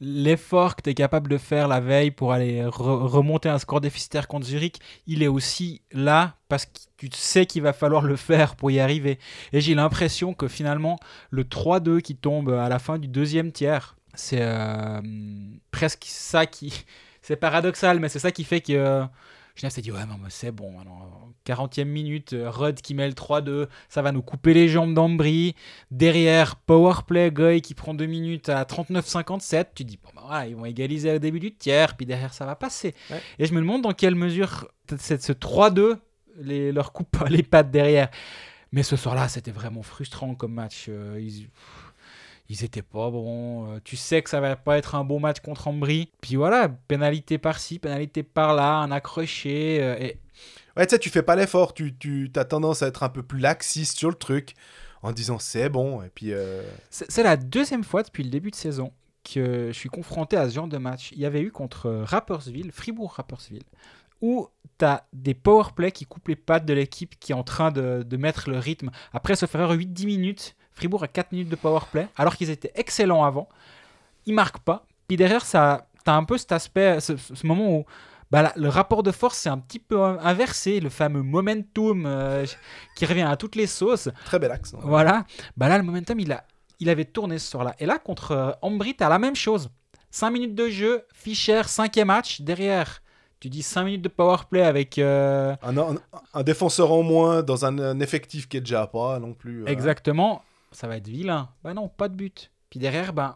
[0.00, 3.80] l'effort que tu es capable de faire la veille pour aller re- remonter un score
[3.80, 8.16] déficitaire contre Zurich, il est aussi là parce que tu sais qu'il va falloir le
[8.16, 9.18] faire pour y arriver.
[9.52, 10.98] Et j'ai l'impression que finalement,
[11.30, 15.00] le 3-2 qui tombe à la fin du deuxième tiers, c'est euh,
[15.70, 16.72] presque ça qui...
[17.22, 18.72] C'est paradoxal, mais c'est ça qui fait que...
[18.72, 19.04] euh,
[19.56, 20.72] Genève s'est dit, ouais, non, mais c'est bon.
[20.72, 24.94] maintenant, 40e minute, euh, Rudd qui met le 3-2, ça va nous couper les jambes
[24.94, 25.54] d'Ambry.
[25.90, 29.66] Derrière, powerplay, Goy qui prend deux minutes à 39-57.
[29.74, 32.46] Tu dis, bon, bah voilà, ils vont égaliser au début du tiers, puis derrière, ça
[32.46, 32.94] va passer.
[33.10, 33.20] Ouais.
[33.38, 35.98] Et je me demande dans quelle mesure ce 3-2
[36.40, 38.08] les, leur coupe les pattes derrière.
[38.72, 40.86] Mais ce soir-là, c'était vraiment frustrant comme match.
[40.88, 41.48] Euh, ils,
[42.50, 43.72] ils étaient pas bons.
[43.72, 46.10] Euh, tu sais que ça va pas être un bon match contre Ambry.
[46.20, 49.78] Puis voilà, pénalité par-ci, pénalité par-là, un accroché.
[49.80, 50.18] euh, et
[50.76, 53.22] Ouais, tu sais, tu fais pas l'effort, tu, tu as tendance à être un peu
[53.22, 54.54] plus laxiste sur le truc
[55.02, 58.56] en disant c'est bon, et puis euh, C'est la deuxième fois depuis le début de
[58.56, 61.12] saison que je suis confronté à ce genre de match.
[61.12, 63.62] Il y avait eu contre Rapperswil, Fribourg-Rapperswil,
[64.22, 64.48] où
[64.78, 68.02] tu as des powerplays qui coupent les pattes de l'équipe qui est en train de,
[68.02, 68.90] de mettre le rythme.
[69.12, 73.24] Après se faire 8-10 minutes, Fribourg a 4 minutes de powerplay, alors qu'ils étaient excellents
[73.24, 73.48] avant.
[74.26, 74.84] Ils marquent pas.
[75.08, 77.84] Puis derrière, ça, tu as un peu cet aspect, ce, ce moment où
[78.30, 82.46] bah, le rapport de force s'est un petit peu inversé, le fameux momentum euh,
[82.96, 84.08] qui revient à toutes les sauces.
[84.24, 84.78] très bel non?
[84.82, 85.24] Voilà.
[85.56, 86.44] Bah là, le momentum, il, a,
[86.78, 87.74] il avait tourné ce soir-là.
[87.80, 89.68] Et là, contre euh, Ambry, t'as la même chose.
[90.12, 92.40] 5 minutes de jeu, Fischer, cinquième match.
[92.40, 93.02] Derrière,
[93.40, 94.98] tu dis 5 minutes de power play avec.
[94.98, 95.96] euh, Un, un-
[96.34, 99.62] un défenseur en moins dans un, un effectif qui est déjà pas non plus.
[99.64, 100.42] euh, Exactement.
[100.72, 101.50] Ça va être vilain.
[101.64, 102.50] Bah non, pas de but.
[102.70, 103.34] Puis derrière, re-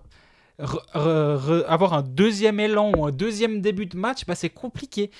[0.59, 5.11] re- re- avoir un deuxième élan ou un deuxième début de match, bah, c'est compliqué.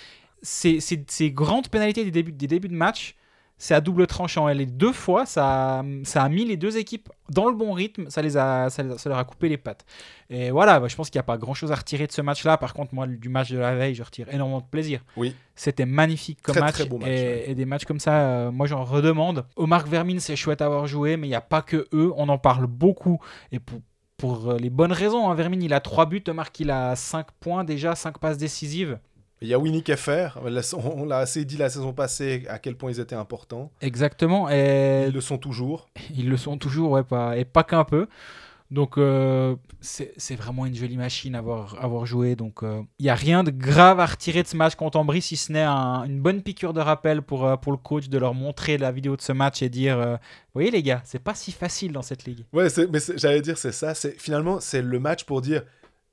[0.43, 3.17] Ces, ces- ces grandes pénalités des débuts, des débuts de match,
[3.57, 4.49] c'est à double tranchant.
[4.49, 7.73] Et les deux fois, ça, a- ça a mis les deux équipes dans le bon
[7.73, 8.11] rythme.
[8.11, 9.85] Ça, les a, ça, leur a coupé les pattes.
[10.29, 12.57] Et voilà, bah, je pense qu'il n'y a pas grand-chose à retirer de ce match-là.
[12.59, 15.01] Par contre, moi, du match de la veille, je retire énormément de plaisir.
[15.17, 15.35] Oui.
[15.55, 16.75] C'était magnifique comme Très, match.
[16.75, 17.45] très beau match, et, ouais.
[17.49, 19.47] et des matchs comme ça, euh, moi, j'en redemande.
[19.57, 22.13] Omar Vermin, c'est chouette à avoir joué, mais il n'y a pas que eux.
[22.17, 23.21] On en parle beaucoup.
[23.53, 23.81] Et pour,
[24.17, 25.35] pour euh, les bonnes raisons, hein.
[25.35, 26.25] Vermin, il a 3 buts.
[26.29, 28.99] Omar, il a 5 points déjà, 5 passes décisives.
[29.45, 30.29] Il y a Winnie Keffer,
[30.75, 33.71] on l'a assez dit la saison passée à quel point ils étaient importants.
[33.83, 34.49] Exactement.
[34.51, 35.87] Et Ils le sont toujours.
[36.17, 38.07] Ils le sont toujours, ouais, pas, et pas qu'un peu.
[38.71, 42.35] Donc, euh, c'est vraiment une jolie machine à avoir, à avoir joué.
[42.35, 45.37] Donc, il n'y a rien de grave à retirer de ce match contre Ambry, si
[45.37, 48.33] ce n'est un- une bonne piqûre de rappel pour, euh, pour le coach de leur
[48.35, 51.35] montrer la vidéo de ce match et dire euh, Vous voyez, les gars, c'est pas
[51.35, 52.45] si facile dans cette ligue.
[52.53, 53.93] Ouais, mais j'allais dire, c'est ça.
[54.17, 55.63] Finalement, c'est le match pour dire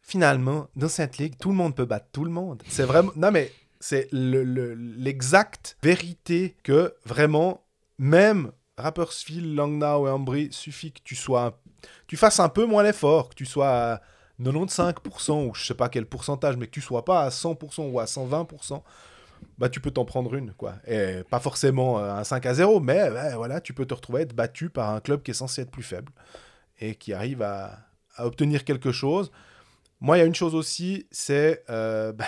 [0.01, 2.61] finalement, dans cette ligue, tout le monde peut battre tout le monde.
[2.67, 3.11] C'est vraiment.
[3.15, 7.63] Non, mais c'est le- le- l'exacte vérité que vraiment,
[7.97, 11.59] même Rapperswil, Langnau et Ambry, suffit que tu sois.
[12.07, 14.01] Tu fasses un peu moins l'effort, que tu sois à
[14.39, 17.99] 95% ou je sais pas quel pourcentage, mais que tu sois pas à 100% ou
[17.99, 18.83] à 120%.
[19.57, 20.75] Bah, tu peux t'en prendre une, quoi.
[20.87, 24.21] Et pas forcément euh, un 5 à 0, mais voilà, tu peux te retrouver à
[24.23, 26.11] être battu par un club qui est censé être plus faible
[26.79, 27.79] et qui arrive à
[28.19, 29.31] obtenir quelque chose.
[30.01, 32.25] Moi, il y a une chose aussi, c'est, euh, bah,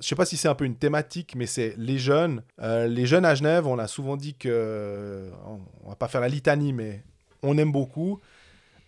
[0.00, 2.42] je sais pas si c'est un peu une thématique, mais c'est les jeunes.
[2.60, 6.20] Euh, les jeunes à Genève, on a souvent dit que, on, on va pas faire
[6.20, 7.04] la litanie, mais
[7.42, 8.20] on aime beaucoup.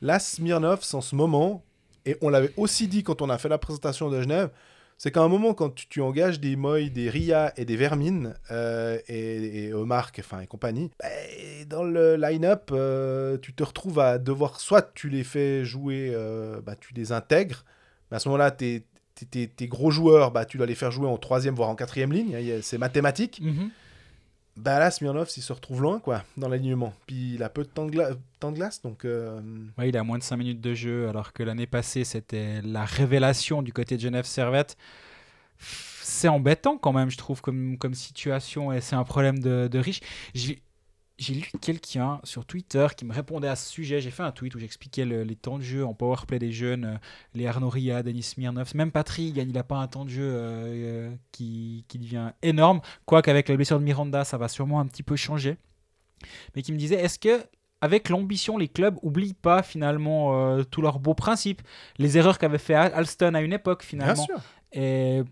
[0.01, 1.65] Là, Smirnov, en ce moment,
[2.07, 4.51] et on l'avait aussi dit quand on a fait la présentation de Genève,
[4.99, 8.99] c'est qu'à un moment, quand tu, engages des Moy, des Ria et des Vermine, euh,
[9.09, 11.09] et, et Omar, enfin, et compagnie, bah,
[11.67, 16.61] dans le line-up, euh, tu te retrouves à devoir, soit tu les fais jouer, euh,
[16.61, 17.65] bah, tu les intègres,
[18.15, 18.85] mais à ce moment-là, tes,
[19.29, 22.13] tes- tes- gros joueurs, bah, tu dois les faire jouer en troisième, voire en quatrième
[22.13, 23.41] ligne, hein, c'est mathématique.
[24.57, 26.95] Bah là, Smirnov, il se retrouve loin, quoi, dans l'alignement.
[27.09, 29.05] Puis il a peu de temps de, gla- temps de glace, donc...
[29.05, 29.41] euh,
[29.77, 32.85] Ouais, il a moins de 5 minutes de jeu, alors que l'année passée, c'était la
[32.85, 34.77] révélation du côté de Genève Servette.
[35.59, 39.79] C'est embêtant quand même, je trouve, comme, comme situation, et c'est un problème de, de
[39.81, 40.01] riche.
[41.17, 44.01] J'ai lu quelqu'un sur Twitter qui me répondait à ce sujet.
[44.01, 46.85] J'ai fait un tweet où j'expliquais le- les temps de jeu en powerplay des jeunes,
[46.85, 46.97] euh,
[47.35, 51.11] les Arnaud Ria, Denis Smirnov, même Patrick, il n'a pas un temps de jeu euh,
[51.11, 52.81] euh, qui, qui devient énorme.
[53.07, 55.57] Quoique avec la blessure de Miranda, ça va sûrement un petit peu changer.
[56.57, 57.45] Mais qui me disait, est-ce que
[57.81, 61.61] avec l'ambition, les clubs oublient pas finalement euh, tous leurs beaux principes,
[61.99, 64.27] les erreurs qu'avait fait Al- Alston à une époque Bien finalement.
[64.77, 65.23] Et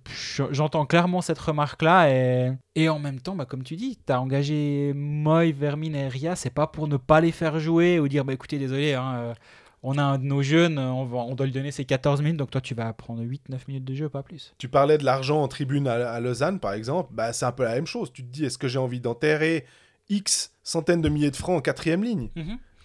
[0.52, 2.10] j'entends clairement cette remarque-là.
[2.10, 6.09] Et, et en même temps, bah, comme tu dis, tu as engagé Moy, Vermin et
[6.09, 6.36] Ria.
[6.36, 9.35] C'est pas pour ne pas les faire jouer ou dire bah, écoutez, désolé, hein, euh,
[9.82, 12.36] on a un de nos jeunes, on, va, on doit lui donner ses 14 minutes.
[12.36, 14.55] Donc toi, tu vas prendre 8-9 minutes de jeu, pas plus.
[14.59, 17.10] Tu parlais de l'argent en tribune à, à Lausanne, par exemple.
[17.12, 18.12] Bah, c'est un peu la même chose.
[18.12, 19.66] Tu te dis, est-ce que j'ai envie d'enterrer
[20.09, 22.31] X centaines de milliers de francs en quatrième ligne?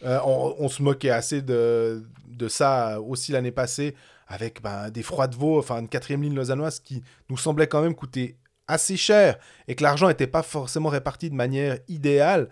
[0.04, 3.96] Euh, on, on se moquait assez de, de ça aussi l'année passée,
[4.28, 7.82] avec ben, des froids de veau, enfin une quatrième ligne lausannoise qui nous semblait quand
[7.82, 8.38] même coûter
[8.68, 9.38] assez cher
[9.68, 12.50] et que l'argent n'était pas forcément réparti de manière idéale,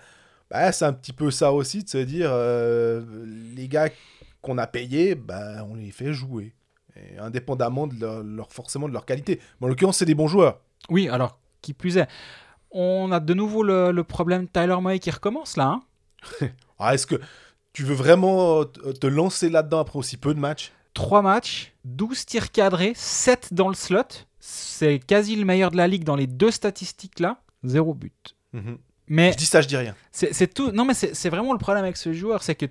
[0.49, 3.03] bah, c'est un petit peu ça aussi de se dire euh,
[3.55, 3.89] les gars
[4.41, 6.53] qu'on a payés, bah, on les fait jouer.
[6.95, 9.41] Et indépendamment de leur, leur- forcément de leur qualité.
[9.59, 10.61] Mais en l'occurrence, c'est des bons joueurs.
[10.89, 12.07] Oui, alors, qui plus est,
[12.71, 15.79] on a de nouveau le, le problème Tyler Moy qui recommence là.
[16.41, 16.47] hein.
[16.79, 17.19] Ah, Est-ce que
[17.73, 20.71] tu veux vraiment te lancer là-dedans après aussi peu de matchs?
[20.95, 24.01] 3 matchs, 12 tirs cadrés, 7 dans le slot.
[24.39, 27.37] C'est quasi le meilleur de la ligue dans les deux statistiques là.
[27.63, 28.35] Zéro but.
[29.07, 29.95] Mais Je dis ça, je dis rien.
[30.11, 30.71] c'est tout.
[30.71, 32.41] Non, mais c'est vraiment le problème avec ce joueur.
[32.41, 32.65] C'est que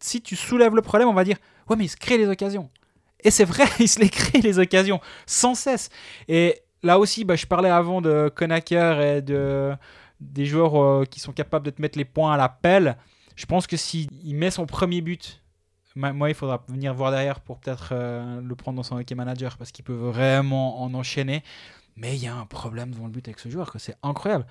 [0.00, 1.36] si tu soulèves le problème, on va dire
[1.68, 2.70] Ouais, mais il se crée les occasions.
[3.22, 5.90] Et c'est vrai, il se les crée les occasions sans cesse.
[6.26, 9.72] Et là aussi, bah, je parlais avant de Konaker et de,
[10.20, 12.96] des joueurs euh, qui sont capables de te mettre les points à la pelle.
[13.36, 15.42] Je pense que s'il met son premier but,
[15.96, 19.56] moi, il faudra venir voir derrière pour peut-être euh, le prendre dans son hockey manager
[19.58, 21.42] parce qu'il peut vraiment en enchaîner.
[21.96, 24.46] Mais il y a un problème devant le but avec ce joueur, que c'est incroyable.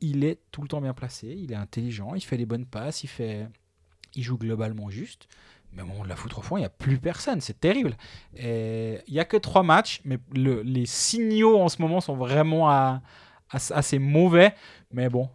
[0.00, 3.02] Il est tout le temps bien placé, il est intelligent, il fait les bonnes passes,
[3.02, 3.46] il, fait...
[4.14, 5.28] il joue globalement juste.
[5.72, 7.96] Mais au moment de la foutre au fond, il n'y a plus personne, c'est terrible.
[8.38, 12.70] Il n'y a que trois matchs, mais le- les signaux en ce moment sont vraiment
[12.70, 13.02] à-
[13.50, 14.54] assez mauvais.
[14.92, 15.28] Mais bon,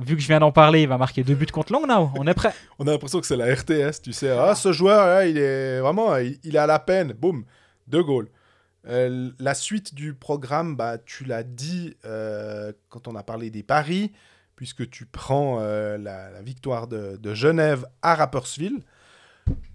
[0.00, 2.10] vu que je viens d'en parler, il va marquer deux buts contre Langnau.
[2.16, 2.52] On est prêt.
[2.78, 4.30] On a l'impression que c'est la RTS, tu sais.
[4.30, 7.12] Ah, ce joueur, il est vraiment, il, est à la peine.
[7.12, 7.44] Boum,
[7.86, 8.28] deux goals.
[8.88, 13.62] Euh, la suite du programme, bah, tu l'as dit euh, quand on a parlé des
[13.62, 14.12] paris,
[14.54, 18.80] puisque tu prends euh, la, victoire de, Genève à Rapperswil.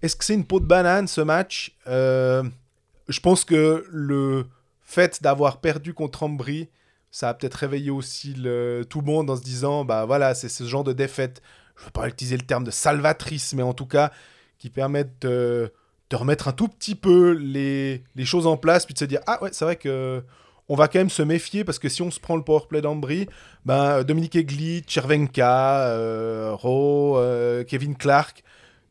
[0.02, 1.76] Est-ce que c'est une peau de banane ce match?
[1.86, 4.46] Je pense que le
[4.80, 6.68] fait d'avoir perdu contre Ambry,
[7.12, 10.64] ça a peut-être réveillé aussi tout le monde en se disant, bah voilà, c'est ce
[10.64, 11.42] genre de défaite.
[11.76, 14.10] Je ne veux pas utiliser le terme de salvatrice, mais en tout cas,
[14.58, 15.70] qui permettent de,
[16.12, 19.50] remettre un tout petit peu les, choses en place, puis de se dire, ah ouais,
[19.52, 20.24] c'est vrai que
[20.68, 23.28] on va quand même se méfier, parce que si on se prend le powerplay d'Ambry,
[23.66, 28.42] ben, Dominique Egli, Chervenka, euh, euh, Kevin Clark,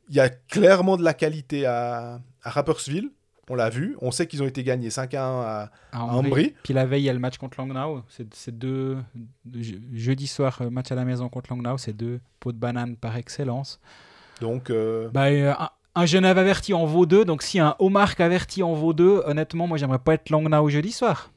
[0.10, 3.10] il y a clairement de la qualité à, à Rapperswil,
[3.52, 6.56] on l'a vu, on sait qu'ils ont été gagnés 5 à 1 à, À Ambry.
[6.64, 8.02] Puis la veille, il y a le match contre Langnau.
[8.32, 8.98] C'est deux.
[9.46, 11.78] de- je- jeudi soir, euh, match à la maison contre Langnau.
[11.78, 13.80] C'est deux pots de banane par excellence.
[14.40, 17.26] Donc, euh, Bah, euh, un, un Genève averti en vaut deux.
[17.26, 20.92] Donc si un Omar averti en vaut deux, honnêtement, moi, j'aimerais pas être Langnau jeudi
[20.92, 21.31] soir.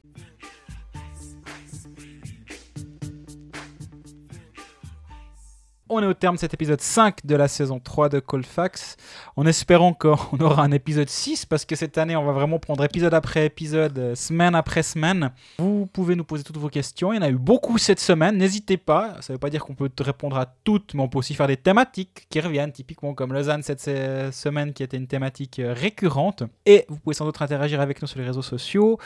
[5.87, 8.97] On est au terme de cet épisode 5 de la saison 3 de Colfax,
[9.35, 12.83] en espérant qu'on aura un épisode 6, parce que cette année, on va vraiment prendre
[12.83, 15.29] épisode après épisode, euh, semaine après semaine.
[15.59, 18.35] Vous pouvez nous poser toutes vos questions, il y en a eu beaucoup cette semaine,
[18.35, 21.19] n'hésitez pas, ça ne veut pas dire qu'on peut répondre à toutes, mais on peut
[21.19, 25.05] aussi faire des thématiques qui reviennent, typiquement comme Lausanne cette se- semaine qui était une
[25.07, 26.41] thématique euh, récurrente.
[26.65, 28.97] Et vous pouvez sans doute interagir avec nous sur les réseaux sociaux.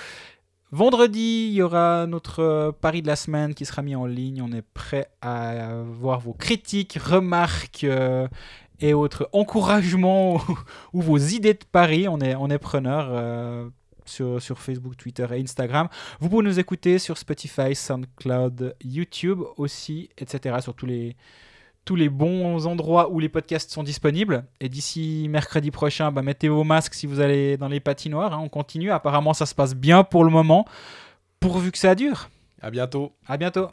[0.71, 4.43] Vendredi, il y aura notre euh, pari de la semaine qui sera mis en ligne.
[4.43, 8.27] On est prêt à voir vos critiques, remarques euh,
[8.79, 10.39] et autres encouragements
[10.93, 12.07] ou, vos idées de paris.
[12.07, 13.67] On est, on est preneur euh,
[14.05, 15.87] sur, sur Facebook, Twitter et Instagram.
[16.19, 20.57] Vous pouvez nous écouter sur Spotify, SoundCloud, YouTube aussi, etc.
[20.61, 21.15] Sur tous les,
[21.89, 24.43] tous les bons endroits où les podcasts sont disponibles.
[24.59, 28.31] Et d'ici mercredi prochain, bah, mettez vos masques si vous allez dans les patinoires.
[28.35, 28.41] hein.
[28.43, 28.91] on continue.
[28.91, 30.65] Apparemment, ça se passe bien pour le moment,
[31.39, 32.29] pourvu que ça dure.
[32.61, 33.11] à bientôt.
[33.27, 33.67] À bientôt.